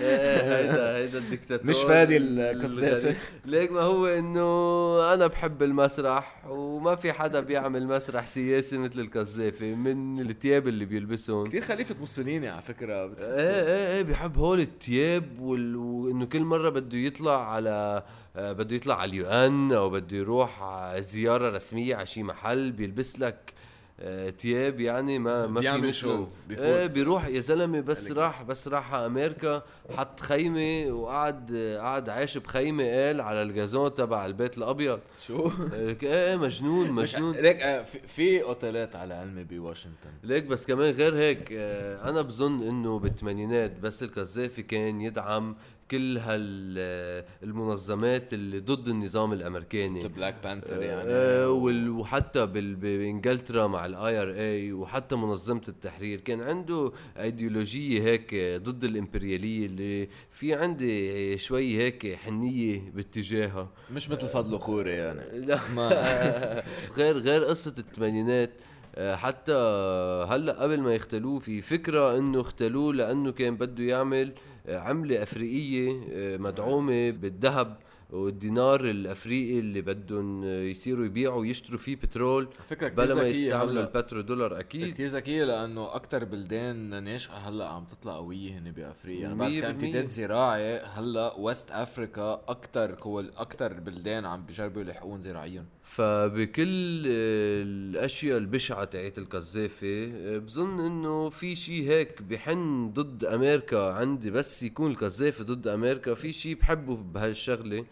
إيه، 0.00 0.58
هيدا 0.58 0.96
هيدا 0.96 1.18
الدكتاتور 1.18 1.66
مش 1.66 1.76
فادي 1.78 2.16
ال- 2.16 2.40
القذافي. 2.40 3.16
ليك 3.44 3.72
ما 3.72 3.80
هو 3.80 4.06
إنه 4.06 5.14
أنا 5.14 5.26
بحب 5.26 5.62
المسرح 5.62 6.42
وما 6.48 6.94
في 6.96 7.12
حدا 7.12 7.40
بيعمل 7.40 7.86
مسرح 7.86 8.26
سياسي 8.26 8.78
مثل 8.78 9.00
القذافي 9.00 9.74
من 9.74 10.20
الثياب 10.30 10.68
اللي 10.68 10.84
بيلبسهم 10.84 11.46
كثير 11.46 11.62
خليفة 11.62 11.94
موسوليني 11.98 12.48
على 12.48 12.62
فكرة 12.62 12.94
إيه 12.94 13.06
بتحس 13.06 13.34
إيه 13.38 13.92
إيه 13.96 14.02
بيحب 14.02 14.38
هول 14.38 14.60
التياب 14.60 15.40
وال... 15.40 15.76
وإنه 15.76 16.26
كل 16.26 16.40
مرة 16.44 16.68
بده 16.70 16.98
يطلع 16.98 17.52
على 17.52 18.02
بده 18.36 18.76
يطلع 18.76 19.00
على 19.00 19.10
اليوان 19.10 19.72
أو 19.72 19.90
بده 19.90 20.16
يروح 20.16 20.62
زيارة 20.98 21.50
رسمية 21.50 21.96
على 21.96 22.06
شي 22.06 22.22
محل 22.22 22.72
بيلبس 22.72 23.20
لك 23.20 23.52
تياب 24.38 24.80
يعني 24.80 25.18
ما 25.18 25.46
ما 25.46 25.60
في 25.60 25.60
بيعمل 25.60 25.88
مثله. 25.88 25.92
شو، 25.92 26.26
بيفوت. 26.48 26.64
إيه 26.64 26.86
بيروح 26.86 27.26
يا 27.26 27.40
زلمة 27.40 27.80
بس 27.80 28.10
راح 28.12 28.42
بس 28.42 28.68
راح 28.68 28.94
على 28.94 29.06
أمريكا 29.06 29.62
حط 29.96 30.20
خيمة 30.20 30.92
وقعد 30.92 31.52
آه، 31.54 31.78
قعد 31.78 32.08
عايش 32.08 32.38
بخيمة 32.38 32.84
قال 32.84 33.20
على 33.20 33.42
الجازون 33.42 33.94
تبع 33.94 34.26
البيت 34.26 34.58
الأبيض 34.58 35.00
شو 35.26 35.50
إيه 35.72 35.98
إيه 36.02 36.36
مجنون 36.36 36.90
مش 36.90 37.14
مجنون 37.14 37.34
ليك 37.36 37.60
آه، 37.62 37.82
في, 37.82 37.98
في 38.06 38.42
أوتيلات 38.42 38.96
على 38.96 39.14
علمي 39.14 39.44
بواشنطن 39.44 40.10
ليك 40.22 40.44
بس 40.44 40.66
كمان 40.66 40.94
غير 40.94 41.16
هيك 41.16 41.48
آه، 41.52 42.10
أنا 42.10 42.22
بظن 42.22 42.62
إنه 42.68 42.98
بالثمانينات 42.98 43.80
بس 43.80 44.02
القذافي 44.02 44.62
كان 44.62 45.00
يدعم 45.00 45.56
كل 45.90 46.18
هالمنظمات 47.42 48.34
اللي 48.34 48.58
ضد 48.58 48.88
النظام 48.88 49.32
الأمريكاني. 49.32 50.02
ال 50.02 50.07
Black 50.07 50.34
Panther 50.44 50.82
يعني. 50.82 51.02
آه، 51.06 51.50
وحتى 51.50 52.46
بإنجلترا 52.46 53.66
مع 53.66 53.86
ال 53.86 54.22
IRA 54.22 54.72
وحتى 54.72 55.16
منظمة 55.16 55.62
التحرير. 55.68 56.20
كان 56.20 56.40
عنده 56.40 56.92
ايديولوجيه 57.16 58.02
هيك 58.02 58.34
ضد 58.62 58.84
الإمبريالية 58.84 59.66
اللي 59.66 60.08
في 60.32 60.54
عندي 60.54 61.38
شوي 61.38 61.76
هيك 61.78 62.14
حنية 62.14 62.90
باتجاهها. 62.94 63.68
مش 63.92 64.10
مثل 64.10 64.28
فضل 64.28 64.58
خوري 64.58 64.92
يعني. 64.92 65.20
لا. 65.46 65.58
ما. 65.74 65.90
غير 66.98 67.18
غير 67.18 67.44
قصة 67.44 67.74
الثمانينات. 67.78 68.50
آه، 68.98 69.16
حتى 69.16 69.52
هلأ 70.28 70.62
قبل 70.62 70.80
ما 70.80 70.94
يقتلوه 70.94 71.38
في 71.38 71.62
فكرة 71.62 72.18
إنه 72.18 72.40
قتلوه 72.40 72.94
لأنه 72.94 73.32
كان 73.32 73.56
بده 73.56 73.84
يعمل 73.84 74.28
آه، 74.28 74.32
عملة 74.68 75.22
أفريقية 75.22 76.00
آه، 76.12 76.36
مدعومة 76.36 77.10
بالذهب 77.18 77.76
والدينار 78.10 78.84
الأفريقي 78.84 79.58
اللي 79.58 79.80
بدهم 79.80 80.44
آه، 80.44 80.62
يصيروا 80.62 81.06
يبيعوا 81.06 81.40
ويشتروا 81.40 81.78
فيه 81.78 81.96
بترول. 81.96 82.48
فكرة 82.68 82.88
بلا 82.88 83.14
ما 83.14 83.22
يستعملوا 83.22 83.82
البترو 83.82 84.20
دولار 84.20 84.60
أكيد. 84.60 84.92
كثير 84.94 85.06
ذكية 85.06 85.44
لأنه 85.44 85.94
أكتر 85.94 86.24
بلدان 86.24 87.04
ناشئة 87.04 87.32
هلا 87.34 87.68
عم 87.68 87.84
تطلع 87.84 88.16
قوية 88.16 88.58
هن 88.58 88.70
بأفريقيا. 88.70 89.22
يعني 89.22 89.34
بعد 89.34 89.50
كامتداد 89.52 89.80
بالمية. 89.92 90.06
زراعي 90.06 90.78
هلا 90.78 91.34
ويست 91.38 91.70
أفريكا 91.70 92.42
أكتر 92.48 92.94
كول 92.94 93.30
أكتر 93.36 93.80
بلدان 93.80 94.26
عم 94.26 94.46
بيجربوا 94.46 94.82
يلحقون 94.82 95.20
زراعيا. 95.22 95.64
فبكل 95.86 97.02
الأشياء 97.06 98.38
البشعة 98.38 98.84
تاعت 98.84 99.18
القذافي 99.18 100.38
بظن 100.38 100.80
إنه 100.80 101.28
في 101.30 101.56
شيء 101.56 101.88
هيك 101.88 102.22
بحن 102.22 102.90
ضد 102.92 103.24
أمريكا 103.24 103.92
عندي 103.92 104.30
بس 104.30 104.62
يكون 104.62 104.90
القذافي 104.90 105.42
ضد 105.44 105.68
أمريكا 105.68 106.14
في 106.14 106.32
شيء 106.32 106.54
بحبه 106.54 106.96
بهالشغلة. 106.96 107.84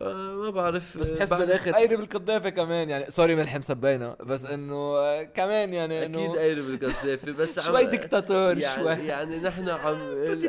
فما 0.00 0.50
بعرف 0.50 0.98
بس 0.98 1.08
آه، 1.10 1.14
بحس 1.14 1.32
بالاخر 1.32 1.72
قايرب 1.72 2.00
القذافي 2.00 2.50
كمان 2.50 2.88
يعني 2.88 3.10
سوري 3.10 3.34
ملحم 3.34 3.60
سبينا 3.60 4.16
بس 4.20 4.44
إنه 4.46 4.74
آه، 4.74 5.22
كمان 5.22 5.74
يعني 5.74 6.02
أكيد 6.02 6.14
انه 6.16 6.32
قايرب 6.34 6.58
القذافي 6.70 7.32
بس 7.32 7.58
شوي 7.66 7.84
دكتاتور 7.86 8.58
يعني 8.58 8.82
شوي. 8.82 8.92
يعني 9.06 9.40
نحن 9.40 9.68
عم. 9.68 9.98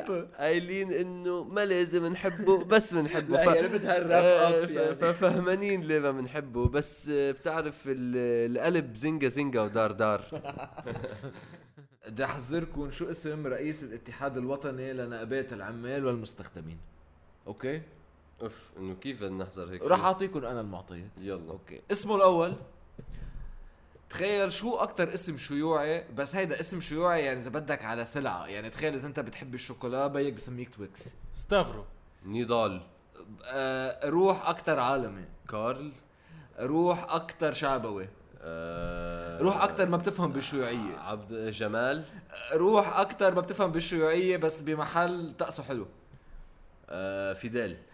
قايلين 0.39 0.91
إنه 0.93 1.43
ما 1.43 1.65
لازم 1.65 2.05
نحبه 2.07 2.63
بس 2.65 2.93
بنحبه. 2.93 3.33
لا، 3.37 3.51
ف- 3.51 3.55
يعني 3.55 3.67
بدها 3.67 3.97
الراب 3.97 4.23
آه، 4.23 4.47
اب 4.63 4.65
ف- 4.65 4.71
يعني. 4.71 4.95
ففهمانين 4.95 5.81
ليه 5.81 5.99
ما 5.99 6.11
بنحبه 6.11 6.67
بس 6.67 7.09
آه، 7.09 7.31
بتعرف 7.31 7.83
ال- 7.87 8.51
القلب 8.57 8.95
زنقه 8.95 9.27
زنقه 9.27 9.63
ودار 9.63 9.91
دار. 9.91 10.21
بدي 12.07 12.23
أحذركم 12.25 12.91
شو 12.91 13.11
اسم 13.11 13.47
رئيس 13.47 13.83
الاتحاد 13.83 14.37
الوطني 14.37 14.93
لنقابات 14.93 15.53
العمال 15.53 16.05
والمستخدمين. 16.05 16.77
okay؟ 17.47 17.81
أوف 18.41 18.71
إنه 18.77 18.95
كيف 18.95 19.21
بدنا 19.21 19.43
نحضر 19.43 19.69
هيك 19.69 19.81
راح؟ 19.81 20.05
أعطيكم 20.05 20.45
أنا 20.45 20.61
المعطيات. 20.61 21.09
يلا. 21.17 21.51
okay. 21.51 21.81
اسمه 21.91 22.15
الأول. 22.15 22.55
تخيل 24.09 24.51
شو 24.51 24.75
أكتر 24.75 25.13
اسم 25.13 25.37
شيوعي 25.37 26.03
بس 26.15 26.35
هيدا 26.35 26.59
اسم 26.59 26.81
شيوعي 26.81 27.25
يعني 27.25 27.39
إذا 27.39 27.49
بدك 27.49 27.85
على 27.85 28.05
صلعة. 28.05 28.47
يعني 28.47 28.69
تخيل 28.69 28.93
إذا 28.93 29.07
أنت 29.07 29.19
بتحب 29.19 29.53
الشوكولا 29.53 30.07
بيّك 30.07 30.33
بسميك 30.33 30.75
تويكس. 30.75 31.03
ستافرو. 31.33 31.85
نضال 32.25 32.81
آه 33.45 34.09
روح 34.09 34.49
أكتر 34.49 34.79
عالمي. 34.79 35.25
كارل. 35.49 35.91
روح 36.59 37.13
أكتر 37.13 37.53
شعبوي. 37.53 38.07
آه 38.41 39.39
روح 39.39 39.63
أكثر 39.63 39.89
ما 39.89 39.97
بتفهم 39.97 40.31
بالشيوعية. 40.31 40.97
عبد 40.97 41.33
جمال. 41.33 42.05
روح 42.53 42.97
أكثر 42.97 43.35
ما 43.35 43.41
بتفهم 43.41 43.71
بالشيوعية 43.71 44.37
بس 44.37 44.61
بمحل 44.61 45.33
طقسه 45.39 45.63
حلو. 45.63 45.87
آه 46.89 47.33
فيدال. 47.33 47.71
آه، 47.71 47.92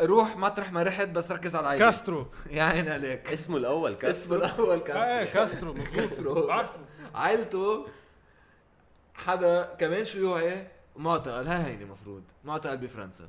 روح 0.00 0.36
مطرح 0.36 0.72
ما 0.72 0.82
رحت 0.82 1.08
بس 1.08 1.32
ركز 1.32 1.56
على 1.56 1.62
العائله 1.62 1.84
كاسترو. 1.84 2.26
يا 2.50 2.62
عين 2.62 2.88
عليك. 2.88 3.32
اسمه 3.32 3.56
الأول 3.56 3.92
اسمه 3.92 4.00
كاسترو 4.02 4.36
الأول 4.36 4.82
إيه 4.82 5.24
كاسترو. 5.24 5.40
كاسترو 5.40 5.72
مظبوط. 5.72 5.96
كاسترو. 5.96 6.46
بعرفه. 6.46 6.78
عائلته 7.14 7.86
حدا 9.14 9.62
كمان 9.62 10.04
شيوعي 10.04 10.66
معتقل. 10.96 11.46
هاي 11.46 11.72
هيني 11.72 11.84
مفروض. 11.84 12.22
معتقل 12.44 12.76
بفرنسا. 12.76 13.28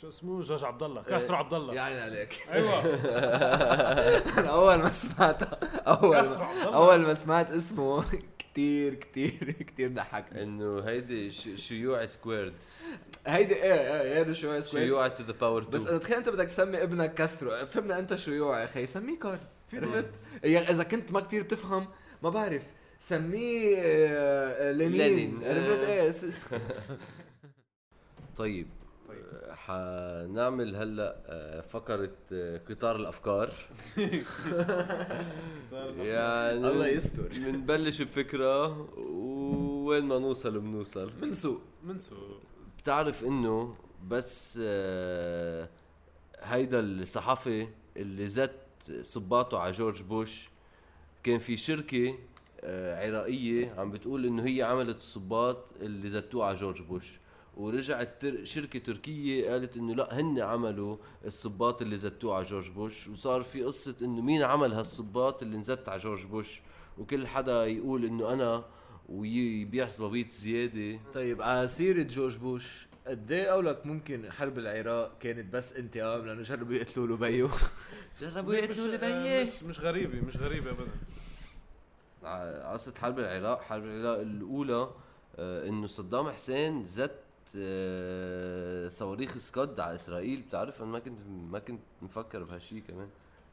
شو 0.00 0.08
اسمه؟ 0.08 0.42
جورج 0.42 0.64
عبد 0.64 0.82
الله 0.82 1.02
كاسترو 1.02 1.36
عبد 1.36 1.54
الله 1.54 1.74
يا 1.74 1.80
عين 1.80 1.98
عليك. 1.98 2.48
أيوه. 2.52 2.80
أنا 4.38 4.50
أول 4.50 4.74
ما 4.74 4.90
سمعتها 4.90 5.58
أول 5.86 6.16
كاسترو 6.16 6.44
ما 6.44 6.50
عبد 6.50 6.66
الله 6.66 6.76
أول 6.76 6.98
ما 6.98 7.14
سمعت 7.14 7.50
اسمه. 7.50 8.04
كتير 8.56 8.94
كتير 8.94 9.52
كتير 9.68 9.88
ضحكني. 9.92 10.42
إنه 10.42 10.80
هيدي 10.80 11.30
شيوعي 11.56 12.06
squared 12.06 12.52
هيدي 13.26 13.54
إيه 13.54 14.02
إيه 14.02 14.22
غير 14.22 14.32
شوي 14.32 14.60
square 14.60 14.84
شيوعي 14.84 15.08
to 15.08 15.22
the 15.24 15.32
power 15.32 15.64
بس 15.64 15.86
انه 15.86 15.98
تخيل 15.98 16.16
أنت 16.16 16.28
بدك 16.28 16.46
تسمي 16.46 16.82
ابنك 16.82 17.14
كاسترو 17.14 17.66
فهمنا 17.66 17.98
أنت 17.98 18.14
شيوعي 18.14 18.60
يا 18.60 18.64
أخي. 18.64 18.86
سميه 18.86 19.18
كارل 19.18 19.38
عرفت؟ 19.74 20.10
يعني 20.44 20.70
إذا 20.70 20.82
كنت 20.82 21.12
ما 21.12 21.20
كتير 21.20 21.42
بتفهم 21.42 21.86
ما 22.22 22.30
بعرف. 22.30 22.62
سميه 23.00 23.76
آه، 23.78 24.72
لينين. 24.72 24.98
لينين. 24.98 25.44
عرفت؟ 25.44 25.78
آه. 25.78 25.92
إيه 25.92 26.12
طيب. 28.36 28.66
آه، 28.66 28.75
حنعمل 29.66 30.76
هلا 30.76 31.16
آه، 31.26 31.60
فقرة 31.60 32.10
آه، 32.32 32.58
قطار 32.70 32.96
الأفكار. 32.96 33.52
يعني 35.96 36.68
الله 36.70 36.86
يستر. 36.88 37.28
بنبلش 37.28 38.02
بفكرة 38.02 38.66
وين 39.86 40.04
ما 40.04 40.18
نوصل 40.18 40.60
بنوصل. 40.60 41.10
من 41.22 41.32
سوق 41.32 41.60
من 41.84 41.98
سوق 41.98 42.40
بتعرف 42.78 43.24
إنه 43.24 43.74
بس 44.08 44.58
آه، 44.62 45.68
هيدا 46.40 46.80
الصحفي 46.80 47.68
اللي 47.96 48.26
زت 48.26 48.52
صباطه 49.02 49.58
على 49.58 49.72
جورج 49.72 50.02
بوش 50.02 50.48
كان 51.22 51.38
في 51.38 51.56
شركة 51.56 52.18
آه، 52.60 53.06
عراقية 53.06 53.74
عم 53.78 53.90
بتقول 53.90 54.26
إنه 54.26 54.44
هي 54.46 54.62
عملت 54.62 54.96
الصباط 54.96 55.64
اللي 55.80 56.08
زتوه 56.08 56.44
على 56.46 56.56
جورج 56.56 56.82
بوش. 56.82 57.18
ورجعت 57.56 58.22
تر... 58.22 58.44
شركة 58.44 58.78
تركية 58.78 59.50
قالت 59.50 59.76
إنه 59.76 59.94
لا 59.94 60.20
هن 60.20 60.40
عملوا 60.40 60.96
الصباط 61.24 61.82
اللي 61.82 61.96
زتوه 61.96 62.34
على 62.34 62.44
جورج 62.44 62.70
بوش 62.70 63.08
وصار 63.08 63.42
في 63.42 63.62
قصة 63.64 63.94
إنه 64.02 64.22
مين 64.22 64.42
عمل 64.42 64.72
هالصباط 64.72 65.42
اللي 65.42 65.56
انزت 65.56 65.88
على 65.88 65.98
جورج 66.00 66.26
بوش؟ 66.26 66.60
وكل 66.98 67.26
حدا 67.26 67.66
يقول 67.66 68.04
إنه 68.04 68.32
أنا 68.32 68.64
ويبيع 69.08 69.88
صبابيط 69.88 70.30
زيادة. 70.30 71.00
طيب 71.14 71.42
على 71.42 71.68
سيرة 71.68 72.02
جورج 72.02 72.36
بوش 72.36 72.86
قد 73.06 73.32
إيه 73.32 73.46
قولك 73.46 73.86
ممكن 73.86 74.32
حرب 74.32 74.58
العراق 74.58 75.18
كانت 75.20 75.54
بس 75.54 75.72
انتقام 75.72 76.26
لأنه 76.26 76.42
جربوا 76.42 76.74
يقتلوا 76.74 77.06
له 77.06 77.16
بيو؟ 77.16 77.48
جربوا 78.20 78.66
مش, 78.68 78.78
آه، 78.78 79.42
مش 79.44 79.62
مش 79.62 79.80
غريبة 79.80 80.20
مش 80.26 80.36
غريبة 80.36 80.70
ابدا. 80.70 80.90
قصة 82.72 82.94
حرب 83.00 83.18
العراق 83.18 83.62
حرب 83.62 83.84
العراق 83.84 84.20
الأولى 84.20 84.90
آه، 85.36 85.68
إنه 85.68 85.86
صدام 85.86 86.30
حسين 86.30 86.84
زت 86.84 87.25
صواريخ 88.88 89.38
سكاد 89.38 89.80
على 89.80 89.94
إسرائيل 89.94 90.42
بتعرف؟ 90.42 90.82
أنا 90.82 90.90
ما 90.90 90.98
كنت 90.98 91.18
ما 91.28 91.58
كنت 91.58 91.80
مفكر 92.02 92.42
بهالشي 92.44 92.80
كمان. 92.80 93.08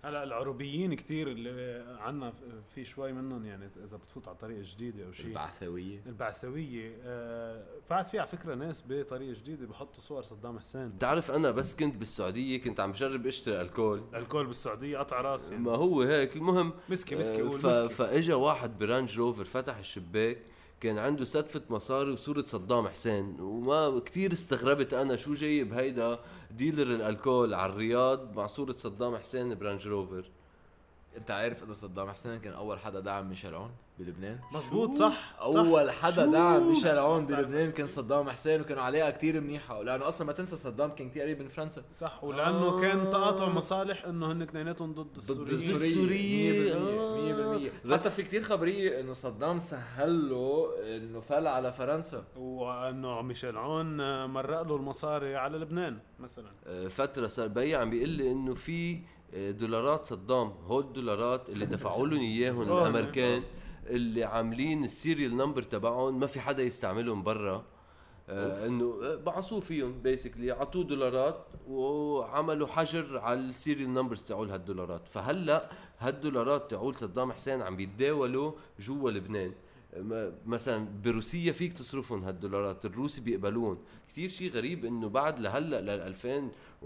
هلا 0.05 0.23
العربيين 0.23 0.93
كتير 0.93 1.27
اللي 1.27 1.85
عنا 1.99 2.33
في 2.75 2.85
شوي 2.85 3.13
منهم 3.13 3.45
يعني 3.45 3.69
إذا 3.83 3.97
بتفوت 3.97 4.27
على 4.27 4.37
طريق 4.37 4.61
جديدة 4.65 5.05
أو 5.05 5.11
شيء. 5.11 5.27
البعثوية. 5.27 6.01
البعثوية. 6.05 6.95
آه 7.03 7.65
بعد 7.89 8.05
في 8.05 8.19
على 8.19 8.27
فكرة 8.27 8.55
ناس 8.55 8.83
بطريق 8.89 9.39
جديدة 9.39 9.67
بحطوا 9.67 9.99
صور 10.01 10.21
صدام 10.21 10.59
حسين. 10.59 10.89
بتعرف 10.89 11.31
أنا 11.31 11.51
بس 11.51 11.75
كنت 11.75 11.95
بالسعودية 11.97 12.61
كنت 12.61 12.79
عم 12.79 12.91
بجرب 12.91 13.27
أشتري 13.27 13.61
alcohol. 13.61 14.03
alcohol 14.15 14.47
بالسعودية 14.47 14.97
قطع 14.97 15.21
راس 15.21 15.51
يعني 15.51 15.63
ما 15.63 15.71
هو 15.71 16.01
هيك 16.01 16.35
المهم 16.35 16.73
مسكي 16.89 17.15
مسكي 17.15 17.41
آه، 17.41 17.49
قول 17.49 17.59
ف... 17.59 17.65
مسكي. 17.65 17.89
فإجا 17.89 18.35
واحد 18.35 18.77
ب 18.79 18.86
Range 18.86 19.17
Rover 19.17 19.45
فتح 19.45 19.77
الشباك 19.77 20.37
كان 20.83 20.97
عنده 20.97 21.25
ستفة 21.25 21.61
مصاري 21.69 22.11
وصورة 22.11 22.41
صدام 22.41 22.87
حسين. 22.87 23.39
وما 23.39 23.99
كتير 23.99 24.33
استغربت 24.33 24.93
أنا 24.93 25.15
شو 25.15 25.33
جايب 25.33 25.73
هيدا 25.73 26.19
dealer 26.51 26.95
ال 26.95 27.02
alcohol 27.03 27.53
على 27.53 27.71
الرياض 27.71 28.35
مع 28.37 28.47
صورة 28.47 28.75
صدام 28.77 29.17
حسين 29.17 29.55
ب 29.55 29.61
Range 29.61 29.87
Rover. 29.87 30.25
انت 31.17 31.31
عارف 31.31 31.63
انه 31.63 31.73
صدام 31.73 32.09
حسين 32.09 32.39
كان 32.39 32.53
أول 32.53 32.79
حدا 32.79 32.99
دعم 32.99 33.29
ميشيل 33.29 33.55
عون 33.55 33.71
بلبنان. 33.99 34.39
مزبوط 34.51 34.91
صح 34.93 35.35
أول 35.41 35.91
حدا 35.91 36.25
شو؟ 36.25 36.31
دعم 36.31 36.69
ميشيل 36.69 36.99
عون 36.99 37.25
بتعرف- 37.25 37.39
بلبنان 37.45 37.71
كان 37.71 37.87
صدام 37.87 38.29
حسين 38.29 38.61
وكانوا 38.61 38.83
عليها 38.83 39.09
كتير 39.11 39.41
منيحة. 39.41 39.83
لأنه 39.83 40.07
أصلا 40.07 40.27
ما 40.27 40.33
تنسى 40.33 40.57
صدام 40.57 40.89
كان 40.95 41.09
كتير 41.09 41.21
قريب 41.21 41.41
من 41.41 41.47
فرنسا. 41.47 41.83
صح 41.93 42.23
ولأنه 42.23 42.81
كان 42.81 43.09
تقاطع 43.09 43.49
مصالح 43.49 44.05
إنه 44.05 44.31
هن 44.31 44.41
اثنيناتهم 44.41 44.93
ضد 44.93 45.01
ضد 45.07 45.17
السوريين. 45.17 45.57
السوريين. 45.59 46.65
السورية. 46.65 46.73
100% 46.73 47.69
100% 47.69 47.71
بس- 47.85 48.01
حتى 48.01 48.09
في 48.15 48.23
كتير 48.23 48.43
خبرية 48.43 48.99
إنه 48.99 49.13
صدام 49.13 49.59
سهل 49.59 50.29
له 50.29 50.67
إنه 50.97 51.19
فل 51.19 51.47
على 51.47 51.71
فرنسا. 51.71 52.23
وإنه 52.35 53.21
ميشيل 53.21 53.57
عون 53.57 54.01
آه، 54.01 54.25
مرق 54.25 54.61
له 54.61 54.75
المصاري 54.75 55.35
على 55.35 55.57
لبنان 55.57 55.97
مثلا. 56.19 56.51
آه، 56.67 56.87
فترة 56.87 57.27
صار 57.27 57.47
بي 57.47 57.75
عم 57.75 57.89
بيقول 57.89 58.09
لي 58.09 58.31
إنه 58.31 58.53
في 58.53 58.93
آه، 58.95 58.99
دولارات 59.33 60.05
صدام 60.05 60.47
هول 60.67 60.83
الدولارات 60.83 61.49
اللي 61.49 61.65
دفعوا 61.65 62.07
لهم 62.07 62.19
إياهم 62.19 62.61
آه، 62.61 62.87
الأمريكان 62.87 63.43
اللي 63.85 64.23
عاملين 64.23 64.83
ال 64.83 64.91
serial 64.91 65.37
number 65.37 65.63
تبعهم 65.63 66.19
ما 66.19 66.27
في 66.27 66.39
حدا 66.39 66.63
يستعملهم 66.63 67.23
برا. 67.23 67.63
آه 68.29 68.65
إنه 68.67 68.99
آه، 69.03 69.15
بعصوه 69.15 69.59
فيهم 69.59 70.01
basically 70.01 70.51
اعطوه 70.51 70.83
دولارات 70.83 71.45
وعملوا 71.67 72.67
حجر 72.67 73.17
على 73.17 73.39
ال 73.39 73.47
serial 73.47 73.93
numbers 73.93 74.23
تاعول 74.23 74.49
هالدولارات 74.49 75.07
فهلا 75.07 75.69
هالدولارات 75.99 76.71
تاعول 76.71 76.95
صدام 76.95 77.31
حسين 77.31 77.61
عم 77.61 77.75
بيتداولوا 77.75 78.51
جوا 78.79 79.11
لبنان. 79.11 79.51
مثلا 80.45 80.87
بروسيا 81.03 81.51
فيك 81.51 81.73
تصرفهم 81.73 82.23
هالدولارات 82.23 82.85
الروس 82.85 83.19
بيقبلون 83.19 83.77
كتير 84.09 84.29
شيء 84.29 84.51
غريب 84.51 84.85
إنه 84.85 85.09
بعد 85.09 85.39
لهلا 85.39 85.81
لل 85.81 86.01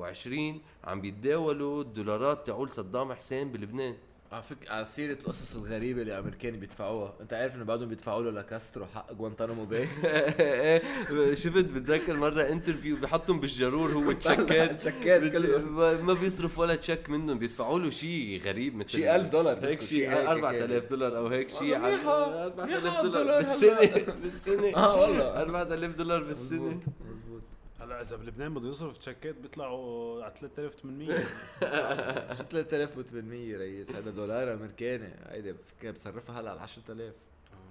2020 0.06 0.62
عم 0.84 1.02
بيتداولوا 1.02 1.82
الدولارات 1.82 2.48
تاعول 2.48 2.70
صدام 2.72 3.14
حسين 3.14 3.52
بلبنان. 3.52 3.96
على 4.32 4.44
على 4.68 4.86
سيرة 4.86 5.14
القصص 5.14 5.56
الغريبة 5.56 6.02
اللي 6.02 6.14
الأمريكان 6.20 6.60
بيدفعوها. 6.60 7.14
أنت 7.22 7.34
عارف 7.34 7.56
إنه 7.56 7.64
بعدهم 7.64 7.90
بيدفعوا 7.90 8.24
له 8.24 8.32
لكاسترو 8.32 8.86
حق 8.86 9.14
جوانتانامو 9.14 9.66
باي؟ 9.66 9.88
إيه، 10.04 10.82
شفت 11.36 11.66
بتذكر 11.66 12.18
مرة 12.18 12.42
interview 12.42 12.96
بحطهم 12.96 13.40
بالجرور 13.40 13.92
هو 13.92 14.02
بت- 14.14 14.94
كلهم. 15.38 15.76
ما 16.06 16.14
بيصرف 16.14 16.60
ولا 16.60 16.76
تشيك 16.76 17.10
منهم 17.10 17.40
بيدفعوا 17.40 17.80
له 17.80 17.90
شيء 17.90 18.42
غريب 18.46 18.76
مثل 18.76 18.90
شي 18.90 19.16
1000 19.16 19.32
دولار 19.32 19.66
هيك 19.66 19.82
شيء 19.82 19.90
شي 19.90 20.08
هيك 20.10 20.28
4000 20.28 20.72
كانت. 20.72 20.92
دولار 20.92 21.18
أو 21.18 21.28
هيك 21.28 21.50
شيء 21.50 21.78
منيحة. 21.78 22.44
4000 22.44 22.60
منيحة 22.60 23.02
دولار 23.02 23.06
الدولار 23.06 23.38
بالسنة. 23.38 24.06
بالسنة. 24.24 24.76
آه 24.78 25.02
والله. 25.02 25.42
4000 25.42 25.96
دولار 25.98 26.24
بالسنة. 26.24 26.60
مزبوط 26.62 26.84
مزبوط 27.10 27.42
هلا 27.88 28.02
اذا 28.02 28.16
بلبنان 28.16 28.54
بده 28.54 28.70
يصرف 28.70 28.98
تشيكات 28.98 29.36
بيطلعوا 29.36 30.24
على 30.24 30.34
3800 30.40 32.34
شو 32.34 32.44
3800 32.44 33.58
ريس 33.58 33.92
هذا 33.92 34.12
دولار 34.12 34.54
امريكاني 34.54 35.14
هيدا 35.30 35.56
فكرة 35.66 35.92
بصرفها 35.92 36.40
هلا 36.40 36.52
على 36.52 36.60
10000 36.60 37.14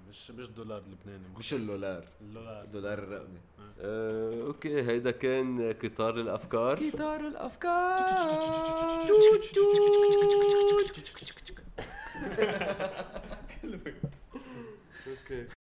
مش 0.09 0.31
مش 0.31 0.47
دولار 0.47 0.83
لبناني 0.83 1.29
مش 1.39 1.55
اللولار 1.55 2.05
الدولار 2.21 2.63
الدولار 2.65 2.99
الرقمي 2.99 3.41
آه، 3.81 4.47
أوكي 4.47 4.83
هيدا 4.83 5.11
كان 5.11 5.73
قطار 5.73 6.21
الافكار 6.21 6.91
قطار 6.91 7.21
الافكار 7.21 8.07
أوكي 15.07 15.56